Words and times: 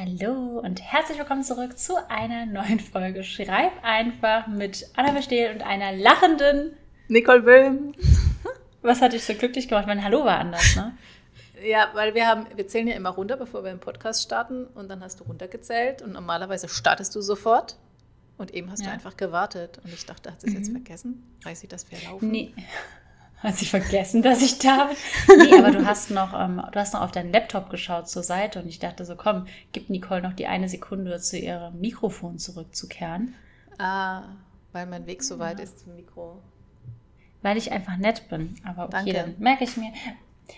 Hallo 0.00 0.60
und 0.60 0.80
herzlich 0.80 1.18
willkommen 1.18 1.42
zurück 1.42 1.76
zu 1.76 1.96
einer 2.08 2.46
neuen 2.46 2.78
Folge 2.78 3.24
Schreib 3.24 3.72
einfach 3.82 4.46
mit 4.46 4.88
Anna 4.94 5.10
Bestehl 5.10 5.52
und 5.52 5.62
einer 5.62 5.90
lachenden 5.90 6.76
Nicole 7.08 7.42
Böhm. 7.42 7.94
Was 8.82 9.02
hat 9.02 9.12
dich 9.12 9.24
so 9.24 9.34
glücklich 9.34 9.66
gemacht? 9.66 9.88
Mein 9.88 10.04
Hallo 10.04 10.24
war 10.24 10.38
anders, 10.38 10.76
ne? 10.76 10.96
Ja, 11.66 11.88
weil 11.94 12.14
wir 12.14 12.28
haben, 12.28 12.46
wir 12.54 12.68
zählen 12.68 12.86
ja 12.86 12.94
immer 12.94 13.10
runter, 13.10 13.36
bevor 13.36 13.64
wir 13.64 13.72
den 13.72 13.80
Podcast 13.80 14.22
starten 14.22 14.66
und 14.66 14.88
dann 14.88 15.02
hast 15.02 15.18
du 15.18 15.24
runtergezählt 15.24 16.00
und 16.00 16.12
normalerweise 16.12 16.68
startest 16.68 17.16
du 17.16 17.20
sofort 17.20 17.76
und 18.36 18.54
eben 18.54 18.70
hast 18.70 18.82
ja. 18.82 18.86
du 18.86 18.92
einfach 18.92 19.16
gewartet 19.16 19.80
und 19.82 19.92
ich 19.92 20.06
dachte, 20.06 20.30
hat 20.30 20.40
sie 20.40 20.46
es 20.46 20.52
mhm. 20.52 20.58
jetzt 20.60 20.70
vergessen? 20.70 21.36
Weiß 21.42 21.58
sie, 21.58 21.66
dass 21.66 21.90
wir 21.90 21.98
laufen? 22.08 22.30
Nee. 22.30 22.54
Hat 23.40 23.54
sie 23.56 23.66
vergessen, 23.66 24.22
dass 24.22 24.42
ich 24.42 24.58
da 24.58 24.86
bin? 25.26 25.38
Nee, 25.48 25.58
aber 25.58 25.70
du 25.70 25.86
hast 25.86 26.10
noch, 26.10 26.38
ähm, 26.38 26.60
du 26.72 26.78
hast 26.78 26.94
noch 26.94 27.02
auf 27.02 27.12
deinen 27.12 27.32
Laptop 27.32 27.70
geschaut 27.70 28.08
zur 28.08 28.24
Seite 28.24 28.60
und 28.60 28.68
ich 28.68 28.80
dachte 28.80 29.04
so, 29.04 29.14
komm, 29.14 29.46
gib 29.72 29.90
Nicole 29.90 30.22
noch 30.22 30.32
die 30.32 30.48
eine 30.48 30.68
Sekunde 30.68 31.20
zu 31.20 31.38
ihrem 31.38 31.78
Mikrofon 31.80 32.38
zurückzukehren. 32.38 33.34
Ah, 33.78 34.22
weil 34.72 34.86
mein 34.86 35.06
Weg 35.06 35.22
so 35.22 35.38
weit 35.38 35.58
ja. 35.58 35.64
ist 35.64 35.80
zum 35.80 35.94
Mikro. 35.94 36.42
Weil 37.42 37.56
ich 37.56 37.70
einfach 37.70 37.96
nett 37.96 38.28
bin. 38.28 38.56
Aber 38.64 38.86
okay, 38.86 39.12
Danke. 39.12 39.12
dann 39.12 39.34
merke 39.38 39.64
ich 39.64 39.76
mir. 39.76 39.92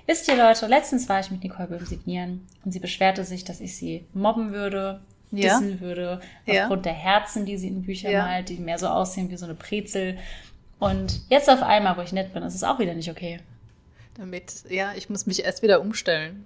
Wisst 0.07 0.29
ihr, 0.29 0.37
Leute, 0.37 0.67
letztens 0.67 1.09
war 1.09 1.21
ich 1.21 1.31
mit 1.31 1.43
Nicole 1.43 1.69
beim 1.69 1.85
Signieren 1.85 2.47
und 2.65 2.73
sie 2.73 2.79
beschwerte 2.79 3.25
sich, 3.25 3.45
dass 3.45 3.61
ich 3.61 3.77
sie 3.77 4.07
mobben 4.15 4.53
würde, 4.53 5.01
ja. 5.33 5.59
dissen 5.59 5.81
würde, 5.81 6.21
ja. 6.47 6.63
aufgrund 6.63 6.87
der 6.87 6.93
Herzen, 6.93 7.45
die 7.45 7.59
sie 7.59 7.69
in 7.69 7.83
Büchern 7.83 8.13
ja. 8.13 8.25
malt, 8.25 8.49
die 8.49 8.59
mehr 8.59 8.79
so 8.79 8.89
aussehen 8.89 9.31
wie 9.31 9.37
so 9.37 9.45
eine 9.45 9.55
Brezel. 9.55 10.17
Und 10.81 11.21
jetzt 11.29 11.49
auf 11.49 11.63
einmal, 11.63 11.97
wo 11.97 12.01
ich 12.01 12.13
nett 12.13 12.33
bin, 12.33 12.43
ist 12.43 12.55
es 12.55 12.65
auch 12.65 12.79
wieder 12.79 12.95
nicht 12.95 13.11
okay. 13.11 13.41
Damit, 14.15 14.65
ja, 14.69 14.93
ich 14.97 15.09
muss 15.09 15.27
mich 15.27 15.45
erst 15.45 15.63
wieder 15.63 15.81
umstellen. 15.81 16.45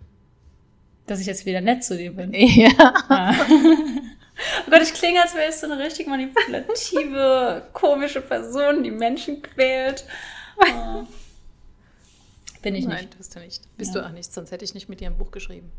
Dass 1.06 1.20
ich 1.20 1.26
jetzt 1.26 1.46
wieder 1.46 1.60
nett 1.60 1.84
zu 1.84 1.96
dir 1.96 2.12
bin. 2.12 2.34
Ja. 2.34 2.70
ja. 3.08 3.34
Oh 4.66 4.70
Gott, 4.70 4.82
ich 4.82 4.92
klinge, 4.92 5.22
als 5.22 5.32
wäre 5.32 5.48
ich 5.48 5.54
so 5.54 5.70
eine 5.70 5.78
richtig 5.78 6.08
manipulative, 6.08 7.68
komische 7.72 8.20
Person, 8.20 8.82
die 8.82 8.90
Menschen 8.90 9.40
quält. 9.40 10.04
Oh. 10.56 11.04
Bin 12.60 12.74
ich 12.74 12.84
Nein, 12.84 13.04
nicht. 13.04 13.16
bist 13.16 13.36
du 13.36 13.38
nicht. 13.38 13.76
Bist 13.76 13.94
ja. 13.94 14.00
du 14.00 14.08
auch 14.08 14.10
nicht, 14.10 14.32
sonst 14.32 14.50
hätte 14.50 14.64
ich 14.64 14.74
nicht 14.74 14.88
mit 14.88 14.98
dir 14.98 15.06
ein 15.06 15.16
Buch 15.16 15.30
geschrieben. 15.30 15.70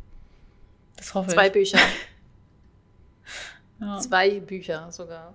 Das 0.95 1.13
hoffe 1.13 1.31
Zwei 1.31 1.47
ich. 1.47 1.51
Bücher. 1.51 1.79
ja. 3.81 3.99
Zwei 3.99 4.39
Bücher 4.39 4.89
sogar. 4.89 5.33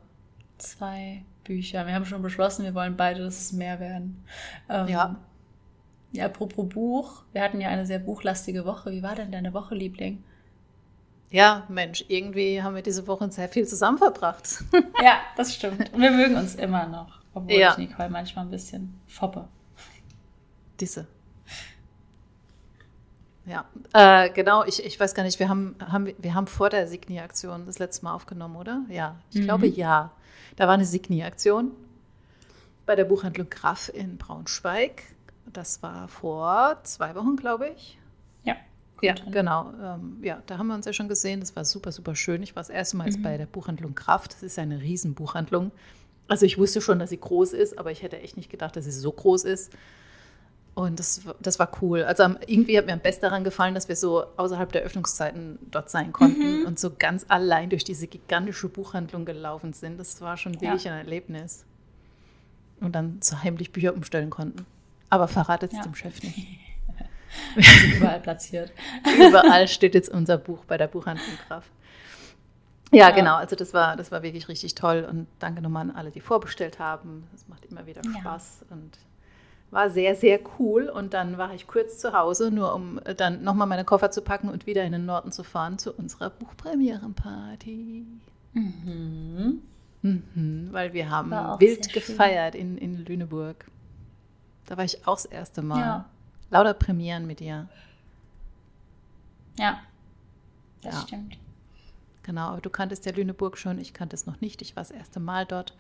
Zwei 0.56 1.23
Bücher. 1.51 1.84
Wir 1.84 1.95
haben 1.95 2.05
schon 2.05 2.23
beschlossen, 2.23 2.65
wir 2.65 2.77
wollen 2.77 2.97
beide, 2.97 3.25
dass 3.25 3.41
es 3.41 3.53
mehr 3.53 3.81
werden. 3.81 4.25
Ähm, 4.69 4.87
ja. 4.87 5.17
Ja, 6.12 6.27
apropos 6.27 6.69
Buch. 6.69 7.25
Wir 7.33 7.42
hatten 7.42 7.61
ja 7.61 7.69
eine 7.69 7.87
sehr 7.87 7.98
buchlastige 7.98 8.65
Woche. 8.65 8.92
Wie 8.92 9.03
war 9.03 9.17
denn 9.17 9.33
deine 9.33 9.53
Woche, 9.53 9.75
Liebling? 9.75 10.23
Ja, 11.31 11.65
Mensch, 11.69 12.05
irgendwie 12.07 12.62
haben 12.62 12.77
wir 12.77 12.83
diese 12.83 13.05
Woche 13.09 13.29
sehr 13.33 13.48
viel 13.48 13.67
zusammen 13.67 13.98
verbracht. 13.98 14.62
ja, 15.03 15.19
das 15.37 15.53
stimmt. 15.53 15.92
Und 15.92 16.01
wir 16.01 16.12
mögen 16.12 16.37
uns 16.37 16.55
immer 16.55 16.87
noch, 16.87 17.20
obwohl 17.34 17.59
ja. 17.59 17.73
ich 17.73 17.79
Nicole 17.79 18.11
manchmal 18.11 18.45
ein 18.45 18.51
bisschen 18.53 19.01
foppe. 19.09 19.48
Diese. 20.79 21.09
Ja, 23.45 23.64
äh, 23.92 24.31
genau, 24.31 24.64
ich, 24.64 24.85
ich 24.85 25.01
weiß 25.01 25.14
gar 25.14 25.25
nicht, 25.25 25.41
wir 25.41 25.48
haben, 25.48 25.75
haben, 25.81 26.12
wir 26.17 26.35
haben 26.35 26.47
vor 26.47 26.70
der 26.70 26.87
Signi-Aktion 26.87 27.67
das 27.67 27.81
letzte 27.81 28.05
Mal 28.05 28.14
aufgenommen, 28.14 28.55
oder? 28.55 28.83
Ja, 28.89 29.17
ich 29.33 29.41
mhm. 29.41 29.45
glaube 29.45 29.67
ja. 29.67 30.12
Da 30.56 30.67
war 30.67 30.75
eine 30.75 30.84
Signi-Aktion 30.84 31.73
bei 32.87 32.97
der 32.97 33.05
Buchhandlung 33.05 33.48
Graf 33.51 33.91
in 33.93 34.17
Braunschweig. 34.17 35.03
Das 35.53 35.83
war 35.83 36.09
vor 36.09 36.79
zwei 36.83 37.15
Wochen, 37.15 37.37
glaube 37.37 37.69
ich. 37.69 37.98
Ja. 38.45 38.57
Ja, 39.03 39.15
genau. 39.31 39.73
Ähm, 39.83 40.19
ja, 40.23 40.42
da 40.47 40.59
haben 40.59 40.69
wir 40.69 40.75
uns 40.75 40.87
ja 40.87 40.92
schon 40.92 41.09
gesehen. 41.09 41.41
Das 41.41 41.57
war 41.57 41.65
super, 41.65 41.92
super 41.92 42.15
schön. 42.15 42.42
Ich 42.42 42.55
war 42.57 42.62
das 42.62 42.70
erste 42.70 42.97
Mal 42.97 43.11
mhm. 43.11 43.23
bei 43.23 43.37
der 43.37 43.47
Buchhandlung 43.47 43.95
Kraft. 43.95 44.34
Das 44.34 44.42
ist 44.42 44.59
eine 44.59 44.81
Riesenbuchhandlung. 44.81 45.73
Also 46.29 46.47
ich 46.47 46.59
wusste 46.59 46.81
schon, 46.81 46.98
dass 46.98 47.11
sie 47.11 47.19
groß 47.19 47.53
ist, 47.53 47.79
aber 47.79 47.91
ich 47.91 48.03
hätte 48.03 48.20
echt 48.20 48.37
nicht 48.37 48.51
gedacht, 48.51 48.77
dass 48.77 48.85
sie 48.85 48.92
so 48.92 49.11
groß 49.11 49.45
ist. 49.45 49.73
Und 50.75 50.98
das, 50.98 51.23
das 51.41 51.58
war 51.58 51.70
cool. 51.83 52.05
Also 52.05 52.23
irgendwie 52.47 52.79
hat 52.79 52.86
mir 52.86 52.92
am 52.92 53.01
besten 53.01 53.23
daran 53.23 53.45
gefallen, 53.45 53.75
dass 53.75 53.89
wir 53.89 53.97
so 53.97 54.25
außerhalb 54.36 54.70
der 54.73 54.83
Öffnungszeiten 54.83 55.58
dort 55.70 55.91
sein 55.91 56.13
konnten 56.13 56.61
mhm. 56.61 56.67
und 56.67 56.79
so 56.79 56.92
ganz 56.97 57.27
allein 57.29 57.70
durch 57.70 57.85
diese 57.85 58.07
gigantische 58.07 58.69
Buchhandlung 58.69 59.25
gelaufen 59.25 59.73
sind. 59.73 59.98
Das 59.98 60.20
war 60.20 60.36
schon 60.36 60.61
wirklich 60.61 60.85
ja. 60.85 60.92
ein 60.92 60.98
Erlebnis. 60.98 61.64
Und 62.80 62.92
dann 62.92 63.19
so 63.20 63.42
heimlich 63.42 63.73
Bücher 63.73 63.95
umstellen 63.95 64.30
konnten. 64.30 64.64
Aber 65.11 65.29
verratet 65.29 65.73
es 65.73 65.79
ja. 65.79 65.85
dem 65.85 65.95
Chef 65.95 66.23
nicht. 66.23 66.39
Wir 67.55 67.63
sind 67.63 67.97
überall 67.97 68.20
platziert. 68.23 68.73
überall 69.05 69.69
steht 69.69 69.95
jetzt 69.95 70.09
unser 70.09 70.39
Buch 70.39 70.64
bei 70.64 70.79
der 70.79 70.86
Buchhandlung 70.86 71.36
Graf. 71.47 71.70
Ja, 72.92 73.09
ja, 73.09 73.11
genau. 73.11 73.36
Also 73.36 73.55
das 73.55 73.75
war, 73.75 73.97
das 73.97 74.11
war 74.11 74.23
wirklich 74.23 74.48
richtig 74.48 74.75
toll. 74.75 75.07
Und 75.09 75.27
danke 75.39 75.61
nochmal 75.63 75.91
an 75.91 75.97
alle, 75.97 76.11
die 76.11 76.20
vorbestellt 76.20 76.79
haben. 76.79 77.29
Das 77.33 77.47
macht 77.48 77.64
immer 77.67 77.86
wieder 77.86 78.03
Spaß. 78.03 78.64
Und 78.70 78.98
war 79.70 79.91
sehr, 79.91 80.14
sehr 80.17 80.41
cool. 80.58 80.89
Und 80.89 81.14
dann 81.14 81.39
war 81.39 81.55
ich 81.55 81.67
kurz 81.67 81.98
zu 81.98 82.13
Hause, 82.13 82.51
nur 82.51 82.75
um 82.75 83.01
dann 83.17 83.42
nochmal 83.42 83.67
meine 83.67 83.85
Koffer 83.85 84.11
zu 84.11 84.23
packen 84.23 84.48
und 84.48 84.67
wieder 84.67 84.85
in 84.85 84.92
den 84.92 85.07
Norden 85.07 85.33
zu 85.33 85.45
fahren 85.45 85.79
zu 85.79 85.92
unserer 85.92 86.31
Buchpremierenparty. 86.31 88.07
Mhm. 88.53 89.63
Mhm, 90.03 90.69
weil 90.73 90.92
wir 90.92 91.11
haben 91.11 91.30
wild 91.61 91.92
gefeiert 91.92 92.55
in, 92.55 92.79
in 92.79 93.05
Lüneburg. 93.05 93.67
Da 94.67 94.77
war 94.77 94.85
ich 94.85 95.07
auch 95.07 95.17
das 95.17 95.27
erste 95.27 95.63
Mal. 95.63 95.80
Ja. 95.80 96.05
Lauter 96.51 96.75
Premieren 96.75 97.27
mit 97.27 97.41
dir. 97.41 97.69
Ja, 99.59 99.80
das 100.83 100.95
ja. 100.95 101.01
stimmt. 101.03 101.39
Genau, 102.23 102.48
aber 102.48 102.61
du 102.61 102.70
kanntest 102.70 103.05
ja 103.07 103.13
Lüneburg 103.13 103.59
schon, 103.59 103.79
ich 103.79 103.92
kannte 103.92 104.14
es 104.14 104.27
noch 104.27 104.41
nicht. 104.41 104.63
Ich 104.63 104.77
war 104.77 104.83
das 104.83 104.91
erste 104.91 105.20
Mal 105.20 105.47
dort. 105.47 105.77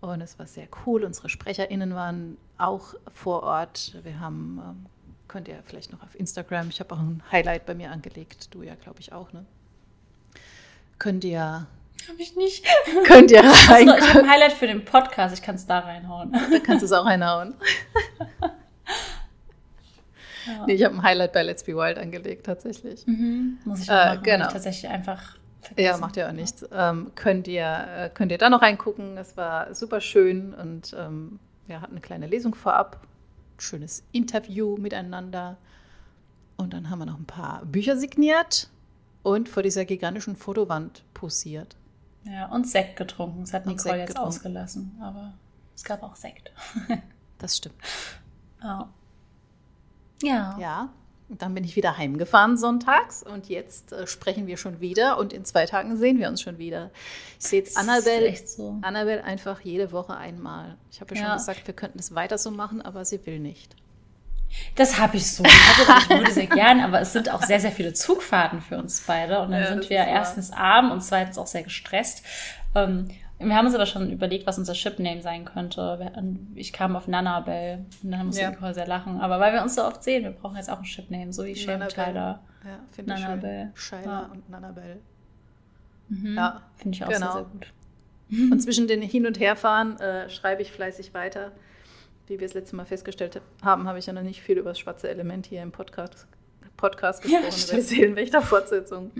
Und 0.00 0.20
es 0.20 0.38
war 0.38 0.46
sehr 0.46 0.68
cool. 0.86 1.04
Unsere 1.04 1.28
SprecherInnen 1.28 1.94
waren 1.94 2.36
auch 2.56 2.94
vor 3.12 3.42
Ort. 3.42 3.96
Wir 4.04 4.20
haben, 4.20 4.60
ähm, 4.64 4.86
könnt 5.26 5.48
ihr 5.48 5.58
vielleicht 5.64 5.92
noch 5.92 6.02
auf 6.02 6.18
Instagram, 6.18 6.68
ich 6.68 6.80
habe 6.80 6.94
auch 6.94 7.00
ein 7.00 7.22
Highlight 7.32 7.66
bei 7.66 7.74
mir 7.74 7.90
angelegt. 7.90 8.54
Du 8.54 8.62
ja, 8.62 8.74
glaube 8.76 9.00
ich, 9.00 9.12
auch, 9.12 9.32
ne? 9.32 9.44
Könnt 10.98 11.24
ihr. 11.24 11.66
Habe 12.08 12.22
ich 12.22 12.36
nicht. 12.36 12.64
Könnt 13.04 13.30
ihr 13.30 13.40
rein. 13.40 13.88
Also, 13.88 13.96
ich 13.96 14.08
habe 14.08 14.20
ein 14.20 14.30
Highlight 14.30 14.52
für 14.52 14.66
den 14.66 14.84
Podcast, 14.84 15.34
ich 15.34 15.42
kann 15.42 15.56
es 15.56 15.66
da 15.66 15.80
reinhauen. 15.80 16.32
Da 16.50 16.58
kannst 16.60 16.82
du 16.82 16.86
es 16.86 16.92
auch 16.92 17.04
reinhauen. 17.04 17.54
ja. 20.46 20.66
Nee, 20.66 20.74
ich 20.74 20.84
habe 20.84 20.94
ein 20.94 21.02
Highlight 21.02 21.32
bei 21.32 21.42
Let's 21.42 21.64
Be 21.64 21.74
Wild 21.74 21.98
angelegt, 21.98 22.46
tatsächlich. 22.46 23.06
Mhm. 23.06 23.58
Muss 23.64 23.82
ich 23.82 23.88
äh, 23.88 24.16
genau. 24.22 24.48
tatsächlich 24.48 24.88
einfach 24.90 25.36
Vergessen. 25.60 25.86
Ja, 25.94 25.98
macht 25.98 26.16
ja 26.16 26.28
auch 26.28 26.32
nichts. 26.32 26.64
Ähm, 26.72 27.12
könnt, 27.14 27.48
ihr, 27.48 27.64
äh, 27.66 28.10
könnt 28.10 28.30
ihr 28.32 28.38
da 28.38 28.48
noch 28.48 28.62
reingucken. 28.62 29.16
Es 29.16 29.36
war 29.36 29.74
super 29.74 30.00
schön 30.00 30.54
und 30.54 30.94
ähm, 30.96 31.40
wir 31.66 31.80
hatten 31.80 31.92
eine 31.92 32.00
kleine 32.00 32.26
Lesung 32.26 32.54
vorab, 32.54 33.00
ein 33.56 33.60
schönes 33.60 34.04
Interview 34.12 34.76
miteinander. 34.76 35.56
Und 36.56 36.72
dann 36.74 36.90
haben 36.90 36.98
wir 37.00 37.06
noch 37.06 37.18
ein 37.18 37.26
paar 37.26 37.64
Bücher 37.64 37.96
signiert 37.96 38.68
und 39.22 39.48
vor 39.48 39.62
dieser 39.62 39.84
gigantischen 39.84 40.36
Fotowand 40.36 41.04
posiert. 41.14 41.76
Ja, 42.24 42.46
und 42.46 42.66
Sekt 42.68 42.96
getrunken. 42.96 43.40
Das 43.40 43.52
hat 43.52 43.66
und 43.66 43.76
Nicole 43.76 43.98
jetzt 43.98 44.08
getrunken. 44.08 44.28
ausgelassen, 44.28 44.98
aber 45.00 45.34
es 45.74 45.84
gab 45.84 46.02
auch 46.02 46.16
Sekt. 46.16 46.52
das 47.38 47.56
stimmt. 47.56 47.76
Oh. 48.62 48.84
Ja. 50.20 50.56
Ja, 50.58 50.88
dann 51.28 51.54
bin 51.54 51.64
ich 51.64 51.76
wieder 51.76 51.98
heimgefahren 51.98 52.56
sonntags 52.56 53.22
und 53.22 53.48
jetzt 53.48 53.92
äh, 53.92 54.06
sprechen 54.06 54.46
wir 54.46 54.56
schon 54.56 54.80
wieder 54.80 55.18
und 55.18 55.32
in 55.32 55.44
zwei 55.44 55.66
Tagen 55.66 55.96
sehen 55.96 56.18
wir 56.18 56.28
uns 56.28 56.40
schon 56.40 56.58
wieder. 56.58 56.90
Ich 57.38 57.46
sehe 57.46 57.60
jetzt 57.60 57.76
Annabelle, 57.76 58.34
so. 58.36 58.78
Annabelle 58.82 59.22
einfach 59.24 59.60
jede 59.60 59.92
Woche 59.92 60.16
einmal. 60.16 60.76
Ich 60.90 61.00
habe 61.00 61.14
ja 61.14 61.26
schon 61.26 61.36
gesagt, 61.36 61.66
wir 61.66 61.74
könnten 61.74 61.98
es 61.98 62.14
weiter 62.14 62.38
so 62.38 62.50
machen, 62.50 62.80
aber 62.80 63.04
sie 63.04 63.24
will 63.26 63.40
nicht. 63.40 63.76
Das 64.76 64.98
habe 64.98 65.18
ich 65.18 65.30
so. 65.30 65.44
Ich, 65.44 66.08
würde 66.08 66.32
sehr 66.32 66.46
gern, 66.46 66.80
aber 66.80 67.00
es 67.00 67.12
sind 67.12 67.30
auch 67.30 67.42
sehr, 67.42 67.60
sehr 67.60 67.72
viele 67.72 67.92
Zugfahrten 67.92 68.62
für 68.62 68.78
uns 68.78 69.02
beide. 69.06 69.40
Und 69.40 69.50
dann 69.50 69.60
ja, 69.60 69.68
sind 69.68 69.90
wir 69.90 69.98
erstens 69.98 70.50
arm 70.50 70.90
und 70.90 71.02
zweitens 71.02 71.36
auch 71.36 71.46
sehr 71.46 71.62
gestresst. 71.62 72.22
Ähm, 72.74 73.08
wir 73.38 73.54
haben 73.54 73.66
uns 73.66 73.74
aber 73.74 73.86
schon 73.86 74.10
überlegt, 74.10 74.46
was 74.46 74.58
unser 74.58 74.74
Shipname 74.74 75.22
sein 75.22 75.44
könnte. 75.44 76.12
Ich 76.54 76.72
kam 76.72 76.96
auf 76.96 77.06
Nanabel 77.06 77.84
und 78.02 78.10
dann 78.10 78.26
musste 78.26 78.42
ja. 78.42 78.50
Nicole 78.50 78.74
sehr 78.74 78.86
lachen. 78.86 79.20
Aber 79.20 79.38
weil 79.38 79.52
wir 79.52 79.62
uns 79.62 79.76
so 79.76 79.84
oft 79.84 80.02
sehen, 80.02 80.24
wir 80.24 80.32
brauchen 80.32 80.56
jetzt 80.56 80.70
auch 80.70 80.78
ein 80.78 80.84
Shipname, 80.84 81.32
so 81.32 81.44
wie 81.44 81.54
Shane 81.54 81.86
Tyler. 81.88 82.40
Ja, 82.64 82.78
finde 82.90 83.14
ich 83.14 83.80
schön. 83.80 84.04
Ja. 84.04 84.30
und 84.32 84.50
Nanabel. 84.50 85.00
Mhm. 86.08 86.34
Ja, 86.36 86.62
finde 86.76 86.96
ich 86.96 87.04
auch 87.04 87.08
genau. 87.08 87.32
sehr, 87.32 87.32
sehr 87.32 87.42
gut. 87.44 87.72
Und 88.52 88.60
zwischen 88.60 88.88
den 88.88 89.00
Hin- 89.00 89.26
und 89.26 89.40
Herfahren 89.40 89.98
äh, 90.00 90.28
schreibe 90.28 90.60
ich 90.60 90.70
fleißig 90.70 91.14
weiter. 91.14 91.52
Wie 92.26 92.38
wir 92.38 92.44
es 92.44 92.52
letzte 92.52 92.76
Mal 92.76 92.84
festgestellt 92.84 93.40
haben, 93.62 93.88
habe 93.88 93.98
ich 93.98 94.04
ja 94.04 94.12
noch 94.12 94.22
nicht 94.22 94.42
viel 94.42 94.58
über 94.58 94.70
das 94.70 94.78
schwarze 94.78 95.08
Element 95.08 95.46
hier 95.46 95.62
im 95.62 95.72
Podcast, 95.72 96.26
Podcast 96.76 97.22
gesprochen, 97.22 97.44
ja, 97.44 97.64
über 97.64 97.76
die 97.76 97.80
Seelenwächter-Fortsetzung. 97.80 99.12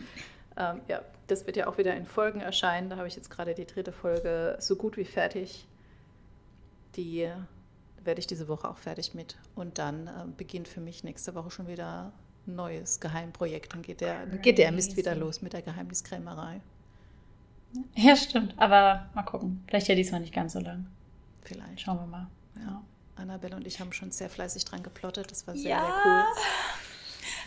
Ähm, 0.59 0.81
ja, 0.89 1.01
das 1.29 1.47
wird 1.47 1.57
ja 1.57 1.69
auch 1.69 1.79
wieder 1.79 1.95
in 1.95 2.07
Folgen 2.07 2.41
erscheinen. 2.41 2.91
Da 2.91 2.97
habe 2.97 3.07
ich 3.07 3.17
jetzt 3.17 3.31
gerade 3.31 3.55
die 3.55 3.67
dritte 3.67 3.93
Folge 3.93 4.57
so 4.61 4.77
gut 4.77 4.97
wie 4.97 5.05
fertig. 5.05 5.67
Die 6.97 7.29
werde 8.03 8.21
ich 8.21 8.27
diese 8.27 8.49
Woche 8.49 8.69
auch 8.69 8.79
fertig 8.79 9.15
mit. 9.15 9.37
Und 9.55 9.79
dann 9.79 10.07
äh, 10.07 10.11
beginnt 10.37 10.67
für 10.67 10.81
mich 10.81 11.05
nächste 11.05 11.35
Woche 11.35 11.51
schon 11.51 11.69
wieder 11.69 12.13
neues 12.47 13.01
Geheimprojekt. 13.01 13.75
Dann 13.75 13.83
geht 13.83 14.01
der, 14.01 14.27
dann 14.27 14.43
geht 14.43 14.59
der 14.59 14.73
Mist 14.73 14.97
wieder 14.97 15.15
los 15.15 15.43
mit 15.43 15.53
der 15.53 15.63
Geheimniskrämerei. 15.63 16.61
Ja, 17.95 18.17
stimmt. 18.17 18.55
Aber 18.57 19.11
mal 19.15 19.23
gucken. 19.23 19.63
Vielleicht 19.69 19.89
ja 19.89 19.95
diesmal 19.95 20.21
nicht 20.21 20.35
ganz 20.35 20.55
so 20.55 20.61
lang. 20.61 20.87
Vielleicht. 21.43 21.83
Schauen 21.83 21.99
wir 21.99 22.07
mal. 22.07 22.27
Ja. 22.57 22.83
Annabelle 23.17 23.57
und 23.57 23.67
ich 23.67 23.81
haben 23.81 23.93
schon 23.93 24.11
sehr 24.11 24.31
fleißig 24.31 24.65
dran 24.65 24.83
geplottet. 24.83 25.31
Das 25.31 25.47
war 25.47 25.57
sehr, 25.57 25.71
ja. 25.71 25.85
sehr 25.85 25.95
cool. 26.05 26.25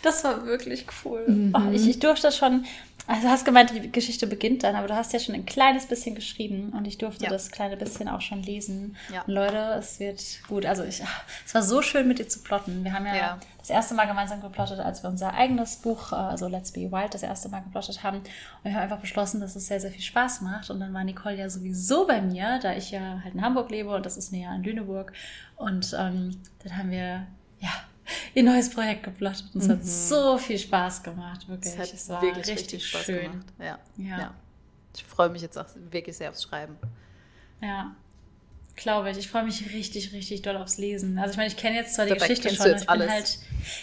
Das 0.04 0.24
war 0.24 0.46
wirklich 0.46 0.86
cool. 1.04 1.26
Mhm. 1.28 1.56
Oh, 1.56 1.72
ich, 1.72 1.88
ich 1.88 2.00
durfte 2.00 2.32
schon, 2.32 2.66
also 3.08 3.28
hast 3.28 3.46
gemeint, 3.46 3.72
die 3.72 3.92
Geschichte 3.92 4.28
beginnt 4.28 4.64
dann, 4.64 4.76
aber 4.76 4.88
du 4.88 4.96
hast 4.96 5.12
ja 5.12 5.20
schon 5.20 5.36
ein 5.36 5.46
kleines 5.46 5.86
bisschen 5.86 6.16
geschrieben 6.16 6.70
und 6.70 6.88
ich 6.88 6.98
durfte 6.98 7.26
ja. 7.26 7.30
das 7.30 7.52
kleine 7.52 7.76
bisschen 7.76 8.08
auch 8.08 8.22
schon 8.22 8.44
lesen. 8.44 8.96
Ja. 9.12 9.24
Und 9.24 9.34
Leute, 9.34 9.76
es 9.80 10.00
wird 10.00 10.22
gut. 10.48 10.66
Also 10.66 10.84
ich, 10.84 11.02
es 11.46 11.54
war 11.54 11.64
so 11.64 11.82
schön 11.82 12.08
mit 12.08 12.20
dir 12.20 12.28
zu 12.28 12.40
plotten. 12.42 12.84
Wir 12.84 12.94
haben 12.94 13.06
ja, 13.06 13.16
ja, 13.16 13.40
das 13.58 13.70
erste 13.70 13.96
Mal 13.96 14.06
gemeinsam 14.06 14.42
geplottet, 14.42 14.80
als 14.80 15.04
wir 15.04 15.10
unser 15.10 15.34
eigenes 15.34 15.78
Buch, 15.78 16.12
äh, 16.12 16.16
also 16.16 16.48
Let's 16.48 16.72
Be 16.72 16.92
Wild, 16.92 17.14
das 17.14 17.24
erste 17.24 17.50
Mal 17.50 17.62
geplottet 17.62 18.04
haben. 18.04 18.18
Und 18.18 18.26
wir 18.64 18.74
haben 18.74 18.84
einfach 18.84 19.00
beschlossen, 19.00 19.42
dass 19.42 19.56
es 19.56 19.68
sehr, 19.68 19.80
sehr 19.80 19.92
viel 19.92 20.04
Spaß 20.04 20.42
macht. 20.42 20.70
Und 20.70 20.80
dann 20.80 20.94
war 20.94 21.04
Nicole 21.04 21.38
ja 21.38 21.50
sowieso 21.50 22.06
bei 22.06 22.22
mir, 22.22 22.60
da 22.62 22.74
ich 22.74 22.92
ja 22.92 23.22
halt 23.24 23.34
in 23.34 23.42
Hamburg 23.42 23.72
lebe 23.72 23.96
und 23.96 24.06
das 24.06 24.18
ist 24.18 24.32
näher 24.32 24.52
an 24.52 24.64
Lüneburg. 24.64 25.12
Und 25.56 25.96
ähm, 25.98 26.40
dann 26.64 26.78
haben 26.78 26.92
wir, 26.92 27.26
ja, 27.60 27.72
ihr 28.34 28.44
neues 28.44 28.70
Projekt 28.70 29.04
geplottet. 29.04 29.46
Und 29.54 29.62
es 29.62 29.68
mhm. 29.68 29.72
hat 29.74 29.86
so 29.86 30.38
viel 30.38 30.58
Spaß 30.58 31.04
gemacht, 31.04 31.48
wirklich. 31.48 31.74
Es 31.74 31.80
hat 31.80 31.94
es 31.94 32.10
war 32.10 32.22
wirklich 32.22 32.48
richtig, 32.48 32.74
richtig 32.74 32.88
Spaß 32.88 33.04
schön. 33.04 33.32
gemacht. 33.32 33.48
Ja. 33.60 33.80
ja. 33.98 34.20
ja. 34.20 34.34
Ich 34.96 35.04
freue 35.04 35.30
mich 35.30 35.42
jetzt 35.42 35.58
auch 35.58 35.68
wirklich 35.90 36.18
sehr 36.18 36.30
aufs 36.30 36.44
Schreiben. 36.44 36.76
Ja. 37.62 37.96
Glaube 38.76 39.12
ich. 39.12 39.18
Ich 39.18 39.30
freue 39.30 39.44
mich 39.44 39.74
richtig, 39.74 40.12
richtig 40.14 40.42
doll 40.42 40.58
aufs 40.58 40.78
Lesen. 40.78 41.18
Also 41.18 41.32
ich 41.32 41.38
meine, 41.38 41.50
ich 41.50 41.58
kenne 41.58 41.76
jetzt 41.76 41.96
zwar 41.96 42.06
die 42.06 42.14
Dabei 42.14 42.28
Geschichte 42.28 42.54
schon. 42.56 42.76
ich 42.76 42.86
bin 42.86 43.10
halt. 43.10 43.40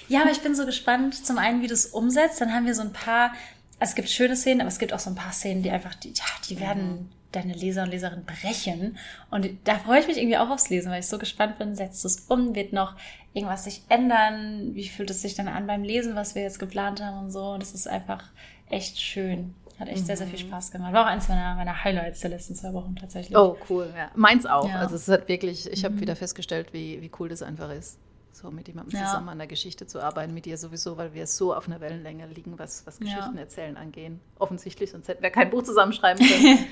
Ja, 0.09 0.23
aber 0.23 0.31
ich 0.31 0.41
bin 0.41 0.55
so 0.55 0.67
gespannt, 0.67 1.15
zum 1.27 1.39
einen, 1.39 1.63
wie 1.63 1.67
du 1.67 1.75
es 1.75 1.87
umsetzt. 1.87 2.41
Dann 2.41 2.53
haben 2.53 2.67
wir 2.67 2.75
so 2.75 2.83
ein 2.83 2.93
paar. 2.93 3.33
Also 3.81 3.93
es 3.93 3.95
gibt 3.95 4.11
schöne 4.11 4.35
Szenen, 4.35 4.61
aber 4.61 4.69
es 4.69 4.79
gibt 4.79 4.93
auch 4.93 4.99
so 4.99 5.09
ein 5.09 5.15
paar 5.15 5.33
Szenen, 5.33 5.63
die 5.63 5.71
einfach, 5.71 5.95
die, 5.95 6.09
ja, 6.09 6.25
die 6.49 6.59
werden 6.59 6.89
mhm 6.89 7.09
deine 7.33 7.53
Leser 7.53 7.83
und 7.83 7.91
Leserinnen 7.91 8.25
brechen. 8.25 8.97
Und 9.31 9.49
da 9.65 9.79
freue 9.79 10.01
ich 10.01 10.07
mich 10.07 10.17
irgendwie 10.17 10.39
auch 10.39 10.51
aufs 10.51 10.71
Lesen, 10.71 10.91
weil 10.91 11.01
ich 11.01 11.07
so 11.07 11.19
gespannt 11.19 11.59
bin, 11.59 11.75
setzt 11.75 12.05
es 12.05 12.21
um, 12.29 12.55
wird 12.55 12.73
noch 12.73 12.97
irgendwas 13.35 13.65
sich 13.65 13.83
ändern, 13.89 14.75
wie 14.75 14.89
fühlt 14.89 15.11
es 15.11 15.23
sich 15.23 15.35
dann 15.35 15.49
an 15.49 15.67
beim 15.67 15.83
Lesen, 15.83 16.15
was 16.15 16.35
wir 16.35 16.43
jetzt 16.43 16.59
geplant 16.59 17.03
haben 17.03 17.19
und 17.19 17.31
so. 17.31 17.51
Und 17.51 17.63
das 17.63 17.73
ist 17.73 17.87
einfach 17.87 18.25
echt 18.71 18.99
schön. 18.99 19.55
Hat 19.79 19.89
echt 19.89 20.03
mhm. 20.03 20.07
sehr, 20.07 20.17
sehr 20.17 20.27
viel 20.27 20.45
mhm. 20.45 20.49
Spaß 20.49 20.71
gemacht. 20.73 20.93
War 20.93 21.05
auch 21.05 21.09
eins 21.09 21.29
meiner, 21.29 21.55
meiner 21.55 21.85
Highlights 21.85 22.21
der 22.21 22.31
letzten 22.31 22.55
zwei 22.55 22.73
Wochen 22.73 22.97
tatsächlich. 22.97 23.37
Oh, 23.37 23.57
cool, 23.69 23.93
ja. 23.97 24.11
Meins 24.17 24.45
auch. 24.45 24.69
Ja. 24.69 24.81
Also 24.81 24.97
es 24.97 25.07
hat 25.09 25.29
wirklich, 25.29 25.71
ich 25.71 25.85
habe 25.85 25.95
mhm. 25.95 26.01
wieder 26.01 26.17
festgestellt, 26.17 26.73
wie, 26.73 27.01
wie 27.01 27.11
cool 27.19 27.29
das 27.29 27.43
einfach 27.43 27.71
ist 27.71 27.99
so 28.39 28.51
mit 28.51 28.69
jemandem 28.69 28.99
ja. 28.99 29.07
zusammen 29.07 29.29
an 29.29 29.39
der 29.39 29.47
Geschichte 29.47 29.87
zu 29.87 30.01
arbeiten, 30.01 30.33
mit 30.33 30.45
dir 30.47 30.57
sowieso, 30.57 30.97
weil 30.97 31.13
wir 31.13 31.27
so 31.27 31.55
auf 31.55 31.67
einer 31.67 31.81
Wellenlänge 31.81 32.27
liegen, 32.27 32.59
was, 32.59 32.87
was 32.87 32.99
Geschichten 32.99 33.35
ja. 33.35 33.41
erzählen 33.41 33.77
angehen. 33.77 34.21
Offensichtlich, 34.39 34.91
sonst 34.91 35.09
hätten 35.09 35.23
wir 35.23 35.31
kein 35.31 35.51
Buch 35.51 35.63
zusammenschreiben 35.63 36.27
können. 36.27 36.67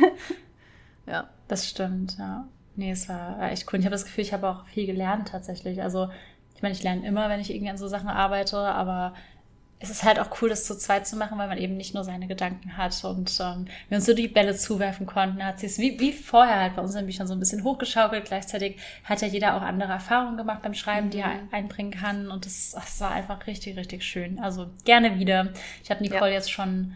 ja. 1.06 1.28
Das 1.48 1.68
stimmt, 1.68 2.16
ja. 2.18 2.46
Nee, 2.76 2.92
es 2.92 3.08
war 3.08 3.50
echt 3.50 3.72
cool. 3.72 3.80
Ich 3.80 3.84
habe 3.86 3.94
das 3.94 4.04
Gefühl, 4.04 4.22
ich 4.22 4.32
habe 4.32 4.48
auch 4.48 4.66
viel 4.66 4.86
gelernt 4.86 5.28
tatsächlich. 5.28 5.82
Also, 5.82 6.08
ich 6.54 6.62
meine, 6.62 6.74
ich 6.74 6.82
lerne 6.82 7.06
immer, 7.06 7.28
wenn 7.28 7.40
ich 7.40 7.50
irgendwie 7.50 7.70
an 7.70 7.78
so 7.78 7.88
Sachen 7.88 8.08
arbeite, 8.08 8.58
aber 8.58 9.14
es 9.80 9.90
ist 9.90 10.02
halt 10.02 10.18
auch 10.18 10.28
cool, 10.40 10.48
das 10.48 10.64
zu 10.64 10.76
zweit 10.76 11.06
zu 11.06 11.16
machen, 11.16 11.38
weil 11.38 11.46
man 11.46 11.58
eben 11.58 11.76
nicht 11.76 11.94
nur 11.94 12.02
seine 12.02 12.26
Gedanken 12.26 12.76
hat 12.76 13.04
und 13.04 13.38
ähm, 13.40 13.66
wir 13.88 13.96
uns 13.96 14.06
so 14.06 14.14
die 14.14 14.26
Bälle 14.26 14.56
zuwerfen 14.56 15.06
konnten, 15.06 15.44
hat 15.44 15.60
sie 15.60 15.66
es 15.66 15.78
wie, 15.78 16.00
wie 16.00 16.12
vorher 16.12 16.60
halt 16.60 16.76
bei 16.76 16.82
unseren 16.82 17.06
Büchern 17.06 17.28
so 17.28 17.34
ein 17.34 17.38
bisschen 17.38 17.62
hochgeschaukelt. 17.62 18.24
Gleichzeitig 18.24 18.76
hat 19.04 19.22
ja 19.22 19.28
jeder 19.28 19.56
auch 19.56 19.62
andere 19.62 19.92
Erfahrungen 19.92 20.36
gemacht 20.36 20.62
beim 20.62 20.74
Schreiben, 20.74 21.10
die 21.10 21.18
er 21.18 21.28
mhm. 21.28 21.48
einbringen 21.52 21.92
kann 21.92 22.30
und 22.30 22.44
das, 22.44 22.72
das 22.72 23.00
war 23.00 23.12
einfach 23.12 23.46
richtig, 23.46 23.76
richtig 23.76 24.02
schön. 24.02 24.40
Also 24.40 24.66
gerne 24.84 25.18
wieder. 25.18 25.52
Ich 25.84 25.90
habe 25.90 26.02
Nicole 26.02 26.30
ja. 26.30 26.38
jetzt 26.38 26.50
schon 26.50 26.94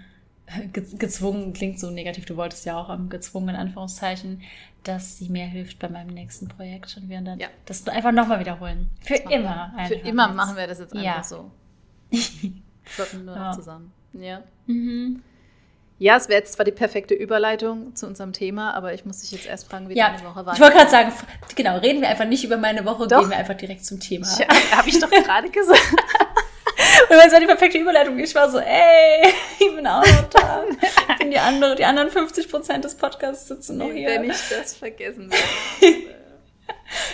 gezwungen, 0.72 1.52
klingt 1.52 1.78
so 1.78 1.90
negativ, 1.90 2.26
du 2.26 2.36
wolltest 2.36 2.66
ja 2.66 2.76
auch 2.76 2.88
am 2.88 3.08
gezwungen 3.08 3.50
in 3.50 3.56
Anführungszeichen, 3.56 4.42
dass 4.82 5.18
sie 5.18 5.28
mir 5.28 5.46
hilft 5.46 5.78
bei 5.78 5.88
meinem 5.88 6.12
nächsten 6.12 6.48
Projekt 6.48 6.96
und 6.96 7.08
wir 7.08 7.20
dann 7.20 7.38
ja. 7.38 7.46
das 7.64 7.86
einfach 7.86 8.10
nochmal 8.10 8.40
wiederholen. 8.40 8.90
Für 9.00 9.14
immer. 9.14 9.72
Für 9.86 9.94
immer 9.94 10.26
jetzt. 10.26 10.36
machen 10.36 10.56
wir 10.56 10.66
das 10.66 10.80
jetzt 10.80 10.94
einfach 10.94 11.16
ja. 11.16 11.22
so. 11.22 11.50
Plotten 12.84 13.24
nur 13.24 13.34
ja. 13.34 13.48
noch 13.48 13.56
zusammen. 13.56 13.92
Ja. 14.12 14.42
Mhm. 14.66 15.22
Ja, 15.98 16.16
es 16.16 16.28
wäre 16.28 16.40
jetzt 16.40 16.54
zwar 16.54 16.64
die 16.64 16.72
perfekte 16.72 17.14
Überleitung 17.14 17.94
zu 17.94 18.08
unserem 18.08 18.32
Thema, 18.32 18.74
aber 18.74 18.92
ich 18.92 19.04
muss 19.04 19.20
dich 19.20 19.30
jetzt 19.30 19.46
erst 19.46 19.68
fragen, 19.68 19.88
wie 19.88 19.94
ja, 19.94 20.10
deine 20.10 20.24
Woche 20.24 20.44
war. 20.44 20.54
Ich 20.54 20.60
wollte 20.60 20.76
gerade 20.76 20.90
sagen, 20.90 21.12
genau, 21.54 21.78
reden 21.78 22.00
wir 22.00 22.08
einfach 22.08 22.24
nicht 22.24 22.42
über 22.42 22.56
meine 22.56 22.84
Woche, 22.84 23.06
doch. 23.06 23.20
gehen 23.20 23.30
wir 23.30 23.36
einfach 23.36 23.54
direkt 23.54 23.84
zum 23.84 24.00
Thema. 24.00 24.26
Ja, 24.36 24.48
habe 24.76 24.88
ich 24.88 24.98
doch 24.98 25.08
gerade 25.08 25.48
gesagt. 25.50 25.94
Und 27.08 27.16
es 27.24 27.32
war 27.32 27.40
die 27.40 27.46
perfekte 27.46 27.78
Überleitung. 27.78 28.18
Ich 28.18 28.34
war 28.34 28.50
so, 28.50 28.58
ey, 28.58 29.32
ich 29.60 29.74
bin 29.76 29.86
auch 29.86 30.04
noch 30.04 30.28
da. 30.30 30.64
Ich 31.10 31.18
bin 31.18 31.30
die 31.30 31.38
andere, 31.38 31.76
die 31.76 31.84
anderen 31.84 32.10
50 32.10 32.48
Prozent 32.48 32.84
des 32.84 32.96
Podcasts 32.96 33.48
sitzen 33.48 33.78
noch 33.78 33.92
hier. 33.92 34.08
Wenn 34.08 34.24
ich 34.24 34.36
das 34.50 34.74
vergessen 34.74 35.30
würde. 35.30 36.16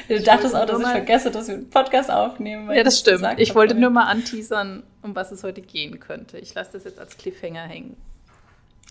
Du 0.08 0.20
dachtest 0.22 0.54
auch, 0.54 0.66
dass 0.66 0.80
ich 0.80 0.86
vergesse, 0.86 1.30
dass 1.30 1.48
wir 1.48 1.56
einen 1.56 1.70
Podcast 1.70 2.10
aufnehmen. 2.10 2.72
Ja, 2.72 2.82
das 2.84 2.98
stimmt. 2.98 3.26
Ich 3.36 3.54
wollte 3.54 3.74
nur 3.74 3.90
mal 3.90 4.04
anteasern, 4.04 4.82
um 5.08 5.16
was 5.16 5.32
es 5.32 5.42
heute 5.42 5.60
gehen 5.60 6.00
könnte. 6.00 6.38
Ich 6.38 6.54
lasse 6.54 6.72
das 6.72 6.84
jetzt 6.84 6.98
als 6.98 7.16
Cliffhanger 7.16 7.66
hängen. 7.66 7.96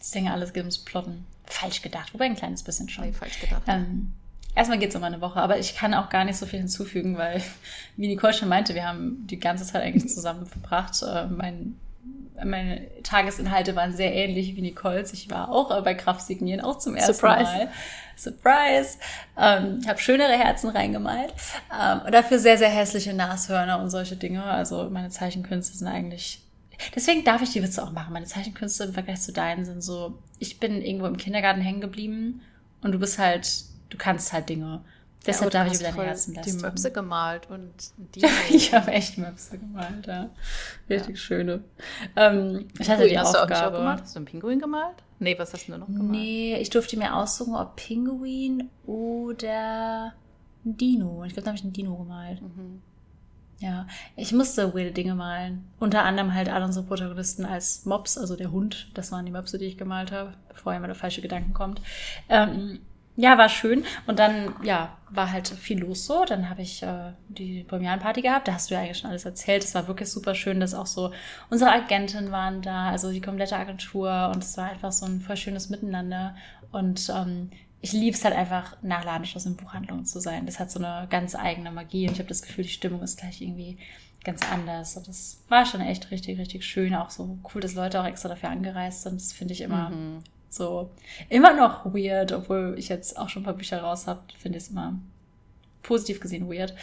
Ich 0.01 0.11
denke, 0.11 0.31
alles 0.31 0.53
geht 0.53 0.63
ums 0.63 0.79
Plotten. 0.79 1.25
Falsch 1.45 1.81
gedacht, 1.81 2.13
wobei 2.13 2.25
ein 2.25 2.35
kleines 2.35 2.63
bisschen 2.63 2.89
schon. 2.89 3.05
Nee, 3.05 3.13
falsch 3.13 3.39
gedacht. 3.39 3.63
Ähm, 3.67 4.13
erstmal 4.55 4.77
geht 4.79 4.89
es 4.89 4.95
um 4.95 5.03
eine 5.03 5.21
Woche, 5.21 5.39
aber 5.39 5.57
ich 5.57 5.75
kann 5.75 5.93
auch 5.93 6.09
gar 6.09 6.25
nicht 6.25 6.37
so 6.37 6.45
viel 6.45 6.59
hinzufügen, 6.59 7.17
weil, 7.17 7.41
wie 7.95 8.07
Nicole 8.07 8.33
schon 8.33 8.49
meinte, 8.49 8.75
wir 8.75 8.85
haben 8.85 9.25
die 9.27 9.39
ganze 9.39 9.65
Zeit 9.65 9.81
eigentlich 9.83 10.09
zusammen 10.13 10.45
verbracht. 10.45 11.01
Äh, 11.03 11.27
mein 11.27 11.79
meine 12.45 12.87
Tagesinhalte 13.03 13.75
waren 13.75 13.95
sehr 13.95 14.13
ähnlich 14.13 14.55
wie 14.55 14.61
Nicole's. 14.61 15.13
Ich 15.13 15.29
war 15.31 15.49
auch 15.49 15.81
bei 15.83 15.93
Kraft 15.93 16.21
signieren, 16.21 16.61
auch 16.61 16.77
zum 16.77 16.95
ersten 16.95 17.13
Surprise. 17.13 17.51
Mal. 17.51 17.69
Surprise. 18.15 18.97
Ähm, 19.37 19.81
habe 19.87 19.99
schönere 19.99 20.33
Herzen 20.33 20.69
reingemalt. 20.69 21.33
Ähm, 21.73 22.01
und 22.05 22.13
dafür 22.13 22.39
sehr, 22.39 22.57
sehr 22.57 22.69
hässliche 22.69 23.13
Nashörner 23.13 23.79
und 23.79 23.89
solche 23.89 24.15
Dinge. 24.15 24.43
Also 24.43 24.89
meine 24.89 25.09
Zeichenkünste 25.09 25.77
sind 25.77 25.87
eigentlich. 25.87 26.43
Deswegen 26.95 27.23
darf 27.23 27.41
ich 27.41 27.51
die 27.51 27.63
Witze 27.63 27.83
auch 27.83 27.91
machen. 27.91 28.13
Meine 28.13 28.25
Zeichenkünste 28.25 28.83
im 28.83 28.93
Vergleich 28.93 29.21
zu 29.21 29.33
deinen 29.33 29.65
sind 29.65 29.81
so, 29.81 30.19
ich 30.37 30.59
bin 30.59 30.81
irgendwo 30.81 31.07
im 31.07 31.17
Kindergarten 31.17 31.61
hängen 31.61 31.81
geblieben 31.81 32.41
und 32.81 32.91
du 32.91 32.99
bist 32.99 33.17
halt, 33.17 33.63
du 33.89 33.97
kannst 33.97 34.31
halt 34.31 34.49
Dinge. 34.49 34.81
Deshalb 35.27 35.53
ja, 35.53 35.63
darf 35.63 35.73
ich 35.73 35.79
über 35.79 35.91
deine 35.91 36.03
Herzen 36.03 36.33
lassen. 36.33 36.57
Die 36.57 36.63
Möpse 36.63 36.91
gemalt 36.91 37.49
und 37.49 37.73
die. 38.15 38.25
ich 38.49 38.73
habe 38.73 38.91
echt 38.91 39.17
Möpse 39.17 39.57
gemalt, 39.57 40.07
ja. 40.07 40.29
Richtig 40.89 41.15
ja. 41.15 41.21
schöne. 41.21 41.63
Ähm, 42.15 42.67
ich 42.79 42.89
hatte 42.89 43.07
die 43.07 43.19
hast 43.19 43.35
Aufgabe. 43.35 43.71
Du 43.71 43.77
gemalt? 43.79 44.01
Hast 44.01 44.15
du 44.15 44.19
einen 44.19 44.25
Pinguin 44.25 44.59
gemalt? 44.59 45.03
Nee, 45.19 45.37
was 45.37 45.53
hast 45.53 45.67
du 45.67 45.77
noch 45.77 45.87
gemalt? 45.87 46.09
Nee, 46.09 46.57
ich 46.57 46.69
durfte 46.69 46.97
mir 46.97 47.15
aussuchen, 47.15 47.55
ob 47.55 47.75
Pinguin 47.75 48.69
oder 48.85 50.13
ein 50.65 50.77
Dino. 50.77 51.23
Ich 51.25 51.33
glaube, 51.33 51.43
da 51.43 51.47
habe 51.49 51.57
ich 51.57 51.63
einen 51.63 51.73
Dino 51.73 51.95
gemalt. 51.95 52.41
Mhm. 52.41 52.81
Ja, 53.59 53.87
ich 54.15 54.33
musste 54.33 54.73
weirde 54.75 54.91
Dinge 54.91 55.15
malen. 55.15 55.67
Unter 55.79 56.03
anderem 56.03 56.33
halt 56.33 56.47
alle 56.47 56.65
unsere 56.65 56.85
Protagonisten 56.85 57.43
als 57.43 57.85
Mops, 57.85 58.17
also 58.17 58.35
der 58.35 58.51
Hund. 58.51 58.91
Das 58.93 59.11
waren 59.11 59.25
die 59.25 59.31
Möpse, 59.31 59.57
die 59.57 59.65
ich 59.65 59.77
gemalt 59.77 60.11
habe, 60.11 60.35
bevor 60.49 60.73
jemand 60.73 60.91
auf 60.91 60.97
falsche 60.97 61.21
Gedanken 61.21 61.53
kommt. 61.53 61.81
Ähm, 62.29 62.79
ja, 63.17 63.35
war 63.35 63.49
schön. 63.49 63.83
Und 64.05 64.19
dann, 64.19 64.53
ja, 64.63 64.95
war 65.09 65.31
halt 65.31 65.47
viel 65.47 65.79
los 65.79 66.05
so. 66.05 66.23
Dann 66.23 66.49
habe 66.49 66.61
ich 66.61 66.83
äh, 66.83 67.13
die 67.29 67.63
Premierenparty 67.63 68.21
gehabt. 68.21 68.47
Da 68.47 68.53
hast 68.53 68.69
du 68.69 68.75
ja 68.75 68.81
eigentlich 68.81 68.99
schon 68.99 69.09
alles 69.09 69.25
erzählt. 69.25 69.63
Es 69.63 69.73
war 69.73 69.87
wirklich 69.87 70.09
super 70.09 70.35
schön, 70.35 70.59
dass 70.59 70.75
auch 70.75 70.85
so 70.85 71.11
unsere 71.49 71.71
Agenten 71.71 72.31
waren 72.31 72.61
da, 72.61 72.89
also 72.89 73.11
die 73.11 73.19
komplette 73.19 73.57
Agentur. 73.57 74.31
Und 74.33 74.43
es 74.43 74.55
war 74.57 74.69
einfach 74.69 74.91
so 74.91 75.07
ein 75.07 75.19
voll 75.19 75.35
schönes 75.35 75.69
Miteinander. 75.69 76.35
Und 76.71 77.11
ähm, 77.13 77.49
ich 77.81 77.91
liebe 77.91 78.15
es 78.15 78.23
halt 78.23 78.35
einfach, 78.35 78.77
nach 78.83 79.03
Ladenschluss 79.03 79.47
in 79.47 79.57
Buchhandlungen 79.57 80.05
zu 80.05 80.19
sein. 80.19 80.45
Das 80.45 80.59
hat 80.59 80.69
so 80.69 80.77
eine 80.79 81.07
ganz 81.09 81.33
eigene 81.33 81.71
Magie. 81.71 82.07
Und 82.07 82.13
ich 82.13 82.19
habe 82.19 82.29
das 82.29 82.43
Gefühl, 82.43 82.65
die 82.65 82.69
Stimmung 82.69 83.01
ist 83.01 83.19
gleich 83.19 83.41
irgendwie 83.41 83.79
ganz 84.23 84.41
anders. 84.51 84.95
Und 84.95 85.07
das 85.07 85.43
war 85.49 85.65
schon 85.65 85.81
echt 85.81 86.11
richtig, 86.11 86.37
richtig 86.37 86.63
schön. 86.65 86.93
Auch 86.93 87.09
so 87.09 87.39
cool, 87.51 87.61
dass 87.61 87.73
Leute 87.73 87.99
auch 87.99 88.05
extra 88.05 88.29
dafür 88.29 88.49
angereist 88.49 89.01
sind. 89.01 89.19
Das 89.19 89.33
finde 89.33 89.55
ich 89.55 89.61
immer 89.61 89.89
mhm 89.89 90.21
so 90.57 90.91
immer 91.29 91.53
noch 91.53 91.85
weird, 91.85 92.31
obwohl 92.31 92.75
ich 92.77 92.89
jetzt 92.89 93.17
auch 93.17 93.29
schon 93.29 93.43
ein 93.43 93.45
paar 93.45 93.53
Bücher 93.53 93.81
raus 93.81 94.07
habe, 94.07 94.21
finde 94.37 94.57
ich 94.57 94.65
es 94.65 94.69
immer 94.69 94.93
positiv 95.83 96.19
gesehen 96.19 96.51
weird. 96.51 96.73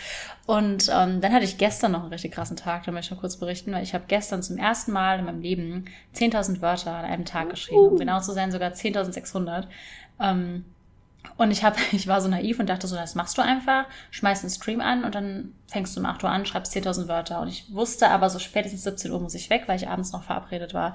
Und 0.46 0.88
ähm, 0.92 1.20
dann 1.20 1.32
hatte 1.32 1.44
ich 1.44 1.58
gestern 1.58 1.92
noch 1.92 2.00
einen 2.00 2.12
richtig 2.12 2.32
krassen 2.32 2.56
Tag, 2.56 2.84
da 2.84 2.92
möchte 2.92 3.08
ich 3.08 3.10
noch 3.12 3.20
kurz 3.20 3.36
berichten, 3.36 3.72
weil 3.72 3.82
ich 3.82 3.94
habe 3.94 4.04
gestern 4.08 4.42
zum 4.42 4.56
ersten 4.56 4.92
Mal 4.92 5.18
in 5.18 5.26
meinem 5.26 5.42
Leben 5.42 5.84
10.000 6.16 6.62
Wörter 6.62 6.94
an 6.94 7.04
einem 7.04 7.24
Tag 7.24 7.50
geschrieben, 7.50 7.80
um 7.80 7.98
genau 7.98 8.20
zu 8.20 8.32
sein 8.32 8.50
sogar 8.50 8.72
10.600. 8.72 9.66
Ähm, 10.20 10.64
und 11.36 11.50
ich 11.50 11.64
habe, 11.64 11.76
ich 11.92 12.06
war 12.06 12.20
so 12.20 12.28
naiv 12.28 12.58
und 12.58 12.68
dachte 12.68 12.86
so, 12.86 12.96
das 12.96 13.14
machst 13.14 13.36
du 13.38 13.42
einfach, 13.42 13.86
schmeißt 14.10 14.42
einen 14.42 14.50
Stream 14.50 14.80
an 14.80 15.04
und 15.04 15.14
dann 15.14 15.52
fängst 15.66 15.96
du 15.96 16.00
um 16.00 16.06
8 16.06 16.24
Uhr 16.24 16.30
an, 16.30 16.46
schreibst 16.46 16.74
10.000 16.74 17.08
Wörter. 17.08 17.40
Und 17.40 17.48
ich 17.48 17.72
wusste 17.72 18.10
aber 18.10 18.30
so 18.30 18.38
spätestens 18.38 18.84
17 18.84 19.10
Uhr 19.10 19.20
muss 19.20 19.34
ich 19.34 19.50
weg, 19.50 19.64
weil 19.66 19.76
ich 19.76 19.88
abends 19.88 20.12
noch 20.12 20.22
verabredet 20.22 20.74
war. 20.74 20.94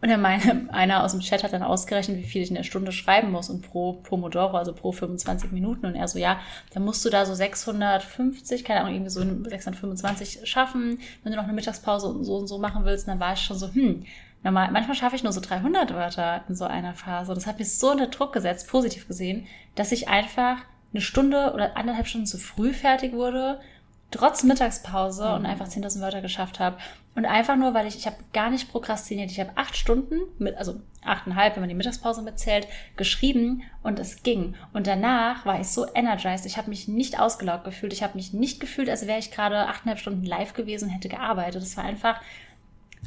Und 0.00 0.10
er 0.10 0.18
meine, 0.18 0.68
einer 0.72 1.02
aus 1.02 1.12
dem 1.12 1.20
Chat 1.20 1.42
hat 1.42 1.52
dann 1.52 1.62
ausgerechnet, 1.62 2.18
wie 2.18 2.24
viel 2.24 2.42
ich 2.42 2.50
in 2.50 2.54
der 2.54 2.62
Stunde 2.62 2.92
schreiben 2.92 3.30
muss 3.30 3.50
und 3.50 3.62
pro 3.62 3.94
Pomodoro, 3.94 4.56
also 4.56 4.72
pro 4.72 4.92
25 4.92 5.50
Minuten. 5.52 5.86
Und 5.86 5.94
er 5.94 6.08
so, 6.08 6.18
ja, 6.18 6.40
dann 6.72 6.84
musst 6.84 7.04
du 7.04 7.10
da 7.10 7.26
so 7.26 7.34
650, 7.34 8.64
keine 8.64 8.80
Ahnung, 8.80 8.94
irgendwie 8.94 9.10
so 9.10 9.20
625 9.20 10.40
schaffen. 10.44 10.98
Wenn 11.22 11.32
du 11.32 11.36
noch 11.36 11.44
eine 11.44 11.52
Mittagspause 11.52 12.06
und 12.08 12.24
so 12.24 12.36
und 12.36 12.46
so 12.46 12.58
machen 12.58 12.84
willst, 12.84 13.08
dann 13.08 13.20
war 13.20 13.32
ich 13.32 13.40
schon 13.40 13.58
so, 13.58 13.72
hm, 13.72 14.04
normal, 14.44 14.70
manchmal 14.70 14.96
schaffe 14.96 15.16
ich 15.16 15.24
nur 15.24 15.32
so 15.32 15.40
300 15.40 15.92
Wörter 15.92 16.44
in 16.48 16.54
so 16.54 16.64
einer 16.64 16.94
Phase. 16.94 17.34
Das 17.34 17.46
hat 17.46 17.58
mich 17.58 17.76
so 17.76 17.90
unter 17.90 18.06
Druck 18.06 18.32
gesetzt, 18.32 18.68
positiv 18.68 19.08
gesehen, 19.08 19.46
dass 19.74 19.92
ich 19.92 20.08
einfach 20.08 20.58
eine 20.92 21.00
Stunde 21.00 21.52
oder 21.54 21.76
anderthalb 21.76 22.06
Stunden 22.06 22.26
zu 22.26 22.38
früh 22.38 22.72
fertig 22.72 23.12
wurde 23.12 23.60
trotz 24.10 24.42
Mittagspause 24.42 25.28
mhm. 25.28 25.34
und 25.34 25.46
einfach 25.46 25.68
10.000 25.68 26.00
Wörter 26.00 26.20
geschafft 26.20 26.60
habe. 26.60 26.78
Und 27.14 27.26
einfach 27.26 27.56
nur, 27.56 27.74
weil 27.74 27.86
ich, 27.86 27.96
ich 27.96 28.06
habe 28.06 28.16
gar 28.32 28.48
nicht 28.48 28.70
prokrastiniert. 28.70 29.30
Ich 29.30 29.40
habe 29.40 29.50
acht 29.56 29.76
Stunden, 29.76 30.20
mit, 30.38 30.56
also 30.56 30.80
achteinhalb, 31.04 31.56
wenn 31.56 31.62
man 31.62 31.68
die 31.68 31.74
Mittagspause 31.74 32.22
mitzählt, 32.22 32.68
geschrieben 32.96 33.62
und 33.82 33.98
es 33.98 34.22
ging. 34.22 34.54
Und 34.72 34.86
danach 34.86 35.44
war 35.44 35.60
ich 35.60 35.68
so 35.68 35.86
energized. 35.94 36.46
Ich 36.46 36.56
habe 36.56 36.70
mich 36.70 36.88
nicht 36.88 37.18
ausgelaugt 37.18 37.64
gefühlt. 37.64 37.92
Ich 37.92 38.02
habe 38.02 38.16
mich 38.16 38.32
nicht 38.32 38.60
gefühlt, 38.60 38.88
als 38.88 39.06
wäre 39.06 39.18
ich 39.18 39.30
gerade 39.30 39.66
achteinhalb 39.66 39.98
Stunden 39.98 40.24
live 40.24 40.54
gewesen 40.54 40.86
und 40.86 40.94
hätte 40.94 41.08
gearbeitet. 41.08 41.60
Das 41.60 41.76
war 41.76 41.84
einfach, 41.84 42.20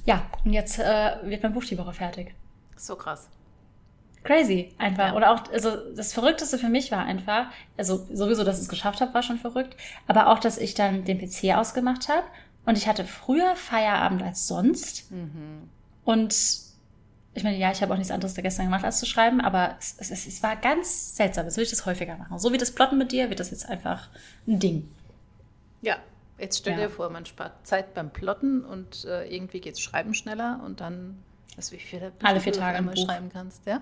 ja, 0.05 0.25
und 0.43 0.53
jetzt 0.53 0.77
äh, 0.77 1.17
wird 1.23 1.43
mein 1.43 1.53
Buch 1.53 1.63
die 1.63 1.77
Woche 1.77 1.93
fertig. 1.93 2.35
So 2.75 2.95
krass. 2.95 3.29
Crazy, 4.23 4.73
einfach. 4.77 5.07
Ja. 5.07 5.15
Oder 5.15 5.31
auch, 5.31 5.51
also 5.51 5.77
das 5.95 6.13
Verrückteste 6.13 6.59
für 6.59 6.69
mich 6.69 6.91
war 6.91 7.05
einfach, 7.05 7.47
also 7.77 8.05
sowieso, 8.11 8.43
dass 8.43 8.57
ich 8.57 8.63
es 8.63 8.69
geschafft 8.69 9.01
habe, 9.01 9.13
war 9.13 9.23
schon 9.23 9.39
verrückt, 9.39 9.75
aber 10.07 10.27
auch, 10.27 10.39
dass 10.39 10.57
ich 10.57 10.75
dann 10.75 11.05
den 11.05 11.17
PC 11.17 11.55
ausgemacht 11.55 12.07
habe 12.07 12.23
und 12.65 12.77
ich 12.77 12.87
hatte 12.87 13.05
früher 13.05 13.55
Feierabend 13.55 14.21
als 14.21 14.47
sonst. 14.47 15.11
Mhm. 15.11 15.69
Und 16.05 16.35
ich 17.33 17.43
meine, 17.43 17.57
ja, 17.57 17.71
ich 17.71 17.81
habe 17.81 17.93
auch 17.93 17.97
nichts 17.97 18.11
anderes 18.11 18.33
da 18.33 18.41
gestern 18.41 18.65
gemacht, 18.65 18.83
als 18.83 18.99
zu 18.99 19.05
schreiben, 19.05 19.41
aber 19.41 19.75
es, 19.79 19.95
es, 19.99 20.11
es 20.11 20.43
war 20.43 20.55
ganz 20.55 21.15
seltsam. 21.15 21.45
Jetzt 21.45 21.57
will 21.57 21.63
ich 21.63 21.69
das 21.69 21.85
häufiger 21.85 22.17
machen. 22.17 22.37
So 22.39 22.51
wie 22.51 22.57
das 22.57 22.71
Plotten 22.71 22.97
mit 22.97 23.11
dir, 23.11 23.29
wird 23.29 23.39
das 23.39 23.51
jetzt 23.51 23.67
einfach 23.67 24.09
ein 24.47 24.59
Ding. 24.59 24.89
Ja, 25.81 25.97
jetzt 26.37 26.59
stell 26.59 26.73
ja. 26.73 26.87
dir 26.87 26.89
vor, 26.89 27.09
man 27.09 27.25
spart 27.25 27.65
Zeit 27.65 27.93
beim 27.93 28.11
Plotten 28.11 28.63
und 28.63 29.05
äh, 29.05 29.33
irgendwie 29.33 29.61
geht's 29.61 29.79
Schreiben 29.79 30.13
schneller 30.13 30.61
und 30.63 30.81
dann 30.81 31.23
also 31.57 31.73
wie 31.73 31.79
viele 31.79 32.11
Alle 32.23 32.39
vier 32.39 32.53
Tage 32.53 32.77
einmal 32.77 32.95
schreiben 32.95 33.29
kannst, 33.29 33.65
ja? 33.65 33.81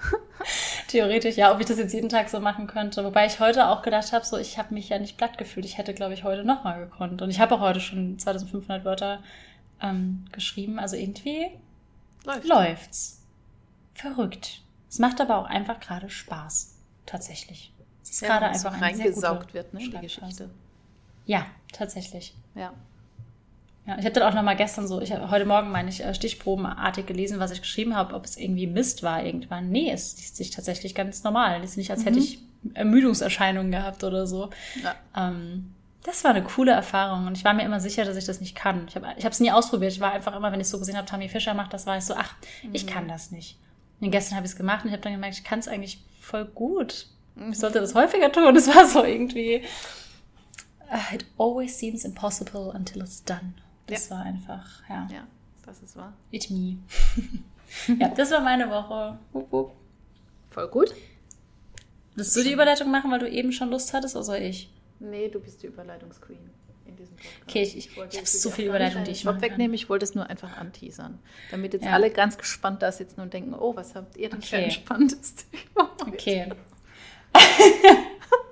Theoretisch, 0.88 1.36
ja, 1.36 1.52
ob 1.52 1.60
ich 1.60 1.66
das 1.66 1.78
jetzt 1.78 1.92
jeden 1.92 2.08
Tag 2.08 2.28
so 2.28 2.40
machen 2.40 2.66
könnte. 2.66 3.04
Wobei 3.04 3.26
ich 3.26 3.40
heute 3.40 3.68
auch 3.68 3.82
gedacht 3.82 4.12
habe, 4.12 4.24
so 4.24 4.38
ich 4.38 4.56
habe 4.58 4.72
mich 4.72 4.88
ja 4.88 4.98
nicht 4.98 5.16
platt 5.16 5.36
gefühlt. 5.36 5.66
Ich 5.66 5.78
hätte, 5.78 5.94
glaube 5.94 6.14
ich, 6.14 6.22
heute 6.24 6.44
nochmal 6.44 6.78
gekonnt. 6.78 7.22
Und 7.22 7.30
ich 7.30 7.40
habe 7.40 7.56
auch 7.56 7.60
heute 7.60 7.80
schon 7.80 8.18
2500 8.18 8.84
Wörter 8.84 9.22
ähm, 9.82 10.26
geschrieben. 10.32 10.78
Also 10.78 10.96
irgendwie 10.96 11.48
Läuft. 12.24 12.46
läuft's. 12.46 13.22
Verrückt. 13.94 14.62
Es 14.88 14.98
macht 14.98 15.20
aber 15.20 15.38
auch 15.38 15.46
einfach 15.46 15.80
gerade 15.80 16.08
Spaß. 16.08 16.76
Tatsächlich. 17.04 17.72
Es 18.02 18.10
ist 18.10 18.20
ja, 18.20 18.28
gerade 18.28 18.46
einfach 18.46 18.74
so 18.74 18.80
reingesaugt 18.80 19.54
wird, 19.54 19.74
ne, 19.74 19.80
die 19.80 19.90
Geschichte. 19.90 20.50
Ja, 21.24 21.46
tatsächlich. 21.72 22.34
Ja. 22.54 22.72
Ja, 23.86 23.96
ich 23.98 24.04
habe 24.04 24.12
dann 24.12 24.24
auch 24.24 24.34
nochmal 24.34 24.56
gestern 24.56 24.88
so, 24.88 25.00
ich 25.00 25.12
habe 25.12 25.30
heute 25.30 25.44
Morgen 25.44 25.70
meine 25.70 25.88
ich 25.88 26.04
äh, 26.04 26.12
stichprobenartig 26.12 27.06
gelesen, 27.06 27.38
was 27.38 27.52
ich 27.52 27.60
geschrieben 27.60 27.94
habe, 27.94 28.14
ob 28.14 28.24
es 28.24 28.36
irgendwie 28.36 28.66
Mist 28.66 29.02
war 29.02 29.24
irgendwann. 29.24 29.70
Nee, 29.70 29.90
es 29.92 30.16
liest 30.16 30.36
sich 30.36 30.50
tatsächlich 30.50 30.94
ganz 30.94 31.22
normal. 31.22 31.62
Es 31.62 31.70
ist 31.70 31.76
nicht, 31.76 31.90
als 31.90 32.04
hätte 32.04 32.18
mhm. 32.18 32.24
ich 32.24 32.38
Ermüdungserscheinungen 32.74 33.70
gehabt 33.70 34.02
oder 34.02 34.26
so. 34.26 34.50
Ja. 34.82 34.94
Ähm, 35.16 35.72
das 36.02 36.24
war 36.24 36.32
eine 36.32 36.42
coole 36.42 36.72
Erfahrung 36.72 37.26
und 37.26 37.36
ich 37.36 37.44
war 37.44 37.54
mir 37.54 37.64
immer 37.64 37.80
sicher, 37.80 38.04
dass 38.04 38.16
ich 38.16 38.24
das 38.24 38.40
nicht 38.40 38.56
kann. 38.56 38.86
Ich 38.88 38.96
habe 38.96 39.32
es 39.32 39.40
nie 39.40 39.50
ausprobiert. 39.50 39.92
Ich 39.92 40.00
war 40.00 40.12
einfach 40.12 40.34
immer, 40.36 40.52
wenn 40.52 40.60
ich 40.60 40.68
so 40.68 40.78
gesehen 40.78 40.96
habe, 40.96 41.06
Tammy 41.06 41.28
Fischer 41.28 41.54
macht 41.54 41.72
das, 41.72 41.86
war 41.86 41.96
ich 41.96 42.04
so, 42.04 42.14
ach, 42.16 42.34
mhm. 42.62 42.70
ich 42.72 42.86
kann 42.86 43.08
das 43.08 43.30
nicht. 43.30 43.58
Und 44.00 44.10
gestern 44.10 44.36
habe 44.36 44.46
ich 44.46 44.52
es 44.52 44.58
gemacht 44.58 44.84
und 44.84 44.88
ich 44.88 44.92
habe 44.92 45.02
dann 45.02 45.12
gemerkt, 45.12 45.36
ich 45.36 45.44
kann 45.44 45.58
es 45.58 45.68
eigentlich 45.68 46.04
voll 46.20 46.44
gut. 46.44 47.06
Ich 47.50 47.58
sollte 47.58 47.80
das 47.80 47.94
häufiger 47.94 48.32
tun. 48.32 48.54
Das 48.54 48.66
war 48.74 48.86
so 48.86 49.04
irgendwie. 49.04 49.62
Uh, 50.90 51.14
it 51.14 51.24
always 51.38 51.78
seems 51.78 52.04
impossible 52.04 52.72
until 52.74 53.02
it's 53.02 53.22
done. 53.22 53.54
Das 53.86 54.08
ja. 54.08 54.16
war 54.16 54.24
einfach, 54.24 54.82
ja. 54.88 55.08
Ja, 55.12 55.26
das 55.64 55.82
ist 55.82 55.96
wahr. 55.96 56.12
It 56.30 56.50
me. 56.50 56.78
ja, 57.98 58.08
das 58.08 58.30
war 58.30 58.40
meine 58.40 58.68
Woche. 58.68 59.18
Wupp, 59.32 59.52
wupp. 59.52 59.72
Voll 60.50 60.68
gut. 60.68 60.94
Willst 62.14 62.34
du 62.34 62.42
die 62.42 62.52
Überleitung 62.52 62.90
machen, 62.90 63.10
weil 63.10 63.18
du 63.18 63.28
eben 63.28 63.52
schon 63.52 63.70
Lust 63.70 63.92
hattest, 63.92 64.16
oder 64.16 64.24
soll 64.24 64.38
ich? 64.38 64.70
Nee, 64.98 65.28
du 65.28 65.38
bist 65.38 65.62
die 65.62 65.66
Überleitungsqueen 65.66 66.38
in 66.86 66.96
diesem 66.96 67.14
Podcast. 67.16 67.42
Okay, 67.46 67.62
ich, 67.62 67.76
ich, 67.76 67.90
ich 67.90 68.16
habe 68.16 68.26
so 68.26 68.50
viele 68.50 68.68
Überleitungen, 68.68 69.04
die 69.04 69.10
ich 69.10 69.24
mache. 69.24 69.42
wegnehmen. 69.42 69.74
Ich 69.74 69.88
wollte 69.88 70.04
es 70.04 70.14
nur 70.14 70.28
einfach 70.28 70.56
anteasern, 70.56 71.18
damit 71.50 71.74
jetzt 71.74 71.84
ja. 71.84 71.92
alle 71.92 72.10
ganz 72.10 72.38
gespannt 72.38 72.82
da 72.82 72.90
sitzen 72.90 73.20
und 73.20 73.34
denken, 73.34 73.54
oh, 73.54 73.76
was 73.76 73.94
habt 73.94 74.16
ihr 74.16 74.30
denn 74.30 74.38
okay. 74.38 74.46
für 74.46 74.56
ein 74.56 74.70
spannendes 74.70 75.34
Thema? 75.74 75.90
Okay. 76.00 76.52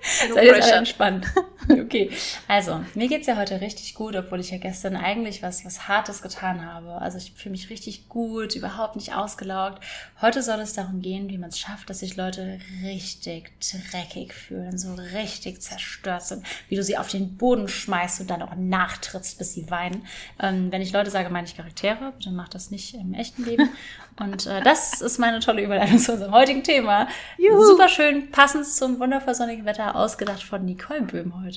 Seid 0.02 0.44
jetzt 0.44 0.62
alle 0.62 0.78
entspannt. 0.78 1.26
Okay, 1.84 2.10
also 2.48 2.80
mir 2.94 3.08
geht's 3.08 3.26
ja 3.26 3.36
heute 3.36 3.60
richtig 3.60 3.94
gut, 3.94 4.16
obwohl 4.16 4.40
ich 4.40 4.50
ja 4.50 4.58
gestern 4.58 4.96
eigentlich 4.96 5.42
was, 5.42 5.64
was 5.64 5.88
Hartes 5.88 6.22
getan 6.22 6.64
habe. 6.64 7.00
Also 7.00 7.18
ich 7.18 7.32
fühle 7.36 7.52
mich 7.52 7.70
richtig 7.70 8.08
gut, 8.08 8.56
überhaupt 8.56 8.96
nicht 8.96 9.14
ausgelaugt. 9.14 9.82
Heute 10.20 10.42
soll 10.42 10.60
es 10.60 10.72
darum 10.72 11.00
gehen, 11.00 11.28
wie 11.28 11.38
man 11.38 11.50
es 11.50 11.58
schafft, 11.58 11.90
dass 11.90 12.00
sich 12.00 12.16
Leute 12.16 12.58
richtig 12.82 13.52
dreckig 13.90 14.32
fühlen, 14.32 14.78
so 14.78 14.94
richtig 14.94 15.62
zerstört 15.62 16.22
sind, 16.22 16.44
wie 16.68 16.76
du 16.76 16.82
sie 16.82 16.98
auf 16.98 17.08
den 17.08 17.36
Boden 17.36 17.68
schmeißt 17.68 18.20
und 18.20 18.30
dann 18.30 18.42
auch 18.42 18.54
nachtrittst, 18.56 19.38
bis 19.38 19.54
sie 19.54 19.70
weinen. 19.70 20.06
Ähm, 20.40 20.70
wenn 20.72 20.82
ich 20.82 20.92
Leute 20.92 21.10
sage, 21.10 21.30
meine 21.30 21.46
ich 21.46 21.56
Charaktere, 21.56 22.12
dann 22.24 22.34
macht 22.34 22.54
das 22.54 22.70
nicht 22.70 22.94
im 22.94 23.14
echten 23.14 23.44
Leben. 23.44 23.70
Und 24.18 24.46
äh, 24.46 24.62
das 24.62 25.00
ist 25.00 25.18
meine 25.18 25.40
tolle 25.40 25.62
Überleitung 25.62 25.98
zu 25.98 26.12
unserem 26.12 26.32
heutigen 26.32 26.62
Thema. 26.62 27.08
Juhu. 27.38 27.64
Super 27.64 27.88
schön, 27.88 28.30
passend 28.30 28.66
zum 28.66 29.00
wundervoll 29.00 29.34
sonnigen 29.34 29.64
Wetter, 29.64 29.96
ausgedacht 29.96 30.42
von 30.42 30.64
Nicole 30.64 31.02
Böhm 31.02 31.42
heute. 31.42 31.53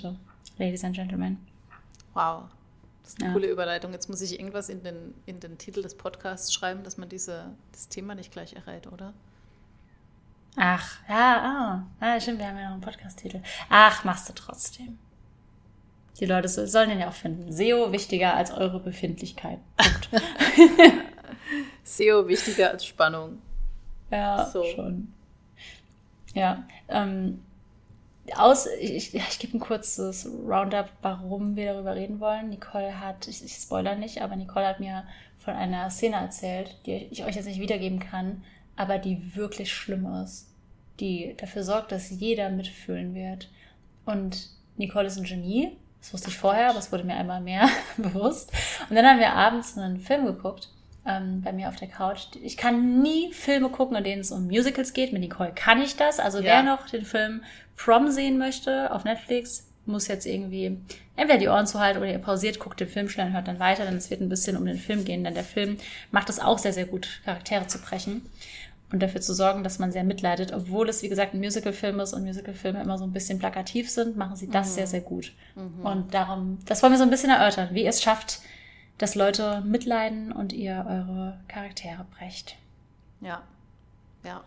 Ladies 0.57 0.83
and 0.83 0.95
Gentlemen. 0.95 1.37
Wow. 2.13 2.43
Das 3.03 3.13
ist 3.13 3.21
eine 3.21 3.29
ja. 3.29 3.33
coole 3.33 3.47
Überleitung. 3.47 3.93
Jetzt 3.93 4.09
muss 4.09 4.21
ich 4.21 4.39
irgendwas 4.39 4.69
in 4.69 4.83
den, 4.83 5.13
in 5.25 5.39
den 5.39 5.57
Titel 5.57 5.81
des 5.81 5.95
Podcasts 5.95 6.53
schreiben, 6.53 6.83
dass 6.83 6.97
man 6.97 7.07
diese, 7.07 7.51
das 7.71 7.87
Thema 7.87 8.15
nicht 8.15 8.31
gleich 8.31 8.53
errät, 8.53 8.87
oder? 8.87 9.13
Ach, 10.57 10.97
ja, 11.07 11.85
ah, 12.01 12.05
ah 12.05 12.19
stimmt, 12.19 12.39
wir 12.39 12.47
haben 12.47 12.57
ja 12.57 12.65
noch 12.65 12.73
einen 12.73 12.81
Podcast-Titel. 12.81 13.41
Ach, 13.69 14.03
machst 14.03 14.27
du 14.27 14.33
trotzdem. 14.33 14.97
Die 16.19 16.25
Leute 16.25 16.49
sollen 16.49 16.89
den 16.89 16.99
ja 16.99 17.09
auch 17.09 17.13
finden. 17.13 17.51
SEO 17.51 17.91
wichtiger 17.91 18.33
als 18.33 18.51
eure 18.51 18.79
Befindlichkeit. 18.79 19.59
SEO 21.83 22.27
wichtiger 22.27 22.71
als 22.71 22.85
Spannung. 22.85 23.39
Ja, 24.09 24.45
so. 24.45 24.63
schon. 24.63 25.13
Ja, 26.33 26.65
ähm, 26.87 27.43
aus, 28.35 28.67
ich, 28.79 29.13
ich 29.15 29.39
gebe 29.39 29.57
ein 29.57 29.59
kurzes 29.59 30.27
Roundup, 30.47 30.89
warum 31.01 31.55
wir 31.55 31.73
darüber 31.73 31.95
reden 31.95 32.19
wollen. 32.19 32.49
Nicole 32.49 32.99
hat, 32.99 33.27
ich, 33.27 33.43
ich 33.43 33.53
spoiler 33.53 33.95
nicht, 33.95 34.21
aber 34.21 34.35
Nicole 34.35 34.67
hat 34.67 34.79
mir 34.79 35.03
von 35.37 35.53
einer 35.53 35.89
Szene 35.89 36.17
erzählt, 36.17 36.75
die 36.85 37.07
ich 37.11 37.23
euch 37.23 37.35
jetzt 37.35 37.45
nicht 37.45 37.61
wiedergeben 37.61 37.99
kann, 37.99 38.43
aber 38.75 38.97
die 38.97 39.35
wirklich 39.35 39.71
schlimm 39.71 40.05
ist. 40.23 40.49
Die 40.99 41.35
dafür 41.37 41.63
sorgt, 41.63 41.91
dass 41.91 42.09
jeder 42.09 42.49
mitfühlen 42.49 43.13
wird. 43.13 43.49
Und 44.05 44.49
Nicole 44.77 45.07
ist 45.07 45.17
ein 45.17 45.23
Genie. 45.23 45.77
Das 46.01 46.13
wusste 46.13 46.29
ich 46.29 46.37
vorher, 46.37 46.69
aber 46.69 46.79
es 46.79 46.91
wurde 46.91 47.03
mir 47.03 47.15
einmal 47.15 47.41
mehr 47.41 47.69
bewusst. 47.97 48.51
Und 48.89 48.95
dann 48.95 49.05
haben 49.05 49.19
wir 49.19 49.33
abends 49.33 49.77
einen 49.77 49.99
Film 49.99 50.25
geguckt 50.25 50.69
ähm, 51.07 51.41
bei 51.41 51.53
mir 51.53 51.69
auf 51.69 51.77
der 51.77 51.87
Couch. 51.87 52.27
Ich 52.43 52.57
kann 52.57 53.01
nie 53.01 53.31
Filme 53.33 53.69
gucken, 53.69 53.95
in 53.95 54.03
denen 54.03 54.21
es 54.21 54.31
um 54.31 54.47
Musicals 54.47 54.93
geht. 54.93 55.13
Mit 55.13 55.21
Nicole 55.21 55.53
kann 55.53 55.81
ich 55.81 55.95
das. 55.95 56.19
Also 56.19 56.39
ja. 56.39 56.45
wer 56.45 56.63
noch 56.63 56.89
den 56.89 57.05
Film 57.05 57.43
Prom 57.75 58.11
sehen 58.11 58.37
möchte 58.37 58.91
auf 58.91 59.03
Netflix, 59.03 59.67
muss 59.85 60.07
jetzt 60.07 60.25
irgendwie 60.25 60.77
entweder 61.15 61.39
die 61.39 61.47
Ohren 61.47 61.65
zuhalten 61.65 62.01
oder 62.01 62.11
ihr 62.11 62.19
pausiert, 62.19 62.59
guckt 62.59 62.79
den 62.79 62.89
Film 62.89 63.07
schnell 63.07 63.27
und 63.27 63.33
hört 63.33 63.47
dann 63.47 63.59
weiter, 63.59 63.85
denn 63.85 63.95
es 63.95 64.09
wird 64.09 64.19
ein 64.19 64.29
bisschen 64.29 64.57
um 64.57 64.65
den 64.65 64.77
Film 64.77 65.05
gehen, 65.05 65.23
denn 65.23 65.33
der 65.33 65.43
Film 65.43 65.77
macht 66.11 66.29
es 66.29 66.39
auch 66.39 66.57
sehr, 66.57 66.73
sehr 66.73 66.85
gut, 66.85 67.21
Charaktere 67.23 67.67
zu 67.67 67.79
brechen 67.79 68.23
und 68.91 69.01
dafür 69.01 69.21
zu 69.21 69.33
sorgen, 69.33 69.63
dass 69.63 69.79
man 69.79 69.91
sehr 69.91 70.03
mitleidet. 70.03 70.53
Obwohl 70.53 70.89
es, 70.89 71.03
wie 71.03 71.09
gesagt, 71.09 71.33
ein 71.33 71.39
Musicalfilm 71.39 71.99
ist 71.99 72.13
und 72.13 72.23
Musicalfilme 72.23 72.81
immer 72.81 72.97
so 72.97 73.03
ein 73.03 73.13
bisschen 73.13 73.39
plakativ 73.39 73.89
sind, 73.89 74.17
machen 74.17 74.35
sie 74.35 74.49
das 74.49 74.69
mhm. 74.69 74.73
sehr, 74.73 74.87
sehr 74.87 75.01
gut. 75.01 75.33
Mhm. 75.55 75.85
Und 75.85 76.13
darum, 76.13 76.59
das 76.65 76.83
wollen 76.83 76.93
wir 76.93 76.97
so 76.97 77.03
ein 77.03 77.09
bisschen 77.09 77.29
erörtern, 77.29 77.69
wie 77.71 77.83
ihr 77.83 77.89
es 77.89 78.01
schafft, 78.01 78.41
dass 78.97 79.15
Leute 79.15 79.61
mitleiden 79.61 80.31
und 80.31 80.53
ihr 80.53 80.85
eure 80.87 81.39
Charaktere 81.47 82.05
brecht. 82.17 82.57
Ja, 83.21 83.43
ja. 84.23 84.43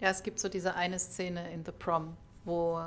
Ja, 0.00 0.10
es 0.10 0.22
gibt 0.22 0.38
so 0.38 0.48
diese 0.48 0.74
eine 0.74 0.98
Szene 0.98 1.50
in 1.52 1.64
The 1.64 1.72
Prom, 1.72 2.16
wo 2.44 2.80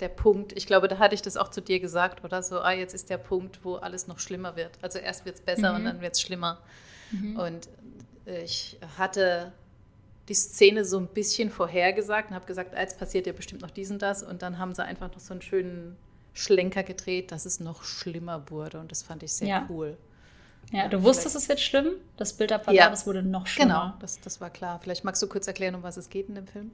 der 0.00 0.08
Punkt, 0.08 0.52
ich 0.52 0.66
glaube, 0.66 0.88
da 0.88 0.98
hatte 0.98 1.14
ich 1.14 1.22
das 1.22 1.36
auch 1.36 1.48
zu 1.48 1.60
dir 1.60 1.80
gesagt, 1.80 2.22
oder 2.22 2.42
so, 2.42 2.60
ah, 2.60 2.72
jetzt 2.72 2.94
ist 2.94 3.10
der 3.10 3.18
Punkt, 3.18 3.64
wo 3.64 3.76
alles 3.76 4.06
noch 4.06 4.18
schlimmer 4.18 4.54
wird. 4.56 4.78
Also 4.82 4.98
erst 4.98 5.24
wird 5.24 5.36
es 5.36 5.40
besser 5.40 5.70
mhm. 5.70 5.76
und 5.76 5.84
dann 5.86 6.00
wird 6.00 6.14
es 6.14 6.20
schlimmer. 6.20 6.58
Mhm. 7.10 7.36
Und 7.36 7.68
ich 8.26 8.78
hatte 8.98 9.52
die 10.28 10.34
Szene 10.34 10.84
so 10.84 10.98
ein 10.98 11.06
bisschen 11.06 11.50
vorhergesagt 11.50 12.30
und 12.30 12.34
habe 12.34 12.46
gesagt, 12.46 12.74
als 12.74 12.96
passiert 12.96 13.26
ja 13.26 13.32
bestimmt 13.32 13.62
noch 13.62 13.70
dies 13.70 13.90
und 13.90 14.02
das. 14.02 14.22
Und 14.22 14.42
dann 14.42 14.58
haben 14.58 14.74
sie 14.74 14.84
einfach 14.84 15.12
noch 15.12 15.20
so 15.20 15.32
einen 15.32 15.42
schönen 15.42 15.96
Schlenker 16.34 16.82
gedreht, 16.82 17.32
dass 17.32 17.46
es 17.46 17.60
noch 17.60 17.84
schlimmer 17.84 18.50
wurde. 18.50 18.80
Und 18.80 18.90
das 18.90 19.02
fand 19.02 19.22
ich 19.22 19.32
sehr 19.32 19.48
ja. 19.48 19.66
cool. 19.70 19.96
Ja, 20.72 20.88
du 20.88 21.02
wusstest, 21.02 21.32
Vielleicht. 21.32 21.42
es 21.42 21.48
wird 21.48 21.60
schlimm. 21.60 21.92
Das 22.16 22.32
Bild 22.32 22.52
ab 22.52 22.66
war 22.66 22.74
ja. 22.74 22.84
da, 22.84 22.90
das 22.90 23.06
wurde 23.06 23.22
noch 23.22 23.46
schlimmer. 23.46 23.74
Genau, 23.74 23.92
das, 24.00 24.20
das 24.20 24.40
war 24.40 24.50
klar. 24.50 24.80
Vielleicht 24.82 25.04
magst 25.04 25.22
du 25.22 25.28
kurz 25.28 25.46
erklären, 25.46 25.74
um 25.74 25.82
was 25.82 25.96
es 25.96 26.10
geht 26.10 26.28
in 26.28 26.34
dem 26.34 26.46
Film? 26.46 26.70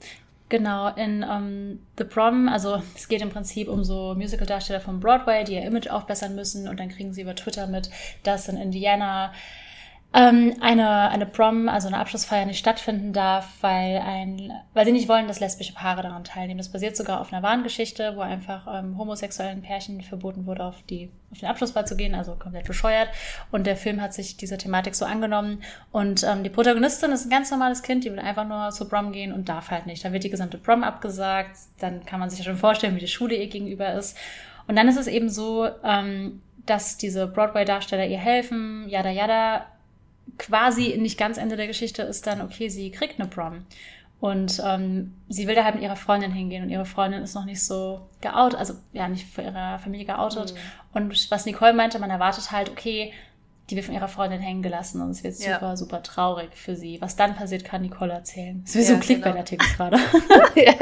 Genau, 0.48 0.88
in 0.96 1.22
um, 1.22 1.30
ähm, 1.30 1.80
The 1.96 2.04
Prom, 2.04 2.46
also 2.46 2.82
es 2.94 3.08
geht 3.08 3.22
im 3.22 3.30
Prinzip 3.30 3.68
um 3.68 3.84
so 3.84 4.14
Musical-Darsteller 4.14 4.82
von 4.82 5.00
Broadway, 5.00 5.44
die 5.44 5.54
ihr 5.54 5.62
Image 5.62 5.88
aufbessern 5.88 6.34
müssen 6.34 6.68
und 6.68 6.78
dann 6.78 6.90
kriegen 6.90 7.14
sie 7.14 7.22
über 7.22 7.34
Twitter 7.34 7.66
mit, 7.66 7.88
dass 8.22 8.48
in 8.48 8.58
Indiana 8.58 9.32
ähm, 10.14 10.54
eine, 10.60 11.08
eine 11.08 11.24
Prom, 11.24 11.70
also 11.70 11.88
eine 11.88 11.96
Abschlussfeier 11.96 12.44
nicht 12.44 12.58
stattfinden 12.58 13.14
darf, 13.14 13.48
weil 13.62 13.96
ein, 13.98 14.52
weil 14.74 14.84
sie 14.84 14.92
nicht 14.92 15.08
wollen, 15.08 15.26
dass 15.26 15.40
lesbische 15.40 15.72
Paare 15.72 16.02
daran 16.02 16.24
teilnehmen. 16.24 16.58
Das 16.58 16.70
basiert 16.70 16.98
sogar 16.98 17.20
auf 17.20 17.32
einer 17.32 17.42
wahren 17.42 17.62
Geschichte, 17.62 18.12
wo 18.14 18.20
einfach 18.20 18.66
ähm, 18.70 18.98
homosexuellen 18.98 19.62
Pärchen 19.62 20.02
verboten 20.02 20.44
wurde, 20.44 20.64
auf 20.64 20.82
die, 20.90 21.10
auf 21.30 21.38
den 21.38 21.48
Abschlussball 21.48 21.86
zu 21.86 21.96
gehen, 21.96 22.14
also 22.14 22.34
komplett 22.34 22.66
bescheuert. 22.66 23.08
Und 23.50 23.66
der 23.66 23.76
Film 23.76 24.02
hat 24.02 24.12
sich 24.12 24.36
dieser 24.36 24.58
Thematik 24.58 24.94
so 24.94 25.06
angenommen. 25.06 25.62
Und 25.92 26.24
ähm, 26.24 26.42
die 26.42 26.50
Protagonistin 26.50 27.10
ist 27.10 27.24
ein 27.24 27.30
ganz 27.30 27.50
normales 27.50 27.82
Kind, 27.82 28.04
die 28.04 28.12
will 28.12 28.18
einfach 28.18 28.46
nur 28.46 28.68
zur 28.70 28.90
Prom 28.90 29.12
gehen 29.12 29.32
und 29.32 29.48
darf 29.48 29.70
halt 29.70 29.86
nicht. 29.86 30.04
Da 30.04 30.12
wird 30.12 30.24
die 30.24 30.30
gesamte 30.30 30.58
Prom 30.58 30.84
abgesagt. 30.84 31.56
Dann 31.80 32.04
kann 32.04 32.20
man 32.20 32.28
sich 32.28 32.38
ja 32.38 32.44
schon 32.44 32.58
vorstellen, 32.58 32.96
wie 32.96 33.00
die 33.00 33.08
Schule 33.08 33.34
ihr 33.34 33.48
gegenüber 33.48 33.94
ist. 33.94 34.18
Und 34.66 34.76
dann 34.76 34.88
ist 34.88 34.98
es 34.98 35.06
eben 35.06 35.30
so, 35.30 35.68
ähm, 35.82 36.42
dass 36.66 36.96
diese 36.96 37.26
Broadway-Darsteller 37.26 38.06
ihr 38.06 38.18
helfen, 38.18 38.88
yada 38.88 39.10
yada, 39.10 39.66
quasi 40.38 40.96
nicht 40.98 41.18
ganz 41.18 41.38
Ende 41.38 41.56
der 41.56 41.66
Geschichte 41.66 42.02
ist 42.02 42.26
dann, 42.26 42.40
okay, 42.40 42.68
sie 42.68 42.90
kriegt 42.90 43.20
eine 43.20 43.28
Prom. 43.28 43.64
Und 44.20 44.62
ähm, 44.64 45.14
sie 45.28 45.48
will 45.48 45.56
da 45.56 45.64
halt 45.64 45.74
mit 45.74 45.82
ihrer 45.82 45.96
Freundin 45.96 46.30
hingehen 46.30 46.62
und 46.62 46.70
ihre 46.70 46.84
Freundin 46.84 47.22
ist 47.22 47.34
noch 47.34 47.44
nicht 47.44 47.60
so 47.60 48.08
geoutet, 48.20 48.56
also 48.56 48.74
ja, 48.92 49.08
nicht 49.08 49.26
für 49.26 49.42
ihre 49.42 49.80
Familie 49.82 50.06
geoutet. 50.06 50.54
Mhm. 50.54 50.58
Und 50.92 51.30
was 51.32 51.44
Nicole 51.44 51.72
meinte, 51.72 51.98
man 51.98 52.08
erwartet 52.08 52.52
halt, 52.52 52.70
okay, 52.70 53.12
die 53.68 53.74
wird 53.74 53.86
von 53.86 53.94
ihrer 53.94 54.06
Freundin 54.06 54.40
hängen 54.40 54.62
gelassen 54.62 55.00
und 55.02 55.10
es 55.10 55.24
wird 55.24 55.38
ja. 55.40 55.54
super, 55.54 55.76
super 55.76 56.02
traurig 56.04 56.50
für 56.54 56.76
sie. 56.76 57.00
Was 57.00 57.16
dann 57.16 57.34
passiert, 57.34 57.64
kann 57.64 57.82
Nicole 57.82 58.12
erzählen. 58.12 58.62
Das 58.62 58.74
ist 58.74 58.76
wie 58.76 58.80
ja, 58.80 58.86
so 58.86 58.94
ein 58.94 59.00
Clickbait-Artikel 59.00 59.66
genau. 59.76 59.90
gerade. 59.90 59.98
ja, 60.60 60.74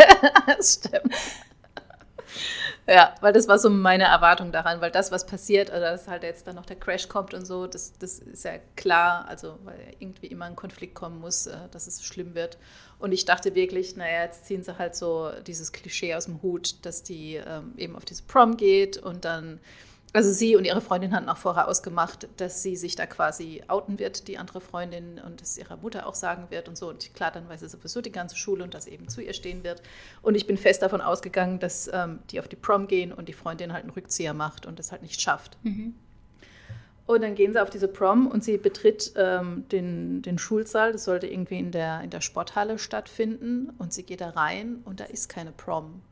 das 0.46 0.74
stimmt. 0.74 1.14
Ja, 2.86 3.14
weil 3.20 3.32
das 3.32 3.46
war 3.46 3.58
so 3.58 3.70
meine 3.70 4.04
Erwartung 4.04 4.50
daran, 4.50 4.80
weil 4.80 4.90
das, 4.90 5.12
was 5.12 5.24
passiert, 5.24 5.70
also 5.70 5.84
dass 5.84 6.08
halt 6.08 6.22
jetzt 6.24 6.46
dann 6.46 6.56
noch 6.56 6.66
der 6.66 6.76
Crash 6.76 7.08
kommt 7.08 7.34
und 7.34 7.46
so, 7.46 7.66
das, 7.66 7.92
das 7.98 8.18
ist 8.18 8.44
ja 8.44 8.54
klar, 8.74 9.26
also 9.28 9.58
weil 9.64 9.94
irgendwie 9.98 10.26
immer 10.26 10.46
ein 10.46 10.56
Konflikt 10.56 10.94
kommen 10.94 11.20
muss, 11.20 11.46
äh, 11.46 11.56
dass 11.70 11.86
es 11.86 12.04
schlimm 12.04 12.34
wird. 12.34 12.58
Und 12.98 13.12
ich 13.12 13.24
dachte 13.24 13.54
wirklich, 13.54 13.96
naja, 13.96 14.24
jetzt 14.24 14.46
ziehen 14.46 14.62
sie 14.62 14.76
halt 14.76 14.94
so 14.94 15.30
dieses 15.46 15.72
Klischee 15.72 16.14
aus 16.14 16.26
dem 16.26 16.42
Hut, 16.42 16.84
dass 16.84 17.02
die 17.02 17.36
ähm, 17.36 17.74
eben 17.76 17.96
auf 17.96 18.04
diese 18.04 18.24
Prom 18.24 18.56
geht 18.56 18.98
und 18.98 19.24
dann 19.24 19.60
also 20.12 20.32
sie 20.32 20.56
und 20.56 20.64
ihre 20.64 20.80
Freundin 20.80 21.14
hatten 21.14 21.28
auch 21.28 21.36
vorher 21.36 21.68
ausgemacht, 21.68 22.28
dass 22.36 22.62
sie 22.62 22.74
sich 22.74 22.96
da 22.96 23.06
quasi 23.06 23.62
outen 23.68 23.98
wird, 23.98 24.26
die 24.26 24.38
andere 24.38 24.60
Freundin, 24.60 25.20
und 25.24 25.40
es 25.40 25.56
ihrer 25.56 25.76
Mutter 25.76 26.06
auch 26.06 26.14
sagen 26.14 26.46
wird 26.50 26.68
und 26.68 26.76
so. 26.76 26.88
Und 26.88 27.14
klar, 27.14 27.30
dann 27.30 27.48
weiß 27.48 27.60
sie 27.60 27.68
sowieso 27.68 28.00
die 28.00 28.10
ganze 28.10 28.36
Schule 28.36 28.64
und 28.64 28.74
dass 28.74 28.86
eben 28.86 29.08
zu 29.08 29.20
ihr 29.20 29.34
stehen 29.34 29.62
wird. 29.62 29.82
Und 30.22 30.34
ich 30.34 30.46
bin 30.46 30.56
fest 30.56 30.82
davon 30.82 31.00
ausgegangen, 31.00 31.60
dass 31.60 31.88
ähm, 31.92 32.20
die 32.30 32.40
auf 32.40 32.48
die 32.48 32.56
Prom 32.56 32.88
gehen 32.88 33.12
und 33.12 33.28
die 33.28 33.32
Freundin 33.32 33.72
halt 33.72 33.84
einen 33.84 33.92
Rückzieher 33.92 34.34
macht 34.34 34.66
und 34.66 34.78
das 34.78 34.90
halt 34.90 35.02
nicht 35.02 35.20
schafft. 35.20 35.58
Mhm. 35.62 35.94
Und 37.06 37.22
dann 37.22 37.34
gehen 37.34 37.52
sie 37.52 37.60
auf 37.60 37.70
diese 37.70 37.88
Prom 37.88 38.28
und 38.28 38.44
sie 38.44 38.56
betritt 38.56 39.12
ähm, 39.16 39.64
den, 39.70 40.22
den 40.22 40.38
Schulsaal. 40.38 40.92
Das 40.92 41.04
sollte 41.04 41.26
irgendwie 41.26 41.58
in 41.58 41.72
der, 41.72 42.02
in 42.02 42.10
der 42.10 42.20
Sporthalle 42.20 42.78
stattfinden. 42.78 43.70
Und 43.78 43.92
sie 43.92 44.04
geht 44.04 44.20
da 44.20 44.30
rein 44.30 44.82
und 44.84 45.00
da 45.00 45.04
ist 45.04 45.28
keine 45.28 45.50
Prom. 45.50 46.02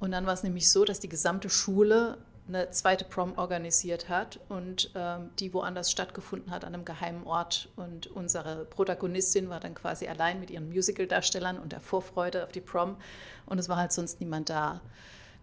Und 0.00 0.12
dann 0.12 0.26
war 0.26 0.32
es 0.32 0.42
nämlich 0.42 0.70
so, 0.70 0.84
dass 0.84 1.00
die 1.00 1.08
gesamte 1.08 1.50
Schule 1.50 2.18
eine 2.46 2.70
zweite 2.70 3.04
Prom 3.04 3.38
organisiert 3.38 4.08
hat 4.08 4.38
und 4.48 4.90
ähm, 4.94 5.30
die 5.38 5.54
woanders 5.54 5.90
stattgefunden 5.90 6.50
hat, 6.50 6.64
an 6.64 6.74
einem 6.74 6.84
geheimen 6.84 7.24
Ort. 7.24 7.70
Und 7.76 8.06
unsere 8.08 8.66
Protagonistin 8.66 9.48
war 9.48 9.60
dann 9.60 9.74
quasi 9.74 10.06
allein 10.06 10.40
mit 10.40 10.50
ihren 10.50 10.68
Musical-Darstellern 10.68 11.58
und 11.58 11.72
der 11.72 11.80
Vorfreude 11.80 12.44
auf 12.44 12.52
die 12.52 12.60
Prom 12.60 12.96
und 13.46 13.58
es 13.58 13.68
war 13.68 13.76
halt 13.76 13.92
sonst 13.92 14.20
niemand 14.20 14.50
da. 14.50 14.80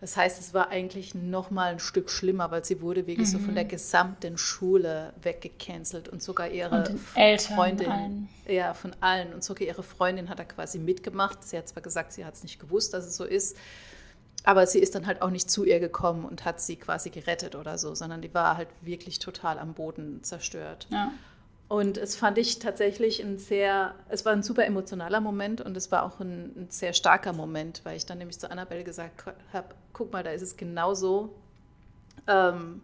Das 0.02 0.18
heißt, 0.18 0.40
es 0.40 0.56
war 0.56 0.70
eigentlich 0.70 1.14
noch 1.14 1.52
mal 1.52 1.74
ein 1.74 1.80
Stück 1.80 2.10
schlimmer, 2.10 2.50
weil 2.50 2.66
sie 2.66 2.82
wurde 2.82 3.06
wirklich 3.06 3.28
mhm. 3.28 3.32
so 3.34 3.40
von 3.40 3.54
der 3.54 3.66
mhm. 3.66 3.70
gesamten 3.70 4.38
Schule 4.40 5.14
weggecancelt 5.22 6.10
und 6.10 6.24
sogar 6.24 6.50
ihre 6.50 6.80
und 6.80 7.00
Freundin, 7.00 7.92
allen. 7.92 8.30
ja, 8.48 8.74
von 8.74 8.96
allen 9.00 9.32
und 9.32 9.44
sogar 9.44 9.68
ihre 9.68 9.84
Freundin 9.84 10.28
hat 10.28 10.40
da 10.40 10.44
quasi 10.44 10.80
mitgemacht. 10.80 11.44
Sie 11.44 11.56
hat 11.56 11.68
zwar 11.68 11.84
gesagt, 11.84 12.14
sie 12.14 12.26
hat 12.26 12.34
es 12.34 12.42
nicht 12.42 12.60
gewusst, 12.60 12.96
dass 12.96 13.06
es 13.06 13.16
so 13.16 13.26
ist, 13.26 13.56
aber 14.44 14.66
sie 14.66 14.80
ist 14.80 14.96
dann 14.96 15.06
halt 15.06 15.22
auch 15.22 15.30
nicht 15.30 15.50
zu 15.50 15.64
ihr 15.64 15.80
gekommen 15.80 16.26
und 16.26 16.46
hat 16.46 16.62
sie 16.62 16.76
quasi 16.76 17.10
gerettet 17.10 17.56
oder 17.56 17.78
so, 17.78 17.94
sondern 17.94 18.22
die 18.22 18.34
war 18.34 18.58
halt 18.58 18.70
wirklich 18.82 19.20
total 19.20 19.60
am 19.60 19.74
Boden 19.74 20.24
zerstört. 20.24 20.88
Ja. 20.90 21.12
Und 21.68 21.98
es 21.98 22.18
fand 22.18 22.38
ich 22.38 22.60
tatsächlich 22.60 23.24
ein 23.24 23.38
sehr, 23.38 23.96
es 24.10 24.26
war 24.26 24.34
ein 24.34 24.44
super 24.44 24.66
emotionaler 24.66 25.22
Moment 25.22 25.62
und 25.62 25.78
es 25.78 25.90
war 25.90 26.04
auch 26.04 26.20
ein, 26.20 26.52
ein 26.58 26.68
sehr 26.70 26.92
starker 26.92 27.32
Moment, 27.32 27.80
weil 27.86 27.96
ich 27.96 28.06
dann 28.06 28.18
nämlich 28.18 28.40
zu 28.40 28.52
Annabelle 28.52 28.84
gesagt 28.84 29.24
habe, 29.54 29.68
guck 29.94 30.12
mal, 30.12 30.22
da 30.22 30.32
ist 30.32 30.42
es 30.42 30.58
genauso, 30.58 31.34
ähm, 32.28 32.82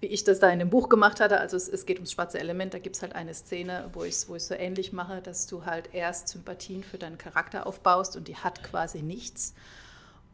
wie 0.00 0.06
ich 0.06 0.24
das 0.24 0.40
da 0.40 0.48
in 0.50 0.58
dem 0.58 0.70
Buch 0.70 0.88
gemacht 0.88 1.20
hatte. 1.20 1.38
Also 1.38 1.56
es, 1.56 1.68
es 1.68 1.86
geht 1.86 1.98
ums 1.98 2.10
schwarze 2.10 2.40
Element, 2.40 2.74
da 2.74 2.80
gibt 2.80 2.96
es 2.96 3.02
halt 3.02 3.14
eine 3.14 3.34
Szene, 3.34 3.88
wo 3.92 4.02
ich 4.02 4.14
es 4.14 4.28
wo 4.28 4.36
so 4.36 4.54
ähnlich 4.54 4.92
mache, 4.92 5.20
dass 5.20 5.46
du 5.46 5.64
halt 5.64 5.90
erst 5.92 6.26
Sympathien 6.28 6.82
für 6.82 6.98
deinen 6.98 7.18
Charakter 7.18 7.68
aufbaust 7.68 8.16
und 8.16 8.26
die 8.26 8.36
hat 8.36 8.64
quasi 8.64 9.02
nichts 9.02 9.54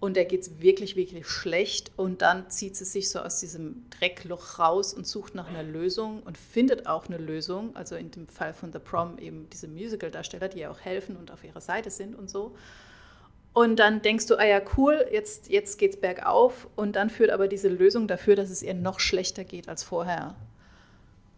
und 0.01 0.17
der 0.17 0.27
geht 0.27 0.43
es 0.43 0.61
wirklich, 0.61 0.97
wirklich 0.97 1.27
schlecht 1.27 1.91
und 1.97 2.21
dann 2.21 2.51
zieht 2.51 2.77
sie 2.77 2.85
sich 2.85 3.11
so 3.11 3.21
aus 3.21 3.41
diesem 3.41 3.87
Dreckloch 3.91 4.59
raus 4.59 4.93
und 4.93 5.07
sucht 5.07 5.35
nach 5.35 5.49
einer 5.49 5.63
Lösung 5.63 6.23
und 6.25 6.37
findet 6.37 6.87
auch 6.87 7.07
eine 7.07 7.17
Lösung. 7.17 7.75
Also 7.75 7.97
in 7.97 8.11
dem 8.11 8.29
Fall 8.29 8.53
von 8.53 8.73
The 8.73 8.81
Prom 8.81 9.19
eben 9.19 9.49
diese 9.51 9.67
Musical-Darsteller, 9.67 10.49
die 10.49 10.61
ja 10.61 10.71
auch 10.71 10.81
helfen 10.81 11.17
und 11.17 11.31
auf 11.31 11.43
ihrer 11.43 11.63
Seite 11.63 11.91
sind 11.91 12.15
und 12.15 12.29
so. 12.29 12.55
Und 13.55 13.77
dann 13.77 14.03
denkst 14.03 14.27
du, 14.27 14.37
ah 14.37 14.45
ja, 14.45 14.61
cool, 14.77 15.07
jetzt, 15.13 15.49
jetzt 15.49 15.81
es 15.81 16.01
bergauf. 16.01 16.69
Und 16.75 16.97
dann 16.97 17.09
führt 17.09 17.31
aber 17.31 17.47
diese 17.47 17.69
Lösung 17.69 18.09
dafür, 18.09 18.35
dass 18.35 18.51
es 18.51 18.63
ihr 18.63 18.75
noch 18.75 18.99
schlechter 18.99 19.45
geht 19.45 19.69
als 19.69 19.85
vorher. 19.85 20.35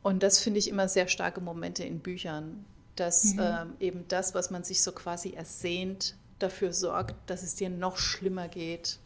Und 0.02 0.22
das 0.22 0.38
finde 0.38 0.58
ich 0.58 0.68
immer 0.68 0.88
sehr 0.88 1.08
starke 1.08 1.40
Momente 1.40 1.84
in 1.84 2.00
Büchern, 2.00 2.64
dass 2.96 3.34
mhm. 3.34 3.40
ähm, 3.40 3.72
eben 3.80 4.04
das, 4.08 4.34
was 4.34 4.50
man 4.50 4.64
sich 4.64 4.82
so 4.82 4.92
quasi 4.92 5.34
ersehnt, 5.34 6.16
dafür 6.38 6.72
sorgt, 6.72 7.14
dass 7.30 7.42
es 7.42 7.54
dir 7.54 7.70
noch 7.70 7.96
schlimmer 7.96 8.48
geht, 8.48 8.98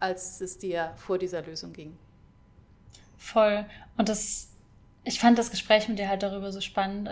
als 0.00 0.40
es 0.40 0.58
dir 0.58 0.92
vor 0.96 1.18
dieser 1.18 1.42
Lösung 1.42 1.72
ging. 1.72 1.96
Voll. 3.16 3.64
Und 3.96 4.08
das, 4.08 4.48
ich 5.04 5.20
fand 5.20 5.38
das 5.38 5.50
Gespräch 5.50 5.88
mit 5.88 5.98
dir 5.98 6.08
halt 6.08 6.22
darüber 6.22 6.50
so 6.50 6.60
spannend. 6.60 7.08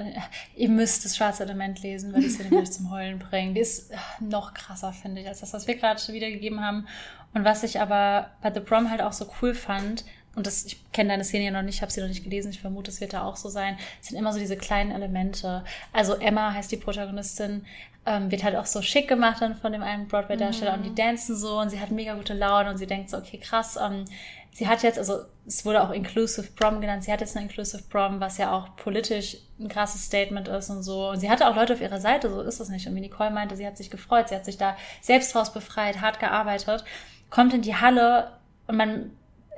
Ihr 0.57 0.69
müsst 0.69 1.05
das 1.05 1.17
schwarze 1.17 1.45
Element 1.45 1.83
lesen, 1.83 2.13
weil 2.13 2.25
es 2.25 2.37
dir 2.37 2.45
nämlich 2.51 2.73
zum 2.73 2.91
Heulen 2.91 3.19
bringt. 3.19 3.57
Die 3.57 3.61
ist 3.61 3.93
noch 4.19 4.55
krasser, 4.55 4.93
finde 4.93 5.21
ich, 5.21 5.29
als 5.29 5.41
das, 5.41 5.53
was 5.53 5.67
wir 5.67 5.77
gerade 5.77 6.01
wiedergegeben 6.13 6.61
haben. 6.61 6.87
Und 7.33 7.45
was 7.45 7.63
ich 7.63 7.81
aber 7.81 8.31
bei 8.43 8.53
The 8.53 8.61
Prom 8.61 8.91
halt 8.91 9.03
auch 9.03 9.13
so 9.13 9.31
cool 9.41 9.55
fand, 9.55 10.05
und 10.37 10.47
das, 10.47 10.65
ich 10.65 10.93
kenne 10.93 11.11
deine 11.11 11.25
Szene 11.25 11.47
ja 11.47 11.51
noch 11.51 11.63
nicht, 11.63 11.77
ich 11.77 11.83
habe 11.83 11.91
sie 11.91 12.01
noch 12.01 12.09
nicht 12.09 12.23
gelesen, 12.23 12.51
ich 12.51 12.61
vermute, 12.61 12.91
es 12.91 13.01
wird 13.01 13.13
da 13.13 13.25
auch 13.25 13.37
so 13.37 13.49
sein, 13.49 13.77
es 14.01 14.09
sind 14.09 14.19
immer 14.19 14.33
so 14.33 14.39
diese 14.39 14.57
kleinen 14.57 14.93
Elemente. 14.93 15.65
Also 15.93 16.15
Emma 16.15 16.53
heißt 16.53 16.71
die 16.71 16.77
Protagonistin, 16.77 17.67
ähm, 18.07 18.31
wird 18.31 18.45
halt 18.45 18.57
auch 18.57 18.67
so 18.67 18.81
schick 18.81 19.09
gemacht 19.09 19.43
dann 19.43 19.57
von 19.57 19.73
dem 19.73 19.83
einen 19.83 20.09
Broadway-Darsteller 20.09 20.77
mhm. 20.77 20.79
und 20.79 20.89
die 20.89 20.95
dancen 20.95 21.37
so 21.37 21.59
und 21.59 21.71
sie 21.71 21.81
hat 21.81 21.91
mega 21.91 22.15
gute 22.15 22.35
Laune 22.35 22.71
und 22.71 22.79
sie 22.79 22.87
denkt 22.87 23.11
so, 23.11 23.19
okay, 23.19 23.39
krass, 23.39 23.77
ähm, 23.77 24.05
sie 24.53 24.69
hat 24.69 24.83
jetzt, 24.83 24.99
also 24.99 25.21
es 25.47 25.65
wurde 25.65 25.83
auch 25.83 25.91
Inclusive 25.91 26.51
Prom 26.53 26.81
genannt, 26.81 27.05
sie 27.05 27.13
hat 27.13 27.21
jetzt 27.21 27.37
eine 27.37 27.47
Inclusive 27.47 27.83
Prom, 27.89 28.21
was 28.21 28.39
ja 28.39 28.53
auch 28.53 28.77
politisch 28.77 29.37
ein 29.59 29.69
krasses 29.69 30.05
Statement 30.05 30.49
ist 30.49 30.71
und 30.71 30.83
so. 30.83 31.11
Und 31.11 31.21
sie 31.21 31.31
hatte 31.31 31.49
auch 31.49 31.57
Leute 31.57 31.75
auf 31.75 31.81
ihrer 31.81 32.01
Seite, 32.01 32.31
so 32.31 32.41
ist 32.41 32.61
es 32.61 32.69
nicht. 32.69 32.87
Und 32.87 32.95
wie 32.95 33.01
Nicole 33.01 33.31
meinte, 33.31 33.57
sie 33.57 33.67
hat 33.67 33.77
sich 33.77 33.91
gefreut, 33.91 34.29
sie 34.29 34.35
hat 34.35 34.45
sich 34.45 34.59
da 34.59 34.77
selbst 35.01 35.35
draus 35.35 35.53
befreit, 35.53 36.01
hart 36.01 36.21
gearbeitet, 36.21 36.85
kommt 37.31 37.55
in 37.55 37.63
die 37.63 37.77
Halle 37.77 38.33
und 38.67 38.77
man 38.77 39.11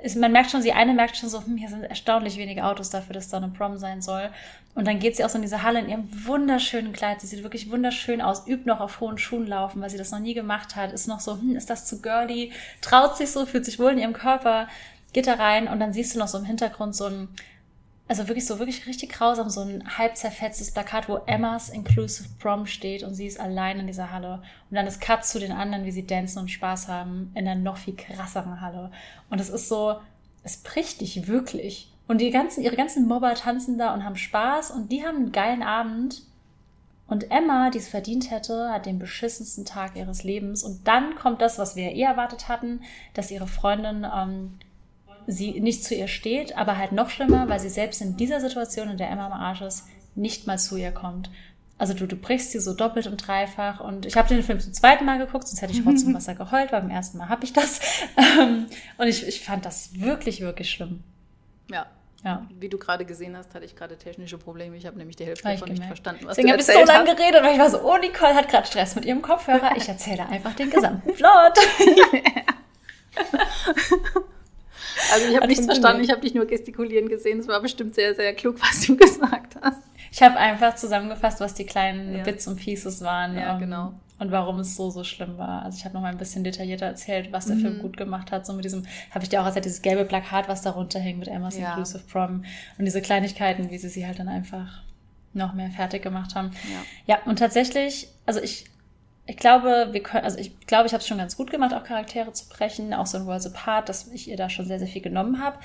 ist, 0.03 0.17
man 0.17 0.33
merkt 0.33 0.51
schon, 0.51 0.61
sie 0.61 0.73
eine 0.73 0.93
merkt 0.93 1.15
schon 1.15 1.29
so, 1.29 1.45
hm, 1.45 1.55
hier 1.55 1.69
sind 1.69 1.83
erstaunlich 1.83 2.37
wenige 2.37 2.65
Autos 2.65 2.89
dafür, 2.89 3.13
dass 3.13 3.29
da 3.29 3.37
eine 3.37 3.47
Prom 3.47 3.77
sein 3.77 4.01
soll. 4.01 4.29
Und 4.75 4.85
dann 4.85 4.99
geht 4.99 5.15
sie 5.15 5.23
auch 5.23 5.29
so 5.29 5.37
in 5.37 5.43
diese 5.43 5.63
Halle 5.63 5.79
in 5.79 5.87
ihrem 5.87 6.27
wunderschönen 6.27 6.91
Kleid. 6.91 7.21
Sie 7.21 7.27
sieht 7.27 7.41
wirklich 7.41 7.71
wunderschön 7.71 8.21
aus, 8.21 8.45
übt 8.45 8.65
noch 8.65 8.81
auf 8.81 8.99
hohen 8.99 9.17
Schuhen 9.17 9.47
laufen, 9.47 9.81
weil 9.81 9.89
sie 9.89 9.97
das 9.97 10.11
noch 10.11 10.19
nie 10.19 10.33
gemacht 10.33 10.75
hat. 10.75 10.91
Ist 10.91 11.07
noch 11.07 11.21
so, 11.21 11.37
hm, 11.37 11.55
ist 11.55 11.69
das 11.69 11.85
zu 11.85 12.01
girly? 12.01 12.51
Traut 12.81 13.15
sich 13.15 13.31
so, 13.31 13.45
fühlt 13.45 13.63
sich 13.63 13.79
wohl 13.79 13.91
in 13.91 13.99
ihrem 13.99 14.11
Körper, 14.11 14.67
geht 15.13 15.27
da 15.27 15.35
rein 15.35 15.69
und 15.69 15.79
dann 15.79 15.93
siehst 15.93 16.13
du 16.13 16.19
noch 16.19 16.27
so 16.27 16.37
im 16.37 16.45
Hintergrund 16.45 16.95
so 16.95 17.05
ein, 17.05 17.29
also 18.07 18.27
wirklich 18.27 18.45
so, 18.45 18.59
wirklich 18.59 18.85
richtig 18.85 19.11
grausam, 19.11 19.49
so 19.49 19.61
ein 19.61 19.97
halb 19.97 20.17
zerfetztes 20.17 20.71
Plakat, 20.71 21.07
wo 21.07 21.17
Emmas 21.25 21.69
Inclusive 21.69 22.27
Prom 22.39 22.65
steht 22.65 23.03
und 23.03 23.15
sie 23.15 23.25
ist 23.25 23.39
allein 23.39 23.79
in 23.79 23.87
dieser 23.87 24.11
Halle. 24.11 24.43
Und 24.69 24.75
dann 24.75 24.87
ist 24.87 24.99
Cut 24.99 25.25
zu 25.25 25.39
den 25.39 25.51
anderen, 25.51 25.85
wie 25.85 25.91
sie 25.91 26.05
tanzen 26.05 26.39
und 26.39 26.51
Spaß 26.51 26.89
haben 26.89 27.31
in 27.33 27.47
einer 27.47 27.59
noch 27.59 27.77
viel 27.77 27.95
krasseren 27.95 28.59
Halle. 28.59 28.91
Und 29.29 29.39
es 29.39 29.49
ist 29.49 29.69
so, 29.69 29.95
es 30.43 30.57
bricht 30.57 31.01
dich 31.01 31.27
wirklich. 31.27 31.89
Und 32.07 32.19
die 32.19 32.31
ganzen, 32.31 32.61
ihre 32.61 32.75
ganzen 32.75 33.07
Mobber 33.07 33.33
tanzen 33.35 33.77
da 33.77 33.93
und 33.93 34.03
haben 34.03 34.17
Spaß 34.17 34.71
und 34.71 34.91
die 34.91 35.05
haben 35.05 35.17
einen 35.17 35.31
geilen 35.31 35.63
Abend. 35.63 36.23
Und 37.07 37.31
Emma, 37.31 37.69
die 37.69 37.77
es 37.77 37.87
verdient 37.87 38.31
hätte, 38.31 38.69
hat 38.71 38.85
den 38.85 38.99
beschissensten 38.99 39.65
Tag 39.65 39.95
ihres 39.95 40.23
Lebens. 40.23 40.63
Und 40.63 40.87
dann 40.87 41.15
kommt 41.15 41.41
das, 41.41 41.57
was 41.57 41.75
wir 41.75 41.91
eh 41.91 42.01
erwartet 42.01 42.49
hatten, 42.49 42.81
dass 43.13 43.31
ihre 43.31 43.47
Freundin 43.47 44.05
ähm, 44.05 44.59
sie 45.27 45.59
nicht 45.59 45.83
zu 45.83 45.95
ihr 45.95 46.07
steht, 46.07 46.57
aber 46.57 46.77
halt 46.77 46.91
noch 46.91 47.09
schlimmer, 47.09 47.47
weil 47.49 47.59
sie 47.59 47.69
selbst 47.69 48.01
in 48.01 48.17
dieser 48.17 48.39
Situation, 48.39 48.89
in 48.89 48.97
der 48.97 49.09
Emma 49.09 49.25
am 49.25 49.33
Arsch 49.33 49.61
ist, 49.61 49.87
nicht 50.15 50.47
mal 50.47 50.59
zu 50.59 50.77
ihr 50.77 50.91
kommt. 50.91 51.29
Also 51.77 51.93
du, 51.93 52.07
du 52.07 52.15
brichst 52.15 52.51
sie 52.51 52.59
so 52.59 52.73
doppelt 52.73 53.07
und 53.07 53.17
dreifach 53.17 53.79
und 53.79 54.05
ich 54.05 54.15
habe 54.15 54.29
den 54.29 54.43
Film 54.43 54.59
zum 54.59 54.73
zweiten 54.73 55.05
Mal 55.05 55.17
geguckt, 55.17 55.47
sonst 55.47 55.61
hätte 55.61 55.73
ich 55.73 55.85
Rotz 55.85 56.03
und 56.03 56.13
Wasser 56.13 56.35
geheult, 56.35 56.71
weil 56.71 56.81
beim 56.81 56.91
ersten 56.91 57.17
Mal 57.17 57.29
habe 57.29 57.43
ich 57.43 57.53
das. 57.53 57.81
Ähm, 58.15 58.67
und 58.97 59.07
ich, 59.07 59.27
ich 59.27 59.41
fand 59.41 59.65
das 59.65 59.99
wirklich, 59.99 60.41
wirklich 60.41 60.69
schlimm. 60.69 61.03
Ja. 61.69 61.87
Ja. 62.23 62.47
Wie 62.57 62.69
du 62.69 62.77
gerade 62.77 63.05
gesehen 63.05 63.35
hast, 63.35 63.53
hatte 63.53 63.65
ich 63.65 63.75
gerade 63.75 63.97
technische 63.97 64.37
Probleme. 64.37 64.77
Ich 64.77 64.85
habe 64.85 64.97
nämlich 64.97 65.17
die 65.17 65.25
Hälfte 65.25 65.43
davon 65.43 65.69
nicht 65.69 65.83
verstanden, 65.83 66.25
was 66.25 66.37
Deswegen 66.37 66.53
du 66.53 66.59
erzählt 66.59 66.77
hast. 66.77 66.87
Deswegen 66.87 66.97
habe 66.97 67.09
ich 67.09 67.15
so 67.15 67.21
lange 67.21 67.33
geredet, 67.33 67.43
weil 67.43 67.53
ich 67.53 67.59
war 67.59 67.69
so, 67.69 67.81
oh, 67.83 67.97
Nicole 67.97 68.33
hat 68.33 68.49
gerade 68.49 68.65
Stress 68.65 68.95
mit 68.95 69.05
ihrem 69.05 69.21
Kopfhörer. 69.21 69.75
Ich 69.75 69.89
erzähle 69.89 70.25
einfach 70.27 70.53
den 70.53 70.69
gesamten 70.69 71.13
Plot. 71.15 71.59
also 75.11 75.27
ich 75.27 75.35
habe 75.35 75.47
nichts 75.47 75.65
verstanden, 75.65 76.03
ich 76.03 76.11
habe 76.11 76.21
dich 76.21 76.33
nur 76.33 76.45
gestikulieren 76.45 77.09
gesehen. 77.09 77.39
Es 77.39 77.47
war 77.47 77.61
bestimmt 77.61 77.95
sehr, 77.95 78.15
sehr 78.15 78.33
klug, 78.33 78.55
was 78.61 78.81
du 78.85 78.95
gesagt 78.95 79.55
hast. 79.61 79.81
Ich 80.11 80.21
habe 80.21 80.37
einfach 80.37 80.75
zusammengefasst, 80.75 81.39
was 81.39 81.53
die 81.53 81.65
kleinen 81.65 82.17
ja. 82.17 82.23
Bits 82.23 82.47
und 82.47 82.57
Pieces 82.57 83.01
waren. 83.01 83.35
Ja, 83.35 83.55
um, 83.55 83.59
genau. 83.59 83.93
Und 84.19 84.31
warum 84.31 84.59
es 84.59 84.75
so, 84.75 84.89
so 84.89 85.03
schlimm 85.03 85.37
war. 85.37 85.63
Also 85.63 85.77
ich 85.79 85.85
habe 85.85 85.95
noch 85.95 86.01
mal 86.01 86.11
ein 86.11 86.17
bisschen 86.17 86.43
detaillierter 86.43 86.85
erzählt, 86.85 87.31
was 87.31 87.47
der 87.47 87.55
mhm. 87.55 87.61
Film 87.61 87.79
gut 87.79 87.97
gemacht 87.97 88.31
hat. 88.31 88.45
So 88.45 88.53
mit 88.53 88.63
diesem, 88.63 88.85
habe 89.11 89.23
ich 89.23 89.29
dir 89.29 89.41
auch 89.41 89.45
erzählt, 89.45 89.65
dieses 89.65 89.81
gelbe 89.81 90.05
Plakat, 90.05 90.47
was 90.47 90.61
darunter 90.61 90.99
hängt 90.99 91.19
mit 91.19 91.27
Emma's 91.27 91.57
ja. 91.57 91.69
Inclusive 91.69 92.03
Prom. 92.09 92.45
Und 92.77 92.85
diese 92.85 93.01
Kleinigkeiten, 93.01 93.71
wie 93.71 93.77
sie 93.77 93.89
sie 93.89 94.05
halt 94.05 94.19
dann 94.19 94.29
einfach 94.29 94.83
noch 95.33 95.53
mehr 95.53 95.71
fertig 95.71 96.03
gemacht 96.03 96.35
haben. 96.35 96.51
Ja, 97.07 97.15
ja 97.15 97.23
und 97.25 97.39
tatsächlich, 97.39 98.07
also 98.25 98.39
ich, 98.39 98.65
ich 99.25 99.37
glaube, 99.37 99.89
wir 99.91 100.03
können, 100.03 100.25
also 100.25 100.37
ich 100.37 100.59
glaube, 100.67 100.87
ich 100.87 100.93
habe 100.93 101.01
es 101.01 101.07
schon 101.07 101.17
ganz 101.17 101.37
gut 101.37 101.49
gemacht, 101.49 101.73
auch 101.73 101.83
Charaktere 101.83 102.33
zu 102.33 102.49
brechen, 102.49 102.93
auch 102.93 103.05
so 103.05 103.17
ein 103.17 103.25
Worlds 103.25 103.47
Apart, 103.47 103.87
dass 103.87 104.07
ich 104.07 104.27
ihr 104.27 104.35
da 104.35 104.49
schon 104.49 104.65
sehr, 104.65 104.79
sehr 104.79 104.87
viel 104.87 105.01
genommen 105.01 105.41
habe. 105.41 105.57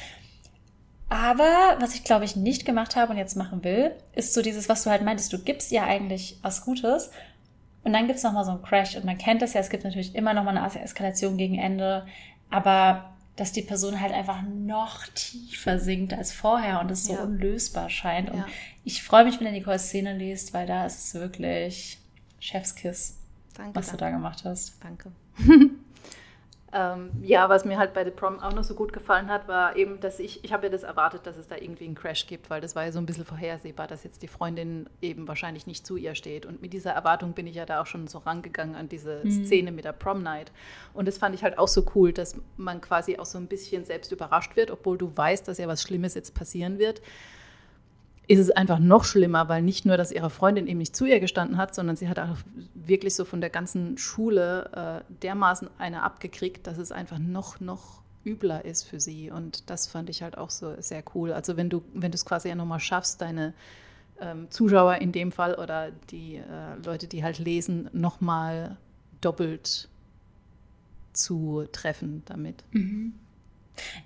Aber 1.08 1.76
was 1.80 1.94
ich 1.94 2.04
glaube 2.04 2.24
ich 2.24 2.36
nicht 2.36 2.64
gemacht 2.64 2.94
habe 2.94 3.12
und 3.12 3.18
jetzt 3.18 3.36
machen 3.36 3.64
will, 3.64 3.92
ist 4.14 4.34
so 4.34 4.42
dieses, 4.42 4.68
was 4.68 4.84
du 4.84 4.90
halt 4.90 5.02
meintest, 5.02 5.32
du 5.32 5.38
gibst 5.38 5.72
ihr 5.72 5.82
eigentlich 5.82 6.38
was 6.42 6.64
Gutes 6.64 7.10
und 7.82 7.92
dann 7.92 8.06
gibt's 8.06 8.22
noch 8.22 8.32
mal 8.32 8.44
so 8.44 8.50
einen 8.50 8.62
Crash 8.62 8.96
und 8.96 9.04
man 9.04 9.18
kennt 9.18 9.42
das 9.42 9.54
ja, 9.54 9.60
es 9.60 9.70
gibt 9.70 9.84
natürlich 9.84 10.14
immer 10.14 10.34
noch 10.34 10.44
mal 10.44 10.56
eine 10.56 10.82
Eskalation 10.82 11.36
gegen 11.36 11.58
Ende, 11.58 12.06
aber 12.50 13.16
dass 13.36 13.52
die 13.52 13.62
Person 13.62 14.00
halt 14.00 14.12
einfach 14.12 14.42
noch 14.42 15.06
tiefer 15.14 15.78
sinkt 15.78 16.12
als 16.12 16.32
vorher 16.32 16.80
und 16.80 16.90
es 16.90 17.04
so 17.04 17.14
ja. 17.14 17.22
unlösbar 17.22 17.88
scheint. 17.88 18.30
Und 18.30 18.38
ja. 18.38 18.46
ich 18.84 19.02
freue 19.04 19.24
mich, 19.24 19.38
wenn 19.38 19.46
ihr 19.46 19.52
Nicole 19.52 19.78
Szene 19.78 20.16
liest, 20.16 20.52
weil 20.52 20.66
da 20.66 20.84
ist 20.84 20.98
es 20.98 21.14
wirklich 21.14 21.98
Chefskiss, 22.40 23.17
danke, 23.58 23.74
was 23.74 23.86
danke. 23.86 23.98
du 23.98 24.04
da 24.04 24.10
gemacht 24.10 24.44
hast. 24.44 24.82
Danke. 24.82 25.12
Ähm, 26.70 27.10
ja, 27.22 27.48
was 27.48 27.64
mir 27.64 27.78
halt 27.78 27.94
bei 27.94 28.04
The 28.04 28.10
Prom 28.10 28.40
auch 28.40 28.52
noch 28.52 28.62
so 28.62 28.74
gut 28.74 28.92
gefallen 28.92 29.28
hat, 29.28 29.48
war 29.48 29.76
eben, 29.76 30.00
dass 30.00 30.18
ich, 30.18 30.44
ich 30.44 30.52
habe 30.52 30.66
ja 30.66 30.70
das 30.70 30.82
erwartet, 30.82 31.26
dass 31.26 31.38
es 31.38 31.46
da 31.46 31.56
irgendwie 31.56 31.86
einen 31.86 31.94
Crash 31.94 32.26
gibt, 32.26 32.50
weil 32.50 32.60
das 32.60 32.76
war 32.76 32.84
ja 32.84 32.92
so 32.92 32.98
ein 32.98 33.06
bisschen 33.06 33.24
vorhersehbar, 33.24 33.86
dass 33.86 34.04
jetzt 34.04 34.22
die 34.22 34.28
Freundin 34.28 34.88
eben 35.00 35.26
wahrscheinlich 35.26 35.66
nicht 35.66 35.86
zu 35.86 35.96
ihr 35.96 36.14
steht. 36.14 36.44
Und 36.44 36.60
mit 36.60 36.74
dieser 36.74 36.92
Erwartung 36.92 37.32
bin 37.32 37.46
ich 37.46 37.56
ja 37.56 37.64
da 37.64 37.80
auch 37.80 37.86
schon 37.86 38.06
so 38.06 38.18
rangegangen 38.18 38.76
an 38.76 38.88
diese 38.88 39.22
mhm. 39.24 39.46
Szene 39.46 39.72
mit 39.72 39.86
der 39.86 39.92
Prom 39.92 40.22
Night. 40.22 40.52
Und 40.92 41.08
das 41.08 41.16
fand 41.16 41.34
ich 41.34 41.42
halt 41.42 41.56
auch 41.58 41.68
so 41.68 41.86
cool, 41.94 42.12
dass 42.12 42.36
man 42.58 42.82
quasi 42.82 43.16
auch 43.16 43.26
so 43.26 43.38
ein 43.38 43.46
bisschen 43.46 43.86
selbst 43.86 44.12
überrascht 44.12 44.54
wird, 44.54 44.70
obwohl 44.70 44.98
du 44.98 45.16
weißt, 45.16 45.48
dass 45.48 45.56
ja 45.56 45.68
was 45.68 45.82
Schlimmes 45.82 46.14
jetzt 46.14 46.34
passieren 46.34 46.78
wird 46.78 47.00
ist 48.28 48.38
es 48.38 48.50
einfach 48.50 48.78
noch 48.78 49.04
schlimmer, 49.04 49.48
weil 49.48 49.62
nicht 49.62 49.86
nur, 49.86 49.96
dass 49.96 50.12
ihre 50.12 50.28
Freundin 50.28 50.66
eben 50.66 50.78
nicht 50.78 50.94
zu 50.94 51.06
ihr 51.06 51.18
gestanden 51.18 51.56
hat, 51.56 51.74
sondern 51.74 51.96
sie 51.96 52.08
hat 52.08 52.18
auch 52.18 52.36
wirklich 52.74 53.14
so 53.14 53.24
von 53.24 53.40
der 53.40 53.48
ganzen 53.48 53.96
Schule 53.96 55.02
äh, 55.08 55.12
dermaßen 55.22 55.70
eine 55.78 56.02
abgekriegt, 56.02 56.66
dass 56.66 56.76
es 56.76 56.92
einfach 56.92 57.18
noch, 57.18 57.58
noch 57.58 58.02
übler 58.26 58.66
ist 58.66 58.84
für 58.84 59.00
sie. 59.00 59.30
Und 59.30 59.70
das 59.70 59.86
fand 59.86 60.10
ich 60.10 60.22
halt 60.22 60.36
auch 60.36 60.50
so 60.50 60.74
sehr 60.78 61.02
cool. 61.14 61.32
Also 61.32 61.56
wenn 61.56 61.70
du, 61.70 61.82
wenn 61.94 62.10
du 62.10 62.16
es 62.16 62.26
quasi 62.26 62.50
ja 62.50 62.54
nochmal 62.54 62.80
schaffst, 62.80 63.22
deine 63.22 63.54
ähm, 64.20 64.50
Zuschauer 64.50 64.96
in 64.96 65.10
dem 65.10 65.32
Fall 65.32 65.54
oder 65.54 65.90
die 66.10 66.36
äh, 66.36 66.42
Leute, 66.84 67.06
die 67.06 67.24
halt 67.24 67.38
lesen, 67.38 67.88
nochmal 67.94 68.76
doppelt 69.22 69.88
zu 71.14 71.66
treffen 71.72 72.22
damit. 72.26 72.62
Mhm. 72.72 73.14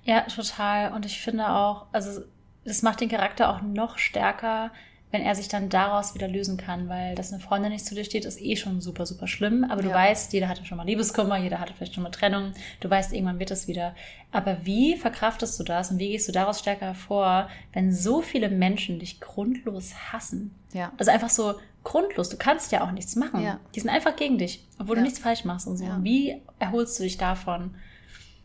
Ja, 0.04 0.20
total. 0.22 0.92
Und 0.92 1.06
ich 1.06 1.20
finde 1.20 1.50
auch, 1.50 1.86
also 1.90 2.22
das 2.64 2.82
macht 2.82 3.00
den 3.00 3.08
Charakter 3.08 3.50
auch 3.50 3.62
noch 3.62 3.98
stärker, 3.98 4.70
wenn 5.12 5.22
er 5.22 5.34
sich 5.34 5.48
dann 5.48 5.68
daraus 5.68 6.14
wieder 6.14 6.26
lösen 6.26 6.56
kann, 6.56 6.88
weil 6.88 7.14
dass 7.14 7.32
eine 7.32 7.40
Freundin 7.40 7.70
nicht 7.70 7.84
zu 7.84 7.94
dir 7.94 8.04
steht, 8.04 8.24
ist 8.24 8.40
eh 8.40 8.56
schon 8.56 8.80
super, 8.80 9.04
super 9.04 9.28
schlimm. 9.28 9.62
Aber 9.62 9.82
du 9.82 9.90
ja. 9.90 9.94
weißt, 9.94 10.32
jeder 10.32 10.48
hatte 10.48 10.64
schon 10.64 10.78
mal 10.78 10.86
Liebeskummer, 10.86 11.36
jeder 11.36 11.60
hatte 11.60 11.74
vielleicht 11.74 11.94
schon 11.94 12.02
mal 12.02 12.10
Trennung. 12.10 12.52
Du 12.80 12.88
weißt, 12.88 13.12
irgendwann 13.12 13.38
wird 13.38 13.50
es 13.50 13.68
wieder. 13.68 13.94
Aber 14.30 14.64
wie 14.64 14.96
verkraftest 14.96 15.60
du 15.60 15.64
das 15.64 15.90
und 15.90 15.98
wie 15.98 16.08
gehst 16.08 16.28
du 16.28 16.32
daraus 16.32 16.60
stärker 16.60 16.86
hervor, 16.86 17.50
wenn 17.74 17.92
so 17.92 18.22
viele 18.22 18.48
Menschen 18.48 18.98
dich 18.98 19.20
grundlos 19.20 19.92
hassen? 20.12 20.54
Ja. 20.72 20.92
Also 20.96 21.10
einfach 21.10 21.30
so 21.30 21.56
grundlos. 21.84 22.30
Du 22.30 22.38
kannst 22.38 22.72
ja 22.72 22.82
auch 22.82 22.92
nichts 22.92 23.14
machen. 23.14 23.42
Ja. 23.42 23.60
Die 23.74 23.80
sind 23.80 23.90
einfach 23.90 24.16
gegen 24.16 24.38
dich, 24.38 24.66
obwohl 24.78 24.96
ja. 24.96 25.02
du 25.02 25.04
nichts 25.04 25.18
falsch 25.18 25.44
machst 25.44 25.66
und 25.66 25.76
so. 25.76 25.84
Ja. 25.84 25.98
Wie 26.02 26.40
erholst 26.58 26.98
du 26.98 27.02
dich 27.02 27.18
davon? 27.18 27.74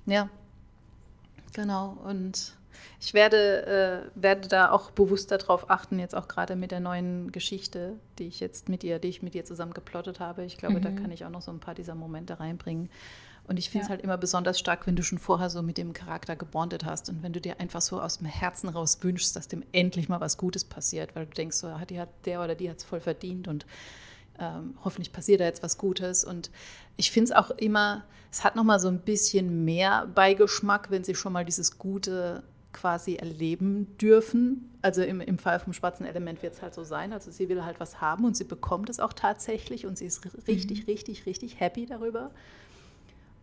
Ja. 0.06 0.28
Genau. 1.54 1.98
Und 2.04 2.57
ich 3.00 3.14
werde, 3.14 4.08
äh, 4.16 4.22
werde 4.22 4.48
da 4.48 4.72
auch 4.72 4.90
bewusst 4.92 5.32
darauf 5.32 5.70
achten, 5.70 6.00
jetzt 6.00 6.16
auch 6.16 6.28
gerade 6.28 6.56
mit 6.56 6.72
der 6.72 6.80
neuen 6.80 7.32
Geschichte, 7.32 7.94
die 8.18 8.26
ich 8.26 8.40
jetzt 8.40 8.70
mit 8.70 8.84
ihr, 8.84 8.98
die 8.98 9.10
ich 9.10 9.22
mit 9.22 9.36
ihr 9.36 9.46
zusammen 9.46 9.74
geplottet 9.74 10.20
habe. 10.20 10.44
Ich 10.46 10.58
glaube, 10.58 10.80
mhm. 10.80 10.82
da 10.82 10.92
kann 10.92 11.12
ich 11.12 11.24
auch 11.24 11.30
noch 11.30 11.42
so 11.42 11.52
ein 11.52 11.60
paar 11.60 11.76
dieser 11.76 11.94
Momente 11.94 12.40
reinbringen. 12.40 12.90
Und 13.48 13.58
ich 13.58 13.70
finde 13.70 13.84
es 13.84 13.88
ja. 13.88 13.92
halt 13.92 14.02
immer 14.02 14.18
besonders 14.18 14.60
stark, 14.60 14.88
wenn 14.88 14.96
du 14.96 15.04
schon 15.04 15.20
vorher 15.20 15.50
so 15.50 15.62
mit 15.62 15.78
dem 15.78 15.94
Charakter 15.94 16.36
gebondet 16.36 16.84
hast 16.84 17.08
und 17.10 17.24
wenn 17.24 17.32
du 17.32 17.40
dir 17.40 17.60
einfach 17.62 17.82
so 17.82 18.02
aus 18.02 18.18
dem 18.18 18.28
Herzen 18.28 18.68
raus 18.68 18.98
wünschst, 19.02 19.36
dass 19.36 19.48
dem 19.48 19.64
endlich 19.72 20.10
mal 20.10 20.20
was 20.20 20.38
Gutes 20.38 20.66
passiert, 20.66 21.16
weil 21.16 21.28
du 21.28 21.34
denkst, 21.34 21.56
so, 21.56 21.74
die 21.90 22.00
hat 22.00 22.10
der 22.26 22.44
oder 22.44 22.56
die 22.56 22.70
hat 22.70 22.78
es 22.78 22.84
voll 22.84 23.00
verdient 23.00 23.48
und 23.48 23.66
ähm, 24.40 24.78
hoffentlich 24.84 25.14
passiert 25.14 25.40
da 25.40 25.46
jetzt 25.46 25.64
was 25.64 25.78
Gutes. 25.78 26.26
Und 26.26 26.52
ich 26.98 27.12
finde 27.12 27.32
es 27.32 27.38
auch 27.38 27.52
immer, 27.52 28.04
es 28.32 28.44
hat 28.44 28.58
noch 28.58 28.66
mal 28.66 28.80
so 28.80 28.90
ein 28.90 29.00
bisschen 29.00 29.64
mehr 29.64 30.08
Beigeschmack, 30.14 30.92
wenn 30.92 31.06
sie 31.06 31.16
schon 31.16 31.32
mal 31.32 31.46
dieses 31.46 31.78
Gute 31.78 32.44
quasi 32.78 33.16
erleben 33.16 33.98
dürfen. 33.98 34.70
Also 34.84 35.02
im, 35.02 35.20
im 35.20 35.40
Fall 35.40 35.60
vom 35.60 35.74
schwarzen 35.74 36.06
Element 36.06 36.44
wird 36.44 36.54
es 36.54 36.62
halt 36.62 36.76
so 36.76 36.84
sein. 36.84 37.12
Also 37.12 37.32
sie 37.32 37.50
will 37.50 37.66
halt 37.66 37.80
was 37.80 38.02
haben 38.02 38.24
und 38.24 38.38
sie 38.38 38.44
bekommt 38.44 38.90
es 38.90 39.00
auch 39.00 39.14
tatsächlich 39.14 39.88
und 39.88 39.98
sie 39.98 40.06
ist 40.06 40.22
richtig, 40.48 40.82
mhm. 40.82 40.86
richtig, 40.86 41.26
richtig 41.26 41.60
happy 41.60 41.88
darüber. 41.88 42.32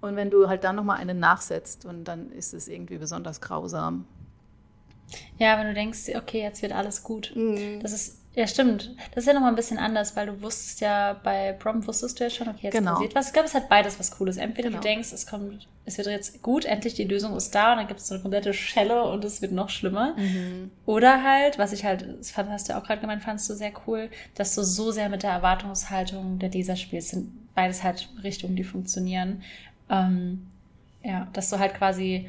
Und 0.00 0.14
wenn 0.16 0.30
du 0.30 0.48
halt 0.48 0.62
dann 0.62 0.76
nochmal 0.76 0.98
einen 0.98 1.18
nachsetzt 1.18 1.84
und 1.84 2.04
dann 2.04 2.30
ist 2.30 2.54
es 2.54 2.68
irgendwie 2.68 2.98
besonders 2.98 3.40
grausam. 3.40 4.06
Ja, 5.38 5.58
wenn 5.58 5.66
du 5.66 5.74
denkst, 5.74 6.10
okay, 6.14 6.42
jetzt 6.42 6.62
wird 6.62 6.72
alles 6.72 7.02
gut. 7.02 7.32
Mhm. 7.34 7.80
Das 7.80 7.92
ist 7.92 8.18
ja, 8.34 8.46
stimmt. 8.48 8.90
Das 9.14 9.22
ist 9.22 9.26
ja 9.28 9.32
nochmal 9.32 9.50
ein 9.50 9.56
bisschen 9.56 9.78
anders, 9.78 10.16
weil 10.16 10.26
du 10.26 10.42
wusstest 10.42 10.80
ja, 10.80 11.12
bei 11.22 11.52
Prom 11.52 11.86
wusstest 11.86 12.18
du 12.18 12.24
ja 12.24 12.30
schon, 12.30 12.48
okay, 12.48 12.58
jetzt 12.62 12.76
genau. 12.76 12.94
passiert 12.94 13.14
was. 13.14 13.28
Ich 13.28 13.32
glaube, 13.32 13.46
es 13.46 13.54
hat 13.54 13.68
beides 13.68 13.98
was 14.00 14.10
Cooles. 14.10 14.36
Entweder 14.38 14.70
genau. 14.70 14.80
du 14.80 14.88
denkst, 14.88 15.12
es 15.12 15.26
kommt, 15.26 15.68
es 15.84 15.98
wird 15.98 16.08
jetzt 16.08 16.42
gut, 16.42 16.64
endlich 16.64 16.94
die 16.94 17.04
Lösung 17.04 17.36
ist 17.36 17.54
da 17.54 17.72
und 17.72 17.78
dann 17.78 17.86
gibt 17.86 18.00
es 18.00 18.08
so 18.08 18.14
eine 18.14 18.22
komplette 18.22 18.52
Schelle 18.52 19.04
und 19.04 19.24
es 19.24 19.40
wird 19.40 19.52
noch 19.52 19.68
schlimmer. 19.68 20.16
Mhm. 20.16 20.72
Oder 20.84 21.22
halt, 21.22 21.58
was 21.58 21.72
ich 21.72 21.84
halt, 21.84 22.06
das 22.18 22.36
hast 22.36 22.68
du 22.68 22.72
ja 22.72 22.80
auch 22.80 22.84
gerade 22.84 23.00
gemeint, 23.00 23.22
fandst 23.22 23.48
du 23.48 23.54
sehr 23.54 23.72
cool, 23.86 24.10
dass 24.34 24.54
du 24.54 24.64
so 24.64 24.90
sehr 24.90 25.08
mit 25.08 25.22
der 25.22 25.30
Erwartungshaltung 25.30 26.40
der 26.40 26.50
Leser 26.50 26.74
spielst. 26.74 27.10
sind 27.10 27.54
beides 27.54 27.84
halt 27.84 28.08
Richtungen, 28.24 28.56
die 28.56 28.64
funktionieren. 28.64 29.42
Ähm, 29.88 30.46
ja, 31.04 31.28
dass 31.32 31.50
du 31.50 31.58
halt 31.58 31.74
quasi 31.74 32.28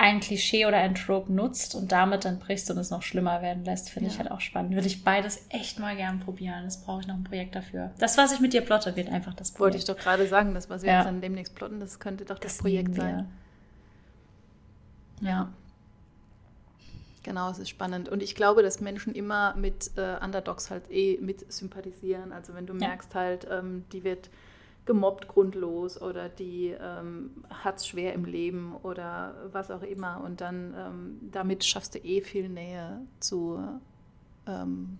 ein 0.00 0.20
Klischee 0.20 0.64
oder 0.64 0.78
ein 0.78 0.94
Trope 0.94 1.30
nutzt 1.30 1.74
und 1.74 1.92
damit 1.92 2.24
dann 2.24 2.38
brichst 2.38 2.70
und 2.70 2.78
es 2.78 2.88
noch 2.88 3.02
schlimmer 3.02 3.42
werden 3.42 3.66
lässt, 3.66 3.90
finde 3.90 4.08
ja. 4.08 4.14
ich 4.14 4.18
halt 4.18 4.30
auch 4.30 4.40
spannend. 4.40 4.74
Würde 4.74 4.86
ich 4.86 5.04
beides 5.04 5.44
echt 5.50 5.78
mal 5.78 5.94
gern 5.94 6.20
probieren. 6.20 6.64
Das 6.64 6.82
brauche 6.82 7.02
ich 7.02 7.06
noch 7.06 7.16
ein 7.16 7.24
Projekt 7.24 7.54
dafür. 7.54 7.90
Das, 7.98 8.16
was 8.16 8.32
ich 8.32 8.40
mit 8.40 8.54
dir 8.54 8.62
plotte, 8.62 8.96
wird 8.96 9.10
einfach 9.10 9.34
das 9.34 9.50
Projekt. 9.50 9.60
Wollte 9.60 9.76
ich 9.76 9.84
doch 9.84 9.98
gerade 9.98 10.26
sagen, 10.26 10.54
das, 10.54 10.70
was 10.70 10.82
wir 10.82 10.90
ja. 10.90 10.98
jetzt 11.00 11.06
dann 11.06 11.20
demnächst 11.20 11.54
plotten, 11.54 11.80
das 11.80 12.00
könnte 12.00 12.24
doch 12.24 12.38
das, 12.38 12.54
das 12.54 12.62
Projekt 12.62 12.94
sein. 12.94 13.28
Ja. 15.20 15.52
Genau, 17.22 17.50
es 17.50 17.58
ist 17.58 17.68
spannend. 17.68 18.08
Und 18.08 18.22
ich 18.22 18.34
glaube, 18.34 18.62
dass 18.62 18.80
Menschen 18.80 19.14
immer 19.14 19.54
mit 19.54 19.90
äh, 19.98 20.16
Underdogs 20.24 20.70
halt 20.70 20.90
eh 20.90 21.18
mit 21.20 21.52
sympathisieren. 21.52 22.32
Also 22.32 22.54
wenn 22.54 22.64
du 22.64 22.72
merkst 22.72 23.14
halt, 23.14 23.46
ähm, 23.50 23.84
die 23.92 24.02
wird 24.02 24.30
gemobbt 24.86 25.28
grundlos 25.28 26.00
oder 26.00 26.28
die 26.28 26.68
ähm, 26.68 27.30
hat 27.48 27.78
es 27.78 27.86
schwer 27.86 28.12
im 28.14 28.24
Leben 28.24 28.74
oder 28.82 29.34
was 29.52 29.70
auch 29.70 29.82
immer. 29.82 30.22
Und 30.22 30.40
dann 30.40 30.74
ähm, 30.76 31.30
damit 31.30 31.64
schaffst 31.64 31.94
du 31.94 31.98
eh 31.98 32.20
viel 32.22 32.48
Nähe 32.48 33.00
zu, 33.20 33.62
ähm, 34.46 34.98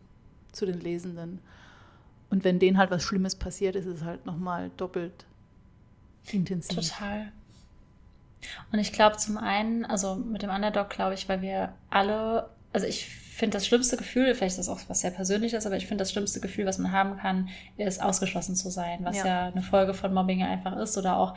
zu 0.52 0.66
den 0.66 0.80
Lesenden. 0.80 1.40
Und 2.28 2.44
wenn 2.44 2.58
denen 2.58 2.78
halt 2.78 2.90
was 2.90 3.02
Schlimmes 3.02 3.34
passiert, 3.34 3.74
ist 3.74 3.86
es 3.86 4.04
halt 4.04 4.26
nochmal 4.26 4.70
doppelt 4.76 5.26
intensiv. 6.30 6.76
Total. 6.76 7.32
Und 8.72 8.78
ich 8.78 8.92
glaube 8.92 9.16
zum 9.16 9.36
einen, 9.36 9.84
also 9.84 10.14
mit 10.14 10.42
dem 10.42 10.50
Underdog 10.50 10.90
glaube 10.90 11.14
ich, 11.14 11.28
weil 11.28 11.42
wir 11.42 11.74
alle, 11.90 12.48
also 12.72 12.86
ich 12.86 13.08
finde 13.40 13.56
das 13.56 13.66
schlimmste 13.66 13.96
Gefühl, 13.96 14.34
vielleicht 14.34 14.58
ist 14.58 14.68
das 14.68 14.68
auch 14.68 14.80
was 14.86 15.00
sehr 15.00 15.10
Persönliches, 15.10 15.66
aber 15.66 15.76
ich 15.76 15.86
finde 15.86 16.02
das 16.02 16.12
schlimmste 16.12 16.40
Gefühl, 16.40 16.66
was 16.66 16.78
man 16.78 16.92
haben 16.92 17.16
kann, 17.16 17.48
ist 17.76 18.00
ausgeschlossen 18.00 18.54
zu 18.54 18.70
sein, 18.70 19.00
was 19.02 19.16
ja, 19.18 19.26
ja 19.26 19.46
eine 19.46 19.62
Folge 19.62 19.94
von 19.94 20.14
Mobbing 20.14 20.44
einfach 20.44 20.76
ist 20.76 20.96
oder 20.96 21.16
auch 21.16 21.34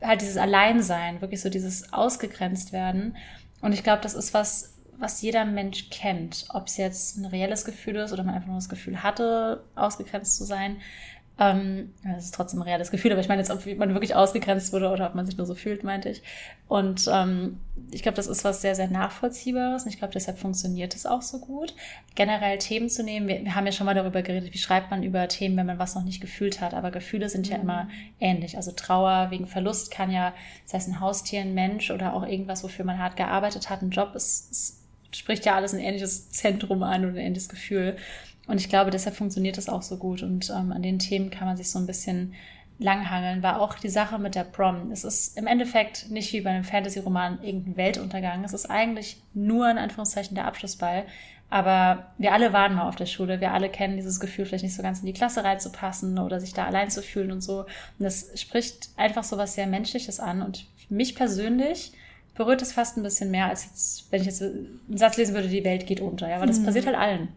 halt 0.00 0.22
dieses 0.22 0.36
Alleinsein, 0.36 1.20
wirklich 1.20 1.42
so 1.42 1.50
dieses 1.50 1.92
ausgegrenzt 1.92 2.72
werden. 2.72 3.16
Und 3.60 3.72
ich 3.72 3.82
glaube, 3.82 4.02
das 4.02 4.14
ist 4.14 4.32
was, 4.32 4.74
was 4.98 5.22
jeder 5.22 5.44
Mensch 5.44 5.90
kennt. 5.90 6.46
Ob 6.50 6.66
es 6.68 6.76
jetzt 6.76 7.16
ein 7.16 7.24
reelles 7.24 7.64
Gefühl 7.64 7.96
ist 7.96 8.12
oder 8.12 8.22
man 8.22 8.34
einfach 8.34 8.48
nur 8.48 8.56
das 8.56 8.68
Gefühl 8.68 9.02
hatte, 9.02 9.64
ausgegrenzt 9.74 10.36
zu 10.36 10.44
sein. 10.44 10.76
Ähm, 11.36 11.92
das 12.04 12.26
ist 12.26 12.34
trotzdem 12.34 12.60
ein 12.60 12.68
reales 12.68 12.92
Gefühl, 12.92 13.10
aber 13.10 13.20
ich 13.20 13.26
meine 13.26 13.40
jetzt, 13.40 13.50
ob 13.50 13.66
man 13.76 13.92
wirklich 13.92 14.14
ausgegrenzt 14.14 14.72
wurde 14.72 14.88
oder 14.90 15.08
ob 15.08 15.16
man 15.16 15.26
sich 15.26 15.36
nur 15.36 15.46
so 15.46 15.56
fühlt, 15.56 15.82
meinte 15.82 16.08
ich. 16.08 16.22
Und 16.68 17.10
ähm, 17.12 17.58
ich 17.90 18.02
glaube, 18.02 18.14
das 18.14 18.28
ist 18.28 18.44
was 18.44 18.62
sehr, 18.62 18.76
sehr 18.76 18.88
Nachvollziehbares 18.88 19.82
und 19.82 19.88
ich 19.88 19.98
glaube, 19.98 20.12
deshalb 20.14 20.38
funktioniert 20.38 20.94
es 20.94 21.06
auch 21.06 21.22
so 21.22 21.40
gut. 21.40 21.74
Generell 22.14 22.58
Themen 22.58 22.88
zu 22.88 23.02
nehmen, 23.02 23.26
wir, 23.26 23.44
wir, 23.44 23.54
haben 23.56 23.66
ja 23.66 23.72
schon 23.72 23.86
mal 23.86 23.94
darüber 23.94 24.22
geredet, 24.22 24.54
wie 24.54 24.58
schreibt 24.58 24.92
man 24.92 25.02
über 25.02 25.26
Themen, 25.26 25.56
wenn 25.56 25.66
man 25.66 25.80
was 25.80 25.96
noch 25.96 26.04
nicht 26.04 26.20
gefühlt 26.20 26.60
hat, 26.60 26.72
aber 26.72 26.92
Gefühle 26.92 27.28
sind 27.28 27.48
ja 27.48 27.56
mhm. 27.56 27.62
immer 27.64 27.88
ähnlich. 28.20 28.56
Also 28.56 28.70
Trauer 28.70 29.32
wegen 29.32 29.48
Verlust 29.48 29.90
kann 29.90 30.12
ja, 30.12 30.34
das 30.64 30.74
heißt 30.74 30.88
ein 30.88 31.00
Haustier, 31.00 31.40
ein 31.40 31.54
Mensch 31.54 31.90
oder 31.90 32.14
auch 32.14 32.24
irgendwas, 32.24 32.62
wofür 32.62 32.84
man 32.84 33.00
hart 33.00 33.16
gearbeitet 33.16 33.70
hat, 33.70 33.82
ein 33.82 33.90
Job, 33.90 34.12
es, 34.14 34.48
es 34.52 34.84
spricht 35.16 35.44
ja 35.46 35.56
alles 35.56 35.74
ein 35.74 35.80
ähnliches 35.80 36.30
Zentrum 36.30 36.84
an 36.84 37.04
und 37.04 37.10
ein 37.12 37.18
ähnliches 37.26 37.48
Gefühl. 37.48 37.96
Und 38.46 38.60
ich 38.60 38.68
glaube, 38.68 38.90
deshalb 38.90 39.16
funktioniert 39.16 39.56
das 39.56 39.68
auch 39.68 39.82
so 39.82 39.96
gut. 39.96 40.22
Und 40.22 40.50
ähm, 40.50 40.72
an 40.72 40.82
den 40.82 40.98
Themen 40.98 41.30
kann 41.30 41.46
man 41.46 41.56
sich 41.56 41.70
so 41.70 41.78
ein 41.78 41.86
bisschen 41.86 42.34
langhangeln. 42.78 43.42
War 43.42 43.60
auch 43.60 43.74
die 43.74 43.88
Sache 43.88 44.18
mit 44.18 44.34
der 44.34 44.44
Prom. 44.44 44.90
Es 44.90 45.04
ist 45.04 45.38
im 45.38 45.46
Endeffekt 45.46 46.10
nicht 46.10 46.32
wie 46.32 46.40
bei 46.40 46.50
einem 46.50 46.64
Fantasy-Roman 46.64 47.42
irgendein 47.42 47.76
Weltuntergang. 47.76 48.44
Es 48.44 48.52
ist 48.52 48.70
eigentlich 48.70 49.22
nur 49.32 49.70
in 49.70 49.78
Anführungszeichen 49.78 50.34
der 50.34 50.46
Abschlussball. 50.46 51.04
Aber 51.50 52.12
wir 52.18 52.32
alle 52.32 52.52
waren 52.52 52.74
mal 52.74 52.88
auf 52.88 52.96
der 52.96 53.06
Schule. 53.06 53.40
Wir 53.40 53.52
alle 53.52 53.68
kennen 53.68 53.96
dieses 53.96 54.18
Gefühl, 54.18 54.44
vielleicht 54.44 54.64
nicht 54.64 54.74
so 54.74 54.82
ganz 54.82 55.00
in 55.00 55.06
die 55.06 55.12
Klasse 55.12 55.44
reinzupassen 55.44 56.18
oder 56.18 56.40
sich 56.40 56.52
da 56.52 56.66
allein 56.66 56.90
zu 56.90 57.00
fühlen 57.00 57.30
und 57.30 57.42
so. 57.42 57.60
Und 57.60 57.68
das 58.00 58.30
spricht 58.34 58.90
einfach 58.96 59.24
so 59.24 59.38
was 59.38 59.54
sehr 59.54 59.66
Menschliches 59.66 60.20
an. 60.20 60.42
Und 60.42 60.66
mich 60.88 61.14
persönlich 61.14 61.92
berührt 62.34 62.60
es 62.60 62.72
fast 62.72 62.96
ein 62.96 63.04
bisschen 63.04 63.30
mehr, 63.30 63.46
als 63.46 63.64
jetzt, 63.64 64.10
wenn 64.10 64.20
ich 64.20 64.26
jetzt 64.26 64.42
einen 64.42 64.80
Satz 64.96 65.16
lesen 65.16 65.34
würde, 65.34 65.48
die 65.48 65.64
Welt 65.64 65.86
geht 65.86 66.00
unter. 66.00 66.28
Ja, 66.28 66.40
weil 66.40 66.48
das 66.48 66.58
mhm. 66.58 66.64
passiert 66.64 66.86
halt 66.86 66.96
allen 66.96 67.28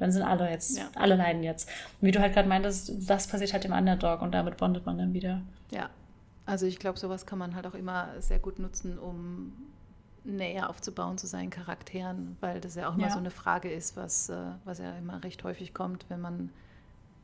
dann 0.00 0.12
sind 0.12 0.22
alle 0.22 0.50
jetzt, 0.50 0.78
ja. 0.78 0.88
alle 0.94 1.14
leiden 1.14 1.42
jetzt. 1.42 1.68
Und 2.00 2.08
wie 2.08 2.10
du 2.10 2.20
halt 2.20 2.32
gerade 2.32 2.48
meintest, 2.48 3.08
das 3.08 3.28
passiert 3.28 3.52
halt 3.52 3.64
dem 3.64 3.72
Underdog 3.72 4.22
und 4.22 4.32
damit 4.32 4.56
bondet 4.56 4.86
man 4.86 4.96
dann 4.96 5.12
wieder. 5.12 5.42
Ja, 5.70 5.90
also 6.46 6.64
ich 6.64 6.78
glaube, 6.78 6.98
sowas 6.98 7.26
kann 7.26 7.38
man 7.38 7.54
halt 7.54 7.66
auch 7.66 7.74
immer 7.74 8.08
sehr 8.18 8.38
gut 8.38 8.58
nutzen, 8.58 8.98
um 8.98 9.52
näher 10.24 10.70
aufzubauen 10.70 11.18
zu 11.18 11.26
seinen 11.26 11.50
Charakteren, 11.50 12.38
weil 12.40 12.62
das 12.62 12.76
ja 12.76 12.88
auch 12.88 12.94
immer 12.94 13.08
ja. 13.08 13.12
so 13.12 13.18
eine 13.18 13.30
Frage 13.30 13.70
ist, 13.70 13.94
was, 13.96 14.30
äh, 14.30 14.36
was 14.64 14.78
ja 14.78 14.96
immer 14.96 15.22
recht 15.22 15.44
häufig 15.44 15.74
kommt, 15.74 16.06
wenn 16.08 16.22
man 16.22 16.50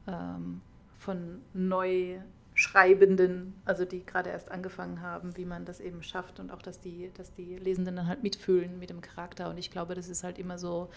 ähm, 0.06 0.60
von 0.98 1.40
Neuschreibenden, 1.54 3.54
also 3.64 3.86
die 3.86 4.04
gerade 4.04 4.28
erst 4.28 4.50
angefangen 4.50 5.00
haben, 5.00 5.34
wie 5.38 5.46
man 5.46 5.64
das 5.64 5.80
eben 5.80 6.02
schafft 6.02 6.40
und 6.40 6.50
auch, 6.50 6.60
dass 6.60 6.80
die, 6.80 7.10
dass 7.16 7.32
die 7.32 7.56
Lesenden 7.56 7.96
dann 7.96 8.06
halt 8.06 8.22
mitfühlen 8.22 8.78
mit 8.78 8.90
dem 8.90 9.00
Charakter. 9.00 9.48
Und 9.48 9.56
ich 9.56 9.70
glaube, 9.70 9.94
das 9.94 10.08
ist 10.08 10.24
halt 10.24 10.38
immer 10.38 10.58
so 10.58 10.90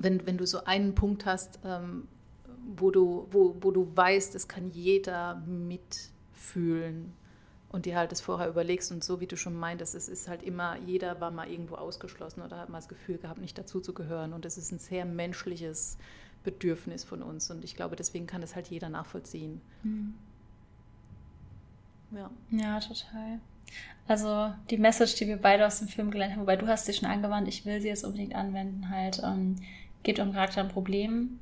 wenn, 0.00 0.26
wenn 0.26 0.38
du 0.38 0.46
so 0.46 0.64
einen 0.64 0.94
Punkt 0.94 1.26
hast, 1.26 1.60
ähm, 1.64 2.08
wo, 2.76 2.90
du, 2.90 3.28
wo, 3.30 3.56
wo 3.60 3.70
du 3.70 3.94
weißt, 3.94 4.34
es 4.34 4.48
kann 4.48 4.70
jeder 4.70 5.36
mitfühlen 5.46 7.12
und 7.68 7.86
dir 7.86 7.96
halt 7.96 8.10
das 8.10 8.20
vorher 8.20 8.48
überlegst 8.48 8.90
und 8.90 9.04
so 9.04 9.20
wie 9.20 9.26
du 9.26 9.36
schon 9.36 9.54
meintest, 9.54 9.94
es 9.94 10.08
ist 10.08 10.26
halt 10.26 10.42
immer, 10.42 10.76
jeder 10.86 11.20
war 11.20 11.30
mal 11.30 11.48
irgendwo 11.48 11.76
ausgeschlossen 11.76 12.42
oder 12.42 12.58
hat 12.58 12.70
mal 12.70 12.78
das 12.78 12.88
Gefühl 12.88 13.18
gehabt, 13.18 13.40
nicht 13.40 13.58
dazu 13.58 13.80
zu 13.80 13.92
gehören 13.92 14.32
und 14.32 14.44
es 14.46 14.56
ist 14.56 14.72
ein 14.72 14.78
sehr 14.78 15.04
menschliches 15.04 15.98
Bedürfnis 16.42 17.04
von 17.04 17.22
uns 17.22 17.50
und 17.50 17.62
ich 17.62 17.76
glaube, 17.76 17.94
deswegen 17.94 18.26
kann 18.26 18.42
es 18.42 18.54
halt 18.54 18.68
jeder 18.68 18.88
nachvollziehen. 18.88 19.60
Mhm. 19.82 20.14
Ja. 22.12 22.30
ja, 22.50 22.80
total. 22.80 23.38
Also 24.08 24.52
die 24.70 24.78
Message, 24.78 25.14
die 25.16 25.28
wir 25.28 25.36
beide 25.36 25.64
aus 25.64 25.78
dem 25.78 25.86
Film 25.86 26.10
gelernt 26.10 26.32
haben, 26.32 26.40
wobei 26.40 26.56
du 26.56 26.66
hast 26.66 26.86
sie 26.86 26.94
schon 26.94 27.08
angewandt, 27.08 27.46
ich 27.46 27.64
will 27.66 27.80
sie 27.80 27.88
jetzt 27.88 28.04
unbedingt 28.04 28.34
anwenden, 28.34 28.88
halt, 28.88 29.20
ähm, 29.22 29.56
gebt 30.02 30.18
eurem 30.18 30.32
Charakter 30.32 30.60
ein 30.60 30.68
Problem, 30.68 31.38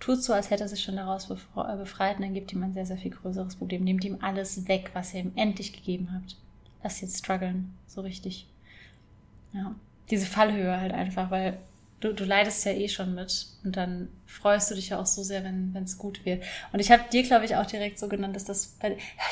tut 0.00 0.22
so, 0.22 0.32
als 0.32 0.50
hätte 0.50 0.64
er 0.64 0.68
sich 0.68 0.82
schon 0.82 0.96
daraus 0.96 1.30
äh, 1.30 1.76
befreit 1.76 2.16
und 2.16 2.22
dann 2.22 2.34
gebt 2.34 2.52
ihm 2.52 2.62
ein 2.62 2.74
sehr, 2.74 2.86
sehr 2.86 2.98
viel 2.98 3.10
größeres 3.10 3.56
Problem. 3.56 3.84
Nehmt 3.84 4.04
ihm 4.04 4.18
alles 4.20 4.68
weg, 4.68 4.90
was 4.92 5.14
ihr 5.14 5.20
ihm 5.20 5.32
endlich 5.36 5.72
gegeben 5.72 6.10
habt. 6.12 6.36
Lasst 6.82 7.00
jetzt 7.00 7.18
strugglen, 7.18 7.74
so 7.86 8.02
richtig. 8.02 8.46
Ja, 9.52 9.74
diese 10.10 10.26
Fallhöhe 10.26 10.78
halt 10.78 10.92
einfach, 10.92 11.30
weil 11.30 11.58
du, 12.00 12.12
du 12.12 12.24
leidest 12.24 12.64
ja 12.66 12.72
eh 12.72 12.88
schon 12.88 13.14
mit 13.14 13.46
und 13.64 13.76
dann 13.76 14.08
freust 14.26 14.70
du 14.70 14.74
dich 14.74 14.90
ja 14.90 15.00
auch 15.00 15.06
so 15.06 15.22
sehr, 15.22 15.42
wenn 15.44 15.74
es 15.82 15.96
gut 15.96 16.24
wird. 16.24 16.44
Und 16.72 16.80
ich 16.80 16.90
habe 16.90 17.04
dir, 17.10 17.22
glaube 17.22 17.46
ich, 17.46 17.56
auch 17.56 17.66
direkt 17.66 17.98
so 17.98 18.08
genannt, 18.08 18.36
dass 18.36 18.44
das, 18.44 18.76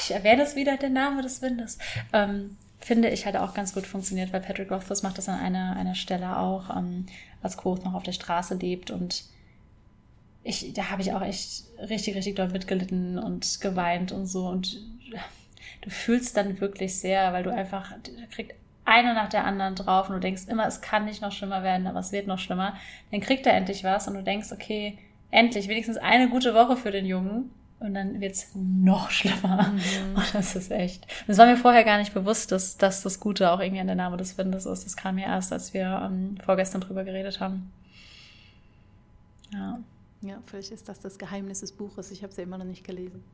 ich 0.00 0.10
erwähne 0.12 0.42
das 0.42 0.56
wieder, 0.56 0.76
der 0.78 0.90
Name 0.90 1.22
des 1.22 1.42
Windes, 1.42 1.78
ähm, 2.12 2.56
finde 2.82 3.08
ich 3.08 3.24
halt 3.26 3.36
auch 3.36 3.54
ganz 3.54 3.74
gut 3.74 3.86
funktioniert, 3.86 4.32
weil 4.32 4.40
Patrick 4.40 4.70
Rothfuss 4.70 5.02
macht 5.02 5.16
das 5.16 5.28
an 5.28 5.38
einer, 5.38 5.76
einer 5.76 5.94
Stelle 5.94 6.36
auch, 6.36 6.76
ähm, 6.76 7.06
als 7.42 7.56
Quoth 7.56 7.84
noch 7.84 7.94
auf 7.94 8.02
der 8.02 8.12
Straße 8.12 8.56
lebt 8.56 8.90
und 8.90 9.24
ich, 10.44 10.72
da 10.72 10.90
habe 10.90 11.02
ich 11.02 11.12
auch 11.12 11.22
echt 11.22 11.64
richtig, 11.78 12.16
richtig 12.16 12.34
dort 12.34 12.52
mitgelitten 12.52 13.18
und 13.18 13.60
geweint 13.60 14.10
und 14.10 14.26
so 14.26 14.48
und 14.48 14.80
du 15.82 15.90
fühlst 15.90 16.36
dann 16.36 16.60
wirklich 16.60 16.98
sehr, 16.98 17.32
weil 17.32 17.44
du 17.44 17.50
einfach, 17.50 17.92
da 17.92 18.26
kriegt 18.30 18.54
eine 18.84 19.14
nach 19.14 19.28
der 19.28 19.44
anderen 19.44 19.76
drauf 19.76 20.08
und 20.08 20.16
du 20.16 20.20
denkst 20.20 20.42
immer, 20.48 20.66
es 20.66 20.80
kann 20.80 21.04
nicht 21.04 21.22
noch 21.22 21.30
schlimmer 21.30 21.62
werden, 21.62 21.86
aber 21.86 22.00
es 22.00 22.10
wird 22.10 22.26
noch 22.26 22.40
schlimmer. 22.40 22.76
Dann 23.12 23.20
kriegt 23.20 23.46
er 23.46 23.54
endlich 23.54 23.84
was 23.84 24.08
und 24.08 24.14
du 24.14 24.24
denkst, 24.24 24.50
okay, 24.50 24.98
endlich, 25.30 25.68
wenigstens 25.68 25.98
eine 25.98 26.28
gute 26.28 26.52
Woche 26.54 26.76
für 26.76 26.90
den 26.90 27.06
Jungen 27.06 27.50
und 27.82 27.94
dann 27.94 28.20
wird's 28.20 28.48
noch 28.54 29.10
schlimmer. 29.10 29.68
Mhm. 29.68 30.16
Und 30.16 30.34
das 30.34 30.56
ist 30.56 30.70
echt. 30.70 31.06
Das 31.26 31.38
war 31.38 31.46
mir 31.46 31.56
vorher 31.56 31.84
gar 31.84 31.98
nicht 31.98 32.14
bewusst, 32.14 32.52
dass, 32.52 32.76
dass 32.76 33.02
das 33.02 33.20
Gute 33.20 33.50
auch 33.50 33.60
irgendwie 33.60 33.80
an 33.80 33.86
der 33.86 33.96
Name 33.96 34.16
des 34.16 34.38
Windes 34.38 34.66
ist. 34.66 34.84
Das 34.84 34.96
kam 34.96 35.16
mir 35.16 35.26
erst, 35.26 35.52
als 35.52 35.74
wir 35.74 36.08
ähm, 36.10 36.36
vorgestern 36.44 36.80
drüber 36.80 37.04
geredet 37.04 37.40
haben. 37.40 37.72
Ja. 39.52 39.78
Ja, 40.22 40.38
vielleicht 40.46 40.70
ist 40.70 40.88
das 40.88 41.00
das 41.00 41.18
Geheimnis 41.18 41.60
des 41.60 41.72
Buches. 41.72 42.12
Ich 42.12 42.22
habe 42.22 42.30
es 42.30 42.36
ja 42.36 42.44
immer 42.44 42.58
noch 42.58 42.64
nicht 42.64 42.84
gelesen. 42.84 43.24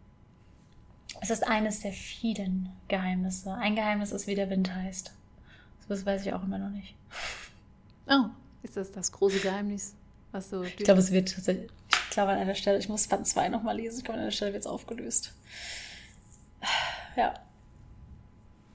Es 1.21 1.31
ist 1.31 1.47
eines 1.47 1.81
der 1.81 1.93
vielen 1.93 2.71
Geheimnisse. 2.89 3.53
Ein 3.55 3.75
Geheimnis 3.75 4.13
ist, 4.13 4.27
wie 4.27 4.35
der 4.35 4.49
Wind 4.49 4.75
heißt. 4.75 5.13
Das 5.89 6.07
weiß 6.07 6.25
ich 6.25 6.33
auch 6.33 6.43
immer 6.43 6.59
noch 6.59 6.71
nicht. 6.71 6.95
Oh, 8.09 8.27
ist 8.63 8.77
das 8.77 8.91
das 8.93 9.13
große 9.13 9.41
Geheimnis? 9.41 9.95
Was 10.33 10.51
du 10.51 10.63
ich 10.63 10.77
glaube, 10.77 11.01
es 11.01 11.11
wird 11.11 11.35
tatsächlich 11.35 11.71
ich 12.09 12.15
glaube 12.15 12.33
an 12.33 12.39
einer 12.39 12.55
Stelle, 12.55 12.79
ich 12.79 12.89
muss 12.89 13.07
Band 13.07 13.27
2 13.27 13.51
nochmal 13.51 13.77
lesen, 13.77 13.99
ich 13.99 14.05
glaube 14.05 14.19
an 14.19 14.23
einer 14.23 14.33
Stelle 14.33 14.53
wird 14.53 14.63
es 14.63 14.67
aufgelöst. 14.67 15.35
Ja. 17.17 17.35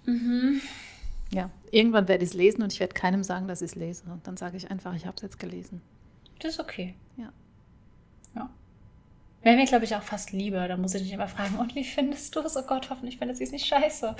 Mhm. 0.06 0.62
Ja, 1.32 1.50
irgendwann 1.72 2.08
werde 2.08 2.24
ich 2.24 2.32
es 2.32 2.36
lesen 2.36 2.62
und 2.62 2.72
ich 2.72 2.80
werde 2.80 2.94
keinem 2.94 3.24
sagen, 3.24 3.48
dass 3.48 3.62
ich 3.62 3.72
es 3.72 3.76
lese. 3.76 4.04
Und 4.12 4.28
dann 4.28 4.38
sage 4.38 4.58
ich 4.58 4.70
einfach, 4.70 4.94
ich 4.96 5.06
habe 5.06 5.16
es 5.16 5.24
jetzt 5.24 5.40
gelesen. 5.40 5.82
Das 6.40 6.54
ist 6.54 6.60
okay. 6.60 6.94
Ja. 7.18 7.32
Ja. 8.36 8.50
Wäre 9.42 9.56
mir, 9.56 9.66
glaube 9.66 9.86
ich, 9.86 9.96
auch 9.96 10.04
fast 10.04 10.32
lieber. 10.32 10.68
Da 10.68 10.78
muss 10.78 10.94
ich 10.94 11.02
nicht 11.02 11.14
immer 11.14 11.28
fragen, 11.28 11.58
und 11.58 11.74
wie 11.76 11.84
findest 11.84 12.36
du 12.36 12.42
es? 12.42 12.56
Oh 12.56 12.64
Gott, 12.64 12.90
hoffentlich 12.90 13.18
findet 13.18 13.38
sie 13.38 13.46
es 13.46 13.52
nicht 13.52 13.66
scheiße. 13.66 14.16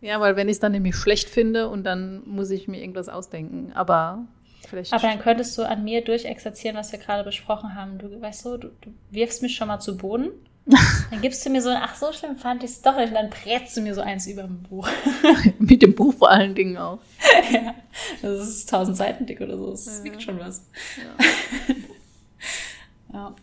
ja, 0.00 0.20
weil 0.20 0.34
wenn 0.34 0.48
ich 0.48 0.54
es 0.54 0.60
dann 0.60 0.72
nämlich 0.72 0.96
schlecht 0.96 1.28
finde 1.28 1.68
und 1.68 1.84
dann 1.84 2.26
muss 2.26 2.50
ich 2.50 2.66
mir 2.66 2.80
irgendwas 2.80 3.08
ausdenken. 3.08 3.72
Aber 3.74 4.26
Vielleicht 4.68 4.92
Aber 4.92 5.06
dann 5.06 5.18
könntest 5.18 5.56
du 5.58 5.62
an 5.62 5.84
mir 5.84 6.02
durchexerzieren, 6.02 6.76
was 6.76 6.92
wir 6.92 6.98
gerade 6.98 7.24
besprochen 7.24 7.74
haben. 7.74 7.98
Du 7.98 8.20
weißt 8.20 8.42
so, 8.42 8.56
du, 8.56 8.68
du 8.80 8.92
wirfst 9.10 9.42
mich 9.42 9.56
schon 9.56 9.68
mal 9.68 9.80
zu 9.80 9.96
Boden. 9.96 10.30
Dann 11.10 11.20
gibst 11.20 11.44
du 11.44 11.50
mir 11.50 11.60
so 11.60 11.68
ein, 11.68 11.76
ach 11.78 11.94
so 11.94 12.10
schlimm 12.12 12.38
fand 12.38 12.62
ich 12.62 12.70
es 12.70 12.80
doch 12.80 12.96
nicht. 12.96 13.08
Und 13.08 13.14
dann 13.16 13.28
brätst 13.28 13.76
du 13.76 13.82
mir 13.82 13.94
so 13.94 14.00
eins 14.00 14.26
über 14.26 14.44
dem 14.44 14.62
Buch. 14.62 14.88
Mit 15.58 15.82
dem 15.82 15.94
Buch 15.94 16.14
vor 16.14 16.30
allen 16.30 16.54
Dingen 16.54 16.78
auch. 16.78 17.00
ja, 17.52 17.74
das 18.22 18.48
ist 18.48 18.70
tausend 18.70 18.96
Seiten 18.96 19.26
dick 19.26 19.42
oder 19.42 19.58
so. 19.58 19.72
Das 19.72 19.98
ja. 19.98 20.04
wiegt 20.04 20.22
schon 20.22 20.38
was. 20.38 20.66
Ja. 20.96 21.74
ja. 23.12 23.34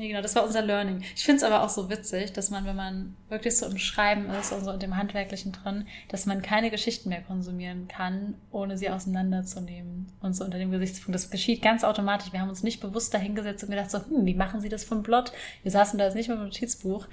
Nee, 0.00 0.08
genau, 0.08 0.22
das 0.22 0.34
war 0.34 0.46
unser 0.46 0.62
Learning. 0.62 1.02
Ich 1.14 1.24
finde 1.24 1.36
es 1.36 1.42
aber 1.42 1.62
auch 1.62 1.68
so 1.68 1.90
witzig, 1.90 2.32
dass 2.32 2.48
man, 2.48 2.64
wenn 2.64 2.74
man 2.74 3.14
wirklich 3.28 3.58
so 3.58 3.66
im 3.66 3.76
Schreiben 3.76 4.30
ist 4.30 4.50
und 4.50 4.64
so 4.64 4.70
in 4.70 4.80
dem 4.80 4.96
Handwerklichen 4.96 5.52
drin, 5.52 5.86
dass 6.08 6.24
man 6.24 6.40
keine 6.40 6.70
Geschichten 6.70 7.10
mehr 7.10 7.20
konsumieren 7.20 7.86
kann, 7.86 8.34
ohne 8.50 8.78
sie 8.78 8.88
auseinanderzunehmen. 8.88 10.10
Und 10.22 10.32
so 10.32 10.42
unter 10.42 10.56
dem 10.56 10.70
Gesichtspunkt. 10.70 11.14
Das 11.14 11.28
geschieht 11.28 11.60
ganz 11.60 11.84
automatisch. 11.84 12.32
Wir 12.32 12.40
haben 12.40 12.48
uns 12.48 12.62
nicht 12.62 12.80
bewusst 12.80 13.12
dahingesetzt 13.12 13.62
und 13.62 13.68
gedacht 13.68 13.90
so, 13.90 13.98
hm, 13.98 14.24
wie 14.24 14.32
machen 14.32 14.62
sie 14.62 14.70
das 14.70 14.84
vom 14.84 15.02
Blott? 15.02 15.32
Wir 15.64 15.70
saßen 15.70 15.98
da 15.98 16.06
jetzt 16.06 16.14
nicht 16.14 16.30
mit 16.30 16.38
dem 16.38 16.44
Notizbuch. 16.44 17.06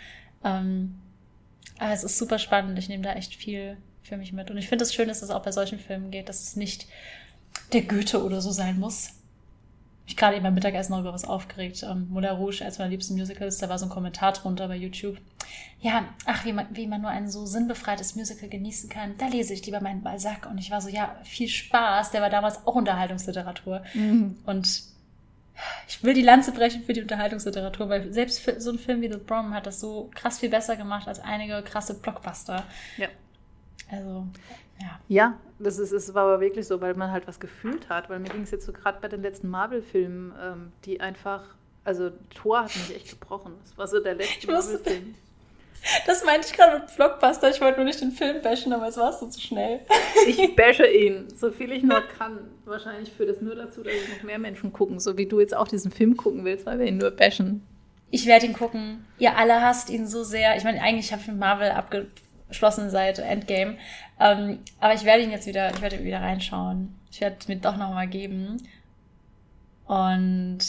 Ähm, 0.45 0.95
aber 1.79 1.91
es 1.91 2.05
ist 2.05 2.17
super 2.17 2.39
spannend. 2.39 2.79
Ich 2.79 2.87
nehme 2.87 3.03
da 3.03 3.15
echt 3.15 3.35
viel 3.35 3.75
für 4.01 4.15
mich 4.15 4.31
mit. 4.31 4.49
Und 4.49 4.55
ich 4.55 4.69
finde 4.69 4.83
es 4.83 4.91
das 4.91 4.95
schön, 4.95 5.09
dass 5.09 5.21
es 5.21 5.29
auch 5.29 5.43
bei 5.43 5.51
solchen 5.51 5.79
Filmen 5.79 6.09
geht, 6.09 6.29
dass 6.29 6.41
es 6.41 6.55
nicht 6.55 6.87
der 7.73 7.81
Goethe 7.81 8.23
oder 8.23 8.39
so 8.39 8.51
sein 8.51 8.79
muss, 8.79 9.16
mich 10.07 10.15
gerade 10.15 10.37
eben 10.37 10.43
beim 10.43 10.53
Mittagessen 10.53 10.93
noch 10.93 11.01
über 11.01 11.13
was 11.13 11.25
aufgeregt. 11.25 11.83
Ähm, 11.83 12.07
Moulin 12.09 12.31
Rouge, 12.31 12.63
als 12.63 12.79
meiner 12.79 12.89
liebsten 12.89 13.15
Musicals, 13.15 13.57
da 13.57 13.67
war 13.67 13.77
so 13.77 13.85
ein 13.85 13.91
Kommentar 13.91 14.31
drunter 14.31 14.69
bei 14.69 14.77
YouTube. 14.77 15.17
Ja, 15.81 16.05
ach, 16.25 16.45
wie 16.45 16.53
man, 16.53 16.65
wie 16.71 16.87
man 16.87 17.01
nur 17.01 17.11
ein 17.11 17.29
so 17.29 17.45
sinnbefreites 17.45 18.15
Musical 18.15 18.47
genießen 18.47 18.89
kann, 18.89 19.17
da 19.17 19.27
lese 19.27 19.53
ich 19.53 19.65
lieber 19.65 19.81
meinen 19.81 20.01
Balzac. 20.01 20.49
Und 20.49 20.57
ich 20.59 20.71
war 20.71 20.79
so, 20.79 20.87
ja, 20.87 21.17
viel 21.23 21.49
Spaß. 21.49 22.11
Der 22.11 22.21
war 22.21 22.29
damals 22.29 22.65
auch 22.65 22.75
Unterhaltungsliteratur. 22.75 23.83
Mhm. 23.93 24.37
Und 24.45 24.83
ich 25.89 26.03
will 26.03 26.13
die 26.13 26.21
Lanze 26.21 26.53
brechen 26.53 26.83
für 26.83 26.93
die 26.93 27.01
Unterhaltungsliteratur, 27.01 27.89
weil 27.89 28.13
selbst 28.13 28.39
für 28.39 28.61
so 28.61 28.71
ein 28.71 28.79
Film 28.79 29.01
wie 29.01 29.11
The 29.11 29.17
Brom 29.17 29.53
hat 29.53 29.65
das 29.65 29.81
so 29.81 30.09
krass 30.15 30.39
viel 30.39 30.49
besser 30.49 30.77
gemacht 30.77 31.07
als 31.09 31.19
einige 31.19 31.61
krasse 31.63 31.95
Blockbuster. 31.95 32.63
Ja. 32.97 33.09
Also. 33.91 34.25
Ja. 34.79 34.99
Ja, 35.07 35.37
das 35.59 35.79
ist, 35.79 35.91
es 35.91 36.13
war 36.13 36.23
aber 36.23 36.39
wirklich 36.41 36.67
so, 36.67 36.81
weil 36.81 36.93
man 36.93 37.11
halt 37.11 37.27
was 37.27 37.39
gefühlt 37.39 37.89
hat. 37.89 38.09
Weil 38.09 38.19
mir 38.19 38.29
ging 38.29 38.43
es 38.43 38.51
jetzt 38.51 38.65
so 38.65 38.73
gerade 38.73 38.99
bei 39.01 39.07
den 39.07 39.21
letzten 39.21 39.49
Marvel-Filmen, 39.49 40.33
ähm, 40.41 40.71
die 40.85 41.01
einfach, 41.01 41.43
also 41.83 42.11
Thor 42.35 42.63
hat 42.65 42.75
mich 42.75 42.95
echt 42.95 43.09
gebrochen. 43.19 43.53
Das 43.63 43.77
war 43.77 43.87
so 43.87 43.99
der 43.99 44.15
letzte 44.15 44.47
Marvel-Film. 44.47 45.15
Das 46.05 46.23
meinte 46.25 46.47
ich 46.47 46.53
gerade 46.53 46.79
mit 46.79 46.95
Blockbuster. 46.95 47.49
Ich 47.49 47.61
wollte 47.61 47.77
nur 47.77 47.85
nicht 47.85 48.01
den 48.01 48.11
Film 48.11 48.41
bashen, 48.41 48.73
aber 48.73 48.87
es 48.87 48.97
war 48.97 49.13
so 49.13 49.27
zu 49.27 49.39
schnell. 49.39 49.79
Ich 50.27 50.55
bashe 50.55 50.87
ihn, 50.87 51.27
so 51.35 51.51
viel 51.51 51.71
ich 51.71 51.83
nur 51.83 52.01
kann. 52.17 52.39
Wahrscheinlich 52.65 53.11
führt 53.11 53.29
das 53.29 53.41
nur 53.41 53.55
dazu, 53.55 53.83
dass 53.83 53.93
ich 53.93 54.09
noch 54.09 54.23
mehr 54.23 54.39
Menschen 54.39 54.73
gucken, 54.73 54.99
so 54.99 55.17
wie 55.17 55.27
du 55.27 55.39
jetzt 55.39 55.55
auch 55.55 55.67
diesen 55.67 55.91
Film 55.91 56.17
gucken 56.17 56.43
willst, 56.45 56.65
weil 56.65 56.79
wir 56.79 56.87
ihn 56.87 56.97
nur 56.97 57.11
bashen. 57.11 57.65
Ich 58.09 58.25
werde 58.25 58.45
ihn 58.45 58.53
gucken. 58.53 59.05
Ihr 59.19 59.37
alle 59.37 59.61
hasst 59.61 59.89
ihn 59.89 60.07
so 60.07 60.23
sehr. 60.23 60.57
Ich 60.57 60.63
meine, 60.63 60.81
eigentlich 60.81 61.11
habe 61.11 61.21
ich 61.21 61.27
mit 61.27 61.37
Marvel 61.37 61.69
abgeschlossen 61.71 62.89
seit 62.89 63.19
Endgame. 63.19 63.77
Ähm, 64.19 64.59
aber 64.79 64.93
ich 64.93 65.03
werde 65.03 65.23
ihn 65.23 65.31
jetzt 65.31 65.47
wieder, 65.47 65.71
ich 65.71 65.81
werde 65.81 66.03
wieder 66.03 66.21
reinschauen. 66.21 66.95
Ich 67.11 67.21
werde 67.21 67.37
es 67.39 67.47
mir 67.47 67.57
doch 67.57 67.77
nochmal 67.77 68.07
geben. 68.07 68.57
Und 69.85 70.59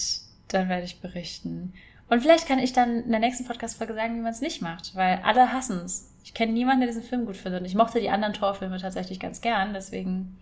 dann 0.48 0.68
werde 0.68 0.84
ich 0.84 1.00
berichten. 1.00 1.72
Und 2.08 2.22
vielleicht 2.22 2.46
kann 2.46 2.58
ich 2.58 2.72
dann 2.72 3.04
in 3.04 3.10
der 3.10 3.20
nächsten 3.20 3.44
Podcast-Folge 3.44 3.94
sagen, 3.94 4.16
wie 4.16 4.20
man 4.20 4.32
es 4.32 4.40
nicht 4.40 4.62
macht, 4.62 4.94
weil 4.94 5.20
alle 5.24 5.52
hassen 5.52 5.82
es. 5.84 6.10
Ich 6.24 6.34
kenne 6.34 6.52
niemanden, 6.52 6.80
der 6.80 6.88
diesen 6.88 7.02
Film 7.02 7.26
gut 7.26 7.36
findet. 7.36 7.60
Und 7.60 7.66
ich 7.66 7.74
mochte 7.74 8.00
die 8.00 8.10
anderen 8.10 8.34
Torfilme 8.34 8.78
tatsächlich 8.78 9.20
ganz 9.20 9.40
gern, 9.40 9.74
deswegen 9.74 10.38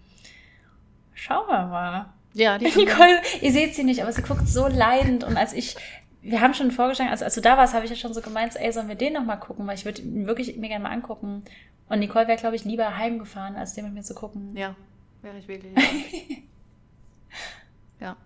schauen 1.15 1.49
wir 1.49 1.67
mal. 1.67 2.07
Ja, 2.35 2.59
die 2.59 2.67
Nicole, 2.67 3.21
ihr 3.41 3.53
seht 3.53 3.75
sie 3.75 3.85
nicht, 3.85 4.03
aber 4.03 4.13
sie 4.13 4.23
guckt 4.23 4.49
so 4.49 4.69
leidend. 4.69 5.25
Und 5.25 5.37
als 5.37 5.53
ich, 5.53 5.77
wir 6.23 6.41
haben 6.41 6.55
schon 6.55 6.71
vorgeschlagen, 6.71 7.11
als, 7.11 7.23
als 7.23 7.35
du 7.35 7.41
da 7.41 7.57
warst, 7.57 7.75
habe 7.75 7.85
ich 7.85 7.91
ja 7.91 7.97
schon 7.97 8.15
so 8.15 8.21
gemeint, 8.21 8.55
ey, 8.55 8.73
sollen 8.73 8.89
wir 8.89 8.95
den 8.95 9.15
nochmal 9.15 9.41
gucken, 9.41 9.67
weil 9.67 9.75
ich 9.75 9.85
würde 9.85 10.03
ihn 10.03 10.27
wirklich 10.27 10.57
mir 10.57 10.69
gerne 10.69 10.85
mal 10.85 10.93
angucken. 10.93 11.43
Und 11.89 12.01
Nicole 12.01 12.27
wäre, 12.27 12.39
glaube 12.39 12.57
ich, 12.57 12.65
lieber 12.65 12.97
heimgefahren, 12.97 13.57
als 13.57 13.75
den 13.75 13.85
mit 13.85 13.95
mir 13.95 14.03
zu 14.03 14.15
gucken. 14.15 14.57
Ja, 14.57 14.75
wäre 15.23 15.39
ich 15.39 15.47
wirklich. 15.47 15.75
ja. 18.01 18.17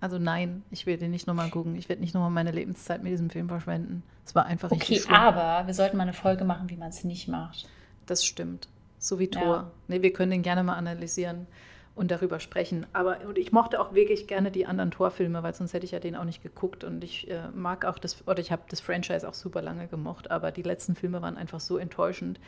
Also 0.00 0.18
nein, 0.18 0.62
ich 0.70 0.84
werde 0.84 1.08
nicht 1.08 1.26
nochmal 1.26 1.48
gucken. 1.48 1.74
Ich 1.76 1.88
werde 1.88 2.02
nicht 2.02 2.14
nochmal 2.14 2.30
meine 2.30 2.50
Lebenszeit 2.50 3.02
mit 3.02 3.12
diesem 3.12 3.30
Film 3.30 3.48
verschwenden. 3.48 4.02
Es 4.24 4.34
war 4.34 4.44
einfach 4.44 4.70
okay, 4.70 4.78
richtig 4.78 5.04
Okay, 5.06 5.14
aber 5.14 5.66
wir 5.66 5.74
sollten 5.74 5.96
mal 5.96 6.02
eine 6.02 6.12
Folge 6.12 6.44
machen, 6.44 6.68
wie 6.68 6.76
man 6.76 6.90
es 6.90 7.04
nicht 7.04 7.28
macht. 7.28 7.66
Das 8.04 8.24
stimmt. 8.24 8.68
So 8.98 9.18
wie 9.18 9.28
Tor. 9.28 9.56
Ja. 9.56 9.70
Nee, 9.88 10.02
wir 10.02 10.12
können 10.12 10.30
den 10.30 10.42
gerne 10.42 10.62
mal 10.62 10.74
analysieren 10.74 11.46
und 11.94 12.10
darüber 12.10 12.38
sprechen. 12.40 12.86
Aber 12.92 13.20
und 13.26 13.38
ich 13.38 13.52
mochte 13.52 13.80
auch 13.80 13.94
wirklich 13.94 14.26
gerne 14.26 14.50
die 14.50 14.66
anderen 14.66 14.90
Torfilme, 14.90 15.42
weil 15.42 15.54
sonst 15.54 15.72
hätte 15.72 15.86
ich 15.86 15.92
ja 15.92 15.98
den 16.00 16.14
auch 16.14 16.24
nicht 16.24 16.42
geguckt. 16.42 16.84
Und 16.84 17.02
ich 17.02 17.30
äh, 17.30 17.48
mag 17.54 17.86
auch 17.86 17.98
das, 17.98 18.28
oder 18.28 18.38
ich 18.38 18.52
habe 18.52 18.62
das 18.68 18.80
Franchise 18.80 19.26
auch 19.26 19.34
super 19.34 19.62
lange 19.62 19.88
gemocht, 19.88 20.30
aber 20.30 20.52
die 20.52 20.62
letzten 20.62 20.94
Filme 20.94 21.22
waren 21.22 21.38
einfach 21.38 21.60
so 21.60 21.78
enttäuschend 21.78 22.38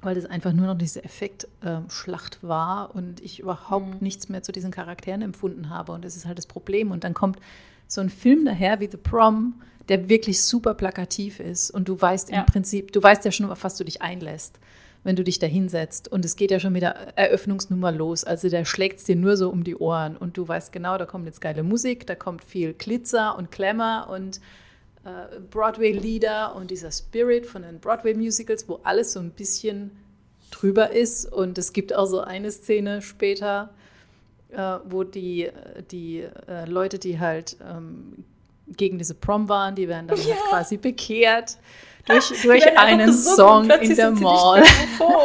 weil 0.00 0.14
das 0.14 0.26
einfach 0.26 0.52
nur 0.52 0.66
noch 0.66 0.78
diese 0.78 1.02
Effektschlacht 1.02 2.38
äh, 2.42 2.46
war 2.46 2.94
und 2.94 3.20
ich 3.20 3.40
überhaupt 3.40 3.94
mhm. 3.94 3.98
nichts 4.00 4.28
mehr 4.28 4.42
zu 4.42 4.52
diesen 4.52 4.70
Charakteren 4.70 5.22
empfunden 5.22 5.70
habe. 5.70 5.92
Und 5.92 6.04
das 6.04 6.16
ist 6.16 6.26
halt 6.26 6.38
das 6.38 6.46
Problem. 6.46 6.90
Und 6.90 7.04
dann 7.04 7.14
kommt 7.14 7.38
so 7.88 8.00
ein 8.00 8.10
Film 8.10 8.44
daher 8.44 8.80
wie 8.80 8.88
The 8.90 8.96
Prom, 8.96 9.54
der 9.88 10.08
wirklich 10.08 10.42
super 10.42 10.74
plakativ 10.74 11.40
ist. 11.40 11.70
Und 11.70 11.88
du 11.88 12.00
weißt 12.00 12.30
ja. 12.30 12.40
im 12.40 12.46
Prinzip, 12.46 12.92
du 12.92 13.02
weißt 13.02 13.24
ja 13.24 13.32
schon, 13.32 13.50
auf 13.50 13.64
was 13.64 13.76
du 13.76 13.84
dich 13.84 14.00
einlässt, 14.00 14.60
wenn 15.02 15.16
du 15.16 15.24
dich 15.24 15.40
da 15.40 15.46
hinsetzt. 15.46 16.06
Und 16.06 16.24
es 16.24 16.36
geht 16.36 16.52
ja 16.52 16.60
schon 16.60 16.74
mit 16.74 16.82
der 16.82 17.18
Eröffnungsnummer 17.18 17.90
los. 17.90 18.22
Also 18.22 18.48
der 18.48 18.64
schlägt 18.64 18.98
es 18.98 19.04
dir 19.04 19.16
nur 19.16 19.36
so 19.36 19.50
um 19.50 19.64
die 19.64 19.76
Ohren. 19.76 20.16
Und 20.16 20.36
du 20.36 20.46
weißt 20.46 20.70
genau, 20.72 20.96
da 20.96 21.06
kommt 21.06 21.26
jetzt 21.26 21.40
geile 21.40 21.64
Musik, 21.64 22.06
da 22.06 22.14
kommt 22.14 22.44
viel 22.44 22.72
Glitzer 22.74 23.36
und 23.36 23.50
Glamour 23.50 24.08
und 24.10 24.40
Broadway-Lieder 25.50 26.54
und 26.54 26.70
dieser 26.70 26.90
Spirit 26.90 27.46
von 27.46 27.62
den 27.62 27.80
Broadway-Musicals, 27.80 28.68
wo 28.68 28.80
alles 28.82 29.12
so 29.12 29.20
ein 29.20 29.30
bisschen 29.30 29.90
drüber 30.50 30.90
ist. 30.90 31.30
Und 31.32 31.58
es 31.58 31.72
gibt 31.72 31.94
auch 31.94 32.06
so 32.06 32.20
eine 32.20 32.50
Szene 32.50 33.02
später, 33.02 33.70
äh, 34.50 34.78
wo 34.84 35.04
die, 35.04 35.50
die 35.90 36.20
äh, 36.48 36.64
Leute, 36.66 36.98
die 36.98 37.18
halt 37.18 37.56
ähm, 37.66 38.24
gegen 38.66 38.98
diese 38.98 39.14
Prom 39.14 39.48
waren, 39.48 39.74
die 39.74 39.88
werden 39.88 40.08
dann 40.08 40.18
ja. 40.18 40.34
halt 40.34 40.44
quasi 40.50 40.76
bekehrt 40.76 41.58
durch, 42.08 42.32
durch 42.42 42.78
einen 42.78 43.12
Song 43.12 43.70
in 43.70 43.94
der 43.94 44.10
Mall. 44.10 44.62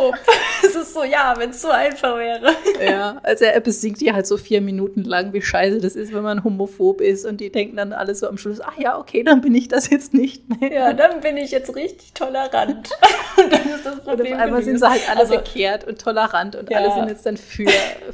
es 0.65 0.75
ist 0.75 0.93
so, 0.93 1.03
ja, 1.03 1.33
wenn 1.37 1.51
es 1.51 1.61
so 1.61 1.69
einfach 1.69 2.17
wäre. 2.17 2.51
Ja, 2.83 3.19
also 3.23 3.45
er 3.45 3.59
besingt 3.59 4.01
die 4.01 4.13
halt 4.13 4.27
so 4.27 4.37
vier 4.37 4.61
Minuten 4.61 5.03
lang, 5.03 5.33
wie 5.33 5.41
scheiße 5.41 5.79
das 5.79 5.95
ist, 5.95 6.13
wenn 6.13 6.23
man 6.23 6.43
homophob 6.43 7.01
ist 7.01 7.25
und 7.25 7.39
die 7.41 7.51
denken 7.51 7.77
dann 7.77 7.93
alle 7.93 8.15
so 8.15 8.27
am 8.27 8.37
Schluss, 8.37 8.59
ach 8.61 8.77
ja, 8.77 8.97
okay, 8.97 9.23
dann 9.23 9.41
bin 9.41 9.55
ich 9.55 9.67
das 9.67 9.89
jetzt 9.89 10.13
nicht 10.13 10.43
mehr. 10.49 10.71
Ja, 10.71 10.93
dann 10.93 11.21
bin 11.21 11.37
ich 11.37 11.51
jetzt 11.51 11.75
richtig 11.75 12.13
tolerant. 12.13 12.89
und 13.37 13.51
dann 13.51 13.69
ist 13.69 13.85
das 13.85 13.99
Problem. 14.01 14.33
Und 14.33 14.39
auf 14.39 14.45
einmal 14.45 14.63
sind 14.63 14.79
sie 14.79 14.89
halt 14.89 15.09
alle 15.09 15.21
also, 15.21 15.35
bekehrt 15.35 15.85
und 15.85 15.99
tolerant 15.99 16.55
und 16.55 16.69
ja. 16.69 16.77
alle 16.77 16.93
sind 16.93 17.09
jetzt 17.09 17.25
dann 17.25 17.37
für, 17.37 17.69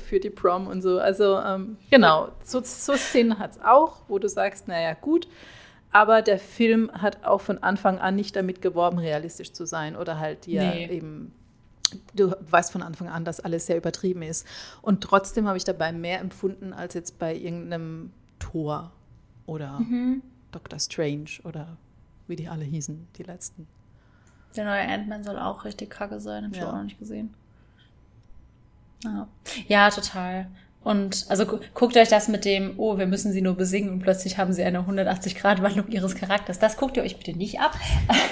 für 0.07 0.19
die 0.19 0.29
Prom 0.29 0.67
und 0.67 0.81
so. 0.81 0.99
Also 0.99 1.39
ähm, 1.39 1.77
genau, 1.89 2.29
so, 2.43 2.61
so 2.63 2.93
Szenen 2.93 3.39
hat 3.39 3.51
es 3.51 3.59
auch, 3.63 3.97
wo 4.07 4.19
du 4.19 4.27
sagst, 4.27 4.67
naja, 4.67 4.95
gut, 4.99 5.27
aber 5.91 6.21
der 6.21 6.39
Film 6.39 6.91
hat 6.93 7.25
auch 7.25 7.41
von 7.41 7.57
Anfang 7.63 7.99
an 7.99 8.15
nicht 8.15 8.35
damit 8.35 8.61
geworben, 8.61 8.99
realistisch 8.99 9.53
zu 9.53 9.65
sein 9.65 9.95
oder 9.95 10.19
halt 10.19 10.45
dir 10.45 10.61
nee. 10.61 10.87
eben 10.87 11.33
du 12.13 12.35
weißt 12.49 12.71
von 12.71 12.81
Anfang 12.83 13.09
an, 13.09 13.25
dass 13.25 13.39
alles 13.39 13.65
sehr 13.65 13.77
übertrieben 13.77 14.21
ist. 14.21 14.45
Und 14.81 15.01
trotzdem 15.01 15.47
habe 15.47 15.57
ich 15.57 15.63
dabei 15.63 15.91
mehr 15.91 16.19
empfunden 16.19 16.73
als 16.73 16.93
jetzt 16.93 17.19
bei 17.19 17.35
irgendeinem 17.35 18.11
Tor 18.37 18.91
oder 19.45 19.79
mhm. 19.79 20.21
Doctor 20.51 20.79
Strange 20.79 21.29
oder 21.43 21.77
wie 22.27 22.35
die 22.35 22.47
alle 22.47 22.63
hießen, 22.63 23.07
die 23.17 23.23
letzten. 23.23 23.67
Der 24.55 24.65
neue 24.65 24.87
Ant-Man 24.87 25.23
soll 25.23 25.37
auch 25.37 25.65
richtig 25.65 25.89
kacke 25.89 26.19
sein, 26.19 26.45
habe 26.45 26.55
ich 26.55 26.63
auch 26.63 26.73
noch 26.73 26.83
nicht 26.83 26.99
gesehen. 26.99 27.33
Ja. 29.03 29.27
ja, 29.67 29.89
total. 29.89 30.47
Und 30.81 31.25
also 31.27 31.45
guckt 31.73 31.97
euch 31.97 32.07
das 32.07 32.29
mit 32.29 32.45
dem, 32.45 32.75
oh, 32.77 32.97
wir 32.97 33.05
müssen 33.05 33.33
sie 33.33 33.41
nur 33.41 33.55
besingen 33.55 33.89
und 33.89 33.99
plötzlich 33.99 34.37
haben 34.37 34.53
sie 34.53 34.63
eine 34.63 34.79
180-Grad-Wandlung 34.79 35.89
ihres 35.89 36.15
Charakters. 36.15 36.57
Das 36.57 36.77
guckt 36.77 36.95
ihr 36.95 37.03
euch 37.03 37.17
bitte 37.17 37.37
nicht 37.37 37.59
ab. 37.59 37.77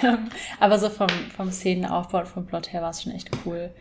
Aber 0.60 0.80
so 0.80 0.90
vom, 0.90 1.10
vom 1.36 1.52
Szenenaufbau 1.52 2.20
und 2.20 2.28
vom 2.28 2.46
Plot 2.46 2.72
her 2.72 2.82
war 2.82 2.92
es 2.92 3.04
schon 3.04 3.12
echt 3.12 3.30
cool. 3.46 3.72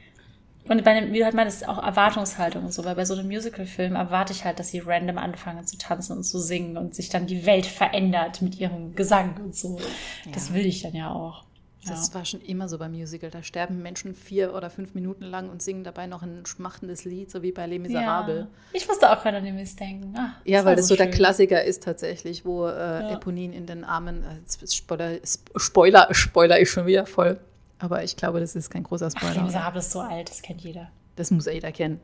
Und 0.69 0.83
bei 0.83 0.99
dem, 0.99 1.13
wie 1.13 1.21
du 1.21 1.25
halt 1.25 1.35
meinst, 1.35 1.69
auch 1.69 1.83
Erwartungshaltung 1.83 2.65
und 2.65 2.75
so, 2.75 2.85
weil 2.85 2.97
bei 2.97 3.05
so 3.05 3.15
einem 3.15 3.29
Musical-Film 3.29 3.95
erwarte 3.95 4.33
ich 4.33 4.45
halt, 4.45 4.59
dass 4.59 4.69
sie 4.69 4.81
random 4.81 5.19
anfangen 5.19 5.65
zu 5.65 5.79
tanzen 5.79 6.17
und 6.17 6.25
zu 6.25 6.41
singen 6.41 6.77
und 6.77 6.95
sich 6.95 7.09
dann 7.09 7.27
die 7.27 7.47
Welt 7.47 7.67
verändert 7.67 8.43
mit 8.43 8.59
ihrem 8.59 8.97
Gesang 8.97 9.37
und 9.43 9.55
so. 9.55 9.79
Ja. 9.79 10.33
Das 10.33 10.53
will 10.53 10.67
ich 10.67 10.83
dann 10.83 10.95
ja 10.95 11.11
auch. 11.13 11.46
Das 11.93 12.15
war 12.15 12.25
schon 12.25 12.41
immer 12.41 12.69
so 12.69 12.79
beim 12.79 12.93
Musical. 12.93 13.31
Da 13.31 13.43
sterben 13.43 13.83
Menschen 13.83 14.15
vier 14.15 14.55
oder 14.55 14.71
fünf 14.71 14.95
Minuten 14.95 15.25
lang 15.25 15.51
und 15.51 15.63
singen 15.63 15.85
dabei 15.85 16.07
noch 16.07 16.23
ein 16.23 16.45
schmachtendes 16.47 17.05
Lied, 17.05 17.31
so 17.31 17.43
wie 17.43 17.53
bei 17.53 17.67
Les 17.67 17.79
Miserables. 17.79 18.41
Ja. 18.41 18.49
Ich 18.73 18.89
musste 18.89 19.11
auch 19.11 19.23
gerade 19.23 19.39
an 19.39 19.45
den 19.45 19.57
Mist 19.57 19.79
denken. 19.79 20.15
Ach, 20.17 20.41
ja, 20.45 20.65
weil 20.65 20.77
das 20.77 20.89
so, 20.89 20.95
so 20.95 20.99
der 20.99 21.11
Klassiker 21.11 21.63
ist 21.65 21.83
tatsächlich, 21.83 22.45
wo 22.45 22.67
äh, 22.67 22.71
ja. 22.71 23.11
Eponin 23.13 23.53
in 23.53 23.67
den 23.67 23.85
Armen, 23.85 24.23
äh, 24.25 24.67
Spoiler, 24.67 25.19
Spoiler, 25.57 26.09
Spoiler 26.13 26.59
ist 26.59 26.71
schon 26.71 26.87
wieder 26.87 27.07
voll. 27.07 27.39
Aber 27.79 28.03
ich 28.03 28.17
glaube, 28.17 28.41
das 28.41 28.57
ist 28.57 28.71
kein 28.71 28.83
großer 28.83 29.11
Spoiler. 29.11 29.33
Ach, 29.33 29.37
Les 29.37 29.45
Miserables 29.45 29.87
ist 29.87 29.93
so 29.93 30.01
alt, 30.01 30.31
das 30.31 30.43
kennt 30.43 30.63
jeder. 30.63 30.91
Das 31.17 31.31
muss 31.31 31.47
jeder 31.47 31.73
kennen. 31.73 32.01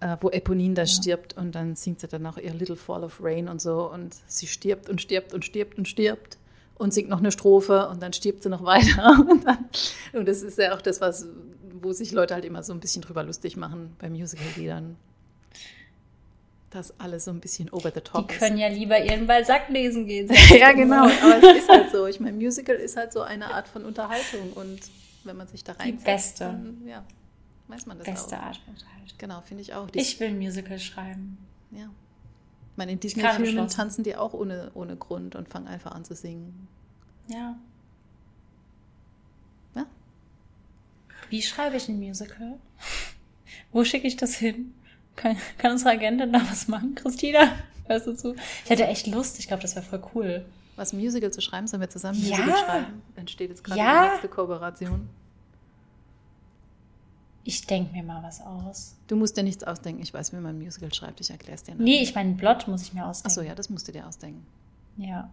Äh, 0.00 0.16
wo 0.20 0.28
Eponin 0.28 0.74
da 0.74 0.82
ja. 0.82 0.86
stirbt 0.86 1.36
und 1.38 1.54
dann 1.54 1.74
singt 1.74 2.00
sie 2.00 2.08
dann 2.08 2.26
auch 2.26 2.36
ihr 2.36 2.52
Little 2.52 2.76
Fall 2.76 3.02
of 3.02 3.18
Rain 3.22 3.48
und 3.48 3.62
so 3.62 3.90
und 3.90 4.14
sie 4.26 4.46
stirbt 4.46 4.90
und 4.90 5.00
stirbt 5.00 5.32
und 5.32 5.42
stirbt 5.42 5.78
und 5.78 5.88
stirbt 5.88 6.36
und 6.78 6.92
singt 6.92 7.08
noch 7.08 7.18
eine 7.18 7.32
Strophe 7.32 7.88
und 7.88 8.02
dann 8.02 8.12
stirbt 8.12 8.42
sie 8.42 8.48
noch 8.48 8.64
weiter. 8.64 9.16
Und, 9.28 9.44
dann, 9.44 9.68
und 10.12 10.28
das 10.28 10.42
ist 10.42 10.58
ja 10.58 10.74
auch 10.74 10.82
das, 10.82 11.00
was, 11.00 11.26
wo 11.80 11.92
sich 11.92 12.12
Leute 12.12 12.34
halt 12.34 12.44
immer 12.44 12.62
so 12.62 12.72
ein 12.72 12.80
bisschen 12.80 13.02
drüber 13.02 13.22
lustig 13.22 13.56
machen 13.56 13.96
bei 13.98 14.10
Musical-Liedern. 14.10 14.96
Dass 16.70 16.98
alles 17.00 17.24
so 17.24 17.30
ein 17.30 17.40
bisschen 17.40 17.70
over 17.70 17.90
the 17.94 18.00
top 18.00 18.30
ist. 18.30 18.34
Die 18.34 18.38
können 18.38 18.58
ja 18.58 18.68
lieber 18.68 19.02
ihren 19.02 19.26
Balzac 19.26 19.68
lesen 19.70 20.06
gehen. 20.06 20.30
ja, 20.50 20.72
genau. 20.72 21.04
Aber 21.04 21.38
es 21.38 21.62
ist 21.62 21.68
halt 21.68 21.90
so. 21.90 22.06
Ich 22.06 22.20
meine, 22.20 22.36
Musical 22.36 22.76
ist 22.76 22.96
halt 22.96 23.12
so 23.12 23.22
eine 23.22 23.54
Art 23.54 23.68
von 23.68 23.84
Unterhaltung. 23.84 24.52
Und 24.52 24.80
wenn 25.24 25.36
man 25.36 25.46
sich 25.48 25.64
da 25.64 25.72
reinsetzt, 25.72 26.00
Die 26.02 26.04
beste. 26.04 26.44
Dann, 26.44 26.82
ja, 26.86 27.04
weiß 27.68 27.86
man 27.86 27.98
das 27.98 28.06
beste 28.06 28.36
auch. 28.36 28.42
Art 28.42 28.56
von 28.58 28.74
Unterhaltung. 28.74 29.16
Genau, 29.18 29.40
finde 29.40 29.62
ich 29.62 29.72
auch. 29.74 29.88
Die 29.90 30.00
ich 30.00 30.20
will 30.20 30.28
ein 30.28 30.38
Musical 30.38 30.78
schreiben. 30.78 31.38
Ja. 31.70 31.88
Ich 32.76 32.78
meine, 32.78 32.92
in 32.92 33.00
Disney-Filmen 33.00 33.68
tanzen 33.68 34.04
die 34.04 34.16
auch 34.16 34.34
ohne, 34.34 34.70
ohne 34.74 34.96
Grund 34.96 35.34
und 35.34 35.48
fangen 35.48 35.66
einfach 35.66 35.92
an 35.92 36.04
zu 36.04 36.14
singen. 36.14 36.68
Ja. 37.26 37.56
Ja. 39.74 39.86
Wie 41.30 41.40
schreibe 41.40 41.78
ich 41.78 41.88
ein 41.88 41.98
Musical? 41.98 42.58
Wo 43.72 43.82
schicke 43.82 44.06
ich 44.06 44.16
das 44.16 44.34
hin? 44.34 44.74
Kann, 45.16 45.38
kann 45.56 45.72
unsere 45.72 45.92
Agentin 45.92 46.34
da 46.34 46.42
was 46.50 46.68
machen, 46.68 46.94
Christina? 46.94 47.50
Hörst 47.86 48.08
du 48.08 48.12
zu? 48.14 48.36
Ich 48.64 48.68
hätte 48.68 48.86
echt 48.86 49.06
Lust. 49.06 49.38
Ich 49.38 49.48
glaube, 49.48 49.62
das 49.62 49.74
wäre 49.74 49.86
voll 49.86 50.02
cool. 50.14 50.44
Was 50.76 50.92
ein 50.92 50.98
Musical 50.98 51.32
zu 51.32 51.40
schreiben, 51.40 51.66
sollen 51.66 51.80
wir 51.80 51.88
zusammen 51.88 52.18
ein 52.22 52.28
ja. 52.28 52.36
Musical 52.36 52.58
schreiben? 52.62 53.02
Entsteht 53.14 53.48
jetzt 53.48 53.64
gerade 53.64 53.80
ja. 53.80 54.04
die 54.04 54.10
nächste 54.10 54.28
Kooperation. 54.28 55.08
Ich 57.48 57.64
denke 57.64 57.92
mir 57.92 58.02
mal 58.02 58.24
was 58.24 58.40
aus. 58.40 58.96
Du 59.06 59.14
musst 59.14 59.36
dir 59.36 59.44
nichts 59.44 59.62
ausdenken. 59.62 60.02
Ich 60.02 60.12
weiß, 60.12 60.32
wie 60.32 60.36
man 60.36 60.56
ein 60.56 60.58
Musical 60.58 60.92
schreibt. 60.92 61.20
Ich 61.20 61.30
erkläre 61.30 61.54
es 61.54 61.62
dir. 61.62 61.76
Nee, 61.76 62.02
ich 62.02 62.12
meine, 62.12 62.34
Plot 62.34 62.66
muss 62.66 62.82
ich 62.82 62.92
mir 62.92 63.06
ausdenken. 63.06 63.38
Achso, 63.38 63.48
ja, 63.48 63.54
das 63.54 63.70
musst 63.70 63.86
du 63.86 63.92
dir 63.92 64.04
ausdenken. 64.04 64.44
Ja. 64.96 65.30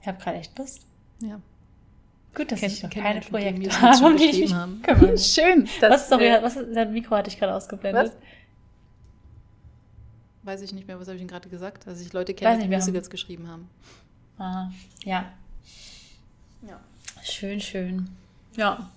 Ich 0.00 0.08
habe 0.08 0.18
gerade 0.20 0.38
echt 0.38 0.58
Lust. 0.58 0.84
Ja. 1.22 1.40
Gut, 2.34 2.50
dass 2.50 2.60
ich 2.62 2.82
noch 2.82 2.90
keine 2.90 3.20
Projekte 3.20 3.70
habe, 3.80 4.16
die 4.16 4.24
ich 4.24 4.40
mich 4.40 4.54
haben. 4.54 4.82
Schön. 5.16 5.68
Das, 5.80 5.92
was, 5.92 6.08
sorry, 6.08 6.26
äh, 6.26 6.42
was, 6.42 6.54
dein 6.54 6.92
Mikro 6.92 7.14
hatte 7.14 7.30
ich 7.30 7.38
gerade 7.38 7.54
ausgeblendet. 7.54 8.06
Was? 8.06 8.16
Weiß 10.42 10.62
ich 10.62 10.72
nicht 10.72 10.88
mehr, 10.88 10.98
was 10.98 11.06
habe 11.06 11.14
ich 11.14 11.20
denn 11.20 11.28
gerade 11.28 11.48
gesagt? 11.48 11.86
Dass 11.86 12.00
ich 12.00 12.12
Leute 12.12 12.34
kenne, 12.34 12.60
die 12.60 12.68
Musicals 12.68 13.08
geschrieben 13.08 13.46
haben. 13.46 13.70
Ah, 14.36 14.68
ja. 15.04 15.32
Ja. 16.66 16.80
Schön, 17.22 17.60
schön. 17.60 18.08
Ja. 18.56 18.90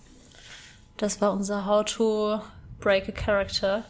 Das 1.01 1.19
war 1.19 1.31
unser 1.31 1.65
How 1.65 1.83
to 1.83 2.41
Break 2.79 3.09
a 3.09 3.11
Character. 3.11 3.83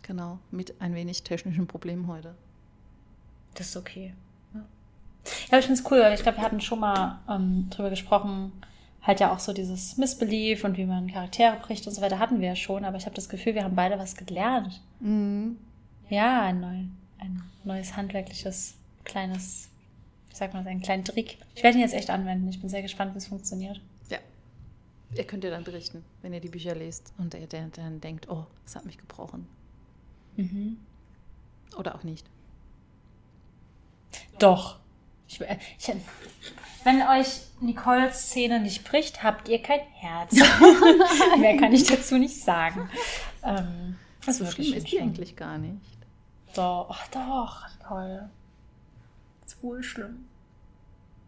Genau, 0.00 0.38
mit 0.50 0.80
ein 0.80 0.94
wenig 0.94 1.22
technischen 1.22 1.66
Problemen 1.66 2.06
heute. 2.06 2.34
Das 3.52 3.66
ist 3.66 3.76
okay. 3.76 4.14
Ja, 4.54 4.60
ja 5.52 5.58
ich 5.58 5.66
finde 5.66 5.78
es 5.78 5.90
cool, 5.90 6.00
weil 6.00 6.14
ich 6.14 6.22
glaube, 6.22 6.38
wir 6.38 6.44
hatten 6.44 6.62
schon 6.62 6.80
mal 6.80 7.18
ähm, 7.28 7.68
drüber 7.68 7.90
gesprochen, 7.90 8.52
halt 9.02 9.20
ja 9.20 9.34
auch 9.34 9.38
so 9.38 9.52
dieses 9.52 9.98
Missbelief 9.98 10.64
und 10.64 10.78
wie 10.78 10.86
man 10.86 11.12
Charaktere 11.12 11.58
bricht 11.60 11.86
und 11.86 11.92
so 11.92 12.00
weiter 12.00 12.18
hatten 12.18 12.40
wir 12.40 12.48
ja 12.48 12.56
schon, 12.56 12.86
aber 12.86 12.96
ich 12.96 13.04
habe 13.04 13.14
das 13.14 13.28
Gefühl, 13.28 13.54
wir 13.54 13.64
haben 13.64 13.76
beide 13.76 13.98
was 13.98 14.16
gelernt. 14.16 14.80
Mhm. 15.00 15.58
Ja, 16.08 16.40
ein, 16.44 16.60
neu, 16.60 16.84
ein 17.18 17.42
neues 17.64 17.98
handwerkliches, 17.98 18.76
kleines, 19.04 19.68
wie 20.30 20.36
sagt 20.36 20.54
man 20.54 20.64
das, 20.64 20.70
einen 20.70 20.80
kleinen 20.80 21.04
Trick. 21.04 21.36
Ich 21.54 21.62
werde 21.62 21.76
ihn 21.76 21.82
jetzt 21.82 21.94
echt 21.94 22.08
anwenden. 22.08 22.48
Ich 22.48 22.62
bin 22.62 22.70
sehr 22.70 22.80
gespannt, 22.80 23.12
wie 23.12 23.18
es 23.18 23.26
funktioniert. 23.26 23.82
Ihr 25.14 25.24
könnt 25.24 25.42
ja 25.42 25.50
dann 25.50 25.64
berichten, 25.64 26.04
wenn 26.22 26.32
ihr 26.32 26.40
die 26.40 26.48
Bücher 26.48 26.74
lest 26.74 27.12
und 27.18 27.34
ihr 27.34 27.46
dann 27.46 28.00
denkt, 28.00 28.28
oh, 28.28 28.46
das 28.64 28.76
hat 28.76 28.84
mich 28.84 28.96
gebrochen. 28.96 29.46
Mhm. 30.36 30.78
Oder 31.76 31.94
auch 31.94 32.04
nicht. 32.04 32.26
Doch. 34.38 34.78
Ich, 35.26 35.40
ich, 35.40 35.94
wenn 36.82 37.02
euch 37.02 37.42
Nicoles 37.60 38.30
Szene 38.30 38.58
nicht 38.60 38.84
bricht, 38.84 39.22
habt 39.22 39.48
ihr 39.48 39.62
kein 39.62 39.80
Herz. 39.92 40.32
Mehr 41.38 41.56
kann 41.56 41.72
ich 41.72 41.84
dazu 41.84 42.18
nicht 42.18 42.42
sagen. 42.42 42.90
Ähm, 43.44 43.96
das 44.26 44.38
so 44.38 44.46
schlimm 44.46 44.74
ist 44.74 44.90
die 44.90 45.00
eigentlich 45.00 45.36
gar 45.36 45.58
nicht. 45.58 45.98
Doch, 46.54 46.88
ach 46.90 47.08
doch, 47.08 47.68
Nicole. 47.78 48.30
Das 49.42 49.52
ist 49.52 49.62
wohl 49.62 49.82
schlimm. 49.82 50.26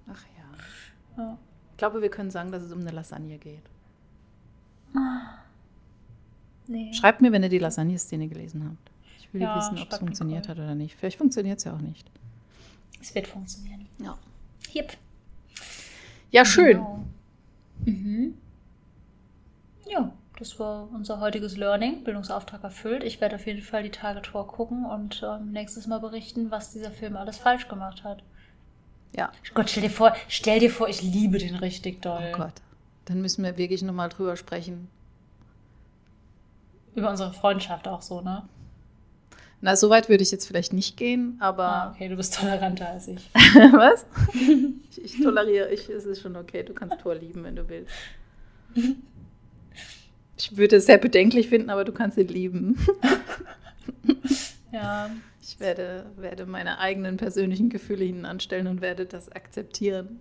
Ach 0.08 0.24
ja. 0.36 1.22
ja. 1.22 1.38
Ich 1.70 1.76
glaube, 1.76 2.02
wir 2.02 2.10
können 2.10 2.30
sagen, 2.30 2.50
dass 2.50 2.62
es 2.62 2.72
um 2.72 2.80
eine 2.80 2.90
Lasagne 2.90 3.38
geht. 3.38 3.62
Ah. 4.94 5.38
Nee. 6.66 6.92
Schreibt 6.94 7.20
mir, 7.20 7.32
wenn 7.32 7.42
ihr 7.42 7.48
die 7.48 7.58
Lasagne-Szene 7.58 8.28
gelesen 8.28 8.64
habt. 8.64 8.90
Ich 9.18 9.32
will 9.32 9.42
ja, 9.42 9.56
wissen, 9.56 9.78
ob 9.78 9.90
es 9.90 9.98
funktioniert 9.98 10.42
Nicole. 10.42 10.58
hat 10.58 10.64
oder 10.64 10.74
nicht. 10.74 10.96
Vielleicht 10.96 11.18
funktioniert 11.18 11.58
es 11.58 11.64
ja 11.64 11.74
auch 11.74 11.80
nicht. 11.80 12.10
Es 13.00 13.14
wird 13.14 13.26
funktionieren. 13.26 13.86
Ja. 13.98 14.16
Yep. 14.74 14.96
Ja, 16.30 16.44
schön. 16.44 16.78
Genau. 16.78 17.04
Mhm. 17.84 18.34
Ja, 19.88 20.12
das 20.38 20.58
war 20.58 20.88
unser 20.92 21.20
heutiges 21.20 21.56
Learning. 21.56 22.04
Bildungsauftrag 22.04 22.62
erfüllt. 22.62 23.04
Ich 23.04 23.20
werde 23.20 23.36
auf 23.36 23.46
jeden 23.46 23.62
Fall 23.62 23.82
die 23.82 23.90
Tage 23.90 24.22
Tor 24.22 24.46
gucken 24.46 24.86
und 24.86 25.22
ähm, 25.24 25.52
nächstes 25.52 25.86
Mal 25.86 25.98
berichten, 25.98 26.50
was 26.50 26.72
dieser 26.72 26.90
Film 26.90 27.16
alles 27.16 27.38
falsch 27.38 27.68
gemacht 27.68 28.04
hat. 28.04 28.22
Ja. 29.16 29.30
Gott, 29.52 29.68
stell 29.68 29.82
dir 29.82 29.90
vor, 29.90 30.14
stell 30.28 30.60
dir 30.60 30.70
vor, 30.70 30.88
ich 30.88 31.02
liebe 31.02 31.38
den 31.38 31.56
richtig 31.56 32.00
doll. 32.00 32.32
Oh 32.32 32.36
Gott. 32.36 32.54
Dann 33.04 33.20
müssen 33.20 33.44
wir 33.44 33.58
wirklich 33.58 33.82
nochmal 33.82 34.08
drüber 34.08 34.36
sprechen. 34.36 34.88
Über 36.94 37.10
unsere 37.10 37.32
Freundschaft 37.32 37.88
auch 37.88 38.02
so, 38.02 38.20
ne? 38.20 38.48
Na, 39.60 39.76
so 39.76 39.90
weit 39.90 40.08
würde 40.08 40.22
ich 40.22 40.32
jetzt 40.32 40.46
vielleicht 40.46 40.72
nicht 40.72 40.96
gehen, 40.96 41.36
aber. 41.40 41.64
Ah, 41.64 41.90
okay, 41.92 42.08
du 42.08 42.16
bist 42.16 42.34
toleranter 42.34 42.88
als 42.88 43.06
ich. 43.08 43.30
Was? 43.34 44.04
ich, 44.90 45.04
ich, 45.04 45.22
toleriere, 45.22 45.70
ich, 45.70 45.88
es 45.88 46.04
ist 46.04 46.20
schon 46.20 46.36
okay, 46.36 46.64
du 46.64 46.74
kannst 46.74 46.98
Tor 46.98 47.14
lieben, 47.14 47.44
wenn 47.44 47.56
du 47.56 47.68
willst. 47.68 47.92
Ich 50.36 50.56
würde 50.56 50.76
es 50.76 50.86
sehr 50.86 50.98
bedenklich 50.98 51.48
finden, 51.48 51.70
aber 51.70 51.84
du 51.84 51.92
kannst 51.92 52.18
ihn 52.18 52.28
lieben. 52.28 52.76
ja. 54.72 55.10
Ich 55.40 55.58
werde, 55.58 56.06
werde 56.16 56.46
meine 56.46 56.78
eigenen 56.78 57.16
persönlichen 57.16 57.68
Gefühle 57.68 58.04
hinten 58.04 58.24
anstellen 58.24 58.68
und 58.68 58.80
werde 58.80 59.06
das 59.06 59.30
akzeptieren. 59.30 60.20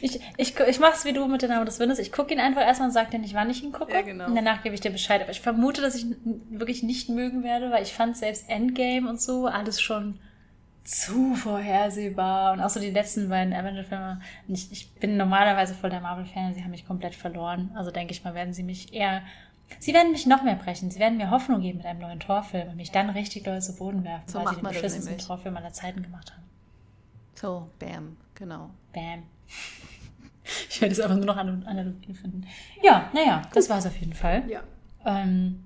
Ich, 0.00 0.20
ich, 0.36 0.58
ich 0.58 0.80
mache 0.80 0.94
es 0.94 1.04
wie 1.04 1.12
du 1.12 1.26
mit 1.26 1.42
dem 1.42 1.50
Namen 1.50 1.66
des 1.66 1.78
Windes. 1.78 1.98
Ich 1.98 2.12
gucke 2.12 2.32
ihn 2.32 2.40
einfach 2.40 2.62
erstmal 2.62 2.88
und 2.88 2.94
sage 2.94 3.10
dir 3.10 3.18
nicht, 3.18 3.34
wann 3.34 3.50
ich 3.50 3.62
ihn 3.62 3.72
gucke. 3.72 3.92
Ja, 3.92 4.02
genau. 4.02 4.26
Und 4.26 4.34
danach 4.34 4.62
gebe 4.62 4.74
ich 4.74 4.80
dir 4.80 4.90
Bescheid. 4.90 5.20
Aber 5.20 5.30
ich 5.30 5.40
vermute, 5.40 5.82
dass 5.82 5.94
ich 5.94 6.06
wirklich 6.50 6.82
nicht 6.82 7.08
mögen 7.08 7.42
werde, 7.42 7.70
weil 7.70 7.82
ich 7.82 7.92
fand 7.92 8.16
selbst 8.16 8.48
Endgame 8.48 9.08
und 9.08 9.20
so 9.20 9.46
alles 9.46 9.80
schon 9.80 10.18
zu 10.84 11.34
vorhersehbar. 11.34 12.52
Und 12.52 12.60
auch 12.60 12.70
so 12.70 12.80
die 12.80 12.90
letzten 12.90 13.28
beiden 13.28 13.52
Avenger-Filme. 13.52 14.20
Ich, 14.48 14.72
ich 14.72 14.92
bin 14.94 15.16
normalerweise 15.16 15.74
voll 15.74 15.90
der 15.90 16.00
Marvel-Fan. 16.00 16.54
Sie 16.54 16.62
haben 16.62 16.70
mich 16.70 16.86
komplett 16.86 17.14
verloren. 17.14 17.70
Also 17.74 17.90
denke 17.90 18.12
ich 18.12 18.24
mal, 18.24 18.34
werden 18.34 18.54
sie 18.54 18.62
mich 18.62 18.94
eher 18.94 19.22
Sie 19.78 19.92
werden 19.92 20.12
mich 20.12 20.26
noch 20.26 20.42
mehr 20.42 20.54
brechen. 20.54 20.90
Sie 20.90 20.98
werden 20.98 21.18
mir 21.18 21.30
Hoffnung 21.30 21.60
geben 21.60 21.78
mit 21.78 21.86
einem 21.86 22.00
neuen 22.00 22.20
Torfilm 22.20 22.68
und 22.68 22.76
mich 22.76 22.92
dann 22.92 23.10
richtig 23.10 23.44
doll 23.44 23.60
zu 23.60 23.74
Boden 23.76 24.04
werfen, 24.04 24.28
so 24.28 24.38
weil 24.38 24.48
sie 24.48 24.54
den 24.56 24.64
beschissensten 24.64 25.18
Torfilm 25.18 25.56
aller 25.56 25.72
Zeiten 25.72 26.02
gemacht 26.02 26.32
haben. 26.32 26.44
So, 27.34 27.68
bam, 27.78 28.16
genau. 28.34 28.70
Bam. 28.96 29.22
Ich 30.70 30.80
werde 30.80 30.92
es 30.92 31.00
einfach 31.00 31.16
nur 31.16 31.24
noch 31.24 31.36
Analogien 31.36 32.14
finden. 32.14 32.46
Ja, 32.80 33.10
naja, 33.12 33.42
das 33.52 33.68
war 33.68 33.78
es 33.78 33.86
auf 33.86 33.96
jeden 33.96 34.12
Fall. 34.12 34.48
Ja. 34.48 34.62
Ähm, 35.04 35.64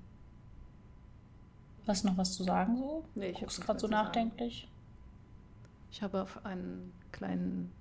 hast 1.85 2.03
du 2.03 2.07
noch 2.07 2.17
was 2.17 2.33
zu 2.33 2.43
sagen 2.43 2.77
so? 2.77 3.05
Nee, 3.13 3.27
ich 3.27 3.41
habe 3.41 3.51
gerade 3.53 3.79
so 3.79 3.87
nachdenklich. 3.87 4.67
Ich 5.91 6.01
habe 6.01 6.23
auf 6.23 6.43
einen 6.45 6.93
kleinen, 7.11 7.71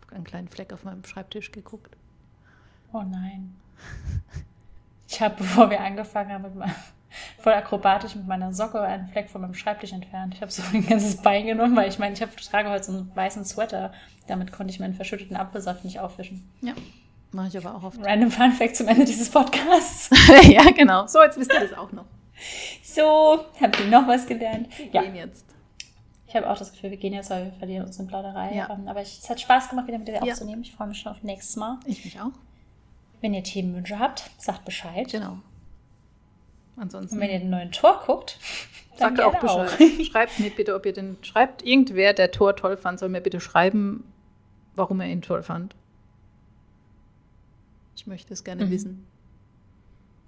auf 0.00 0.12
einen 0.12 0.24
kleinen 0.24 0.48
Fleck 0.48 0.72
auf 0.72 0.82
meinem 0.82 1.04
Schreibtisch 1.04 1.52
geguckt. 1.52 1.96
Oh 2.92 3.02
nein. 3.02 3.54
Ich 5.06 5.20
habe, 5.20 5.34
bevor 5.38 5.70
wir 5.70 5.80
angefangen 5.80 6.32
haben, 6.32 6.42
mit 6.42 6.56
meinem 6.56 6.74
voll 7.38 7.52
akrobatisch 7.52 8.14
mit 8.14 8.26
meiner 8.26 8.52
Socke 8.52 8.80
einen 8.80 9.06
Fleck 9.06 9.30
von 9.30 9.40
meinem 9.40 9.54
Schreibtisch 9.54 9.92
entfernt. 9.92 10.34
Ich 10.34 10.42
habe 10.42 10.50
so 10.50 10.62
ein 10.72 10.86
ganzes 10.86 11.16
Bein 11.16 11.46
genommen, 11.46 11.76
weil 11.76 11.88
ich 11.88 11.98
meine, 11.98 12.14
ich 12.14 12.20
trage 12.20 12.70
heute 12.70 12.84
so 12.84 12.92
einen 12.92 13.14
weißen 13.14 13.44
Sweater. 13.44 13.92
Damit 14.26 14.52
konnte 14.52 14.72
ich 14.72 14.80
meinen 14.80 14.94
verschütteten 14.94 15.36
Apfelsaft 15.36 15.84
nicht 15.84 16.00
aufwischen. 16.00 16.50
Ja, 16.60 16.74
mache 17.32 17.48
ich 17.48 17.56
aber 17.56 17.76
auch 17.76 17.82
oft. 17.82 17.98
Random 18.02 18.30
Fun 18.30 18.52
Fact 18.52 18.76
zum 18.76 18.88
Ende 18.88 19.04
dieses 19.04 19.30
Podcasts. 19.30 20.10
ja, 20.42 20.70
genau. 20.70 21.06
So, 21.06 21.22
jetzt 21.22 21.38
wisst 21.38 21.52
ihr 21.52 21.60
das 21.60 21.72
auch 21.76 21.92
noch. 21.92 22.06
So, 22.82 23.44
habt 23.60 23.80
ihr 23.80 23.86
noch 23.86 24.06
was 24.06 24.26
gelernt? 24.26 24.68
Wir 24.76 24.86
ja. 24.92 25.02
gehen 25.02 25.16
jetzt. 25.16 25.46
Ich 26.26 26.36
habe 26.36 26.48
auch 26.50 26.58
das 26.58 26.72
Gefühl, 26.72 26.90
wir 26.90 26.98
gehen 26.98 27.14
jetzt, 27.14 27.30
weil 27.30 27.46
wir 27.46 27.52
verlieren 27.52 27.86
uns 27.86 27.98
in 27.98 28.06
Plauderei. 28.06 28.54
Ja. 28.54 28.68
Ähm, 28.70 28.86
aber 28.86 29.00
es 29.00 29.28
hat 29.30 29.40
Spaß 29.40 29.70
gemacht, 29.70 29.86
wieder 29.86 29.98
mit 29.98 30.08
dir 30.08 30.14
ja. 30.14 30.22
aufzunehmen. 30.22 30.62
Ich 30.62 30.72
freue 30.72 30.88
mich 30.88 30.98
schon 30.98 31.12
auf 31.12 31.22
nächstes 31.22 31.56
Mal. 31.56 31.78
Ich 31.86 32.04
mich 32.04 32.20
auch. 32.20 32.32
Wenn 33.20 33.32
ihr 33.32 33.42
Themenwünsche 33.42 33.98
habt, 33.98 34.30
sagt 34.36 34.64
Bescheid. 34.64 35.10
Genau. 35.10 35.38
Ansonsten. 36.78 37.16
Und 37.16 37.20
wenn 37.20 37.30
ihr 37.30 37.40
den 37.40 37.50
neuen 37.50 37.72
Tor 37.72 38.02
guckt, 38.06 38.38
dann 38.98 39.16
sagt 39.16 39.20
auch 39.20 39.40
Bescheid. 39.40 39.70
Auch. 39.70 40.04
Schreibt 40.10 40.38
mir 40.38 40.50
bitte, 40.50 40.74
ob 40.74 40.86
ihr 40.86 40.92
den. 40.92 41.16
Schreibt 41.22 41.64
irgendwer, 41.64 42.14
der 42.14 42.30
Tor 42.30 42.56
toll 42.56 42.76
fand, 42.76 42.98
soll 42.98 43.08
mir 43.08 43.20
bitte 43.20 43.40
schreiben, 43.40 44.04
warum 44.74 45.00
er 45.00 45.08
ihn 45.08 45.22
toll 45.22 45.42
fand. 45.42 45.74
Ich 47.96 48.06
möchte 48.06 48.32
es 48.32 48.44
gerne 48.44 48.66
mhm. 48.66 48.70
wissen. 48.70 49.06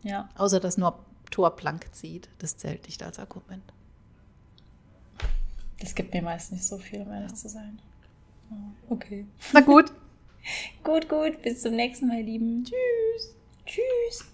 Ja. 0.02 0.28
Außer 0.36 0.60
dass 0.60 0.76
nur 0.76 0.98
Tor 1.30 1.54
blank 1.54 1.86
zieht. 1.92 2.28
Das 2.38 2.56
zählt 2.56 2.86
nicht 2.86 3.02
als 3.02 3.18
Argument. 3.18 3.62
Das 5.78 5.94
gibt 5.94 6.12
mir 6.12 6.22
meist 6.22 6.52
nicht 6.52 6.64
so 6.64 6.78
viel, 6.78 7.00
um 7.02 7.12
ehrlich 7.12 7.30
ja. 7.30 7.36
zu 7.36 7.48
sein. 7.48 7.80
Okay. 8.88 9.26
Na 9.52 9.60
gut. 9.60 9.92
gut, 10.84 11.08
gut. 11.08 11.40
Bis 11.42 11.62
zum 11.62 11.76
nächsten 11.76 12.08
Mal, 12.08 12.22
Lieben. 12.22 12.64
Tschüss. 12.64 13.34
Tschüss. 13.66 14.24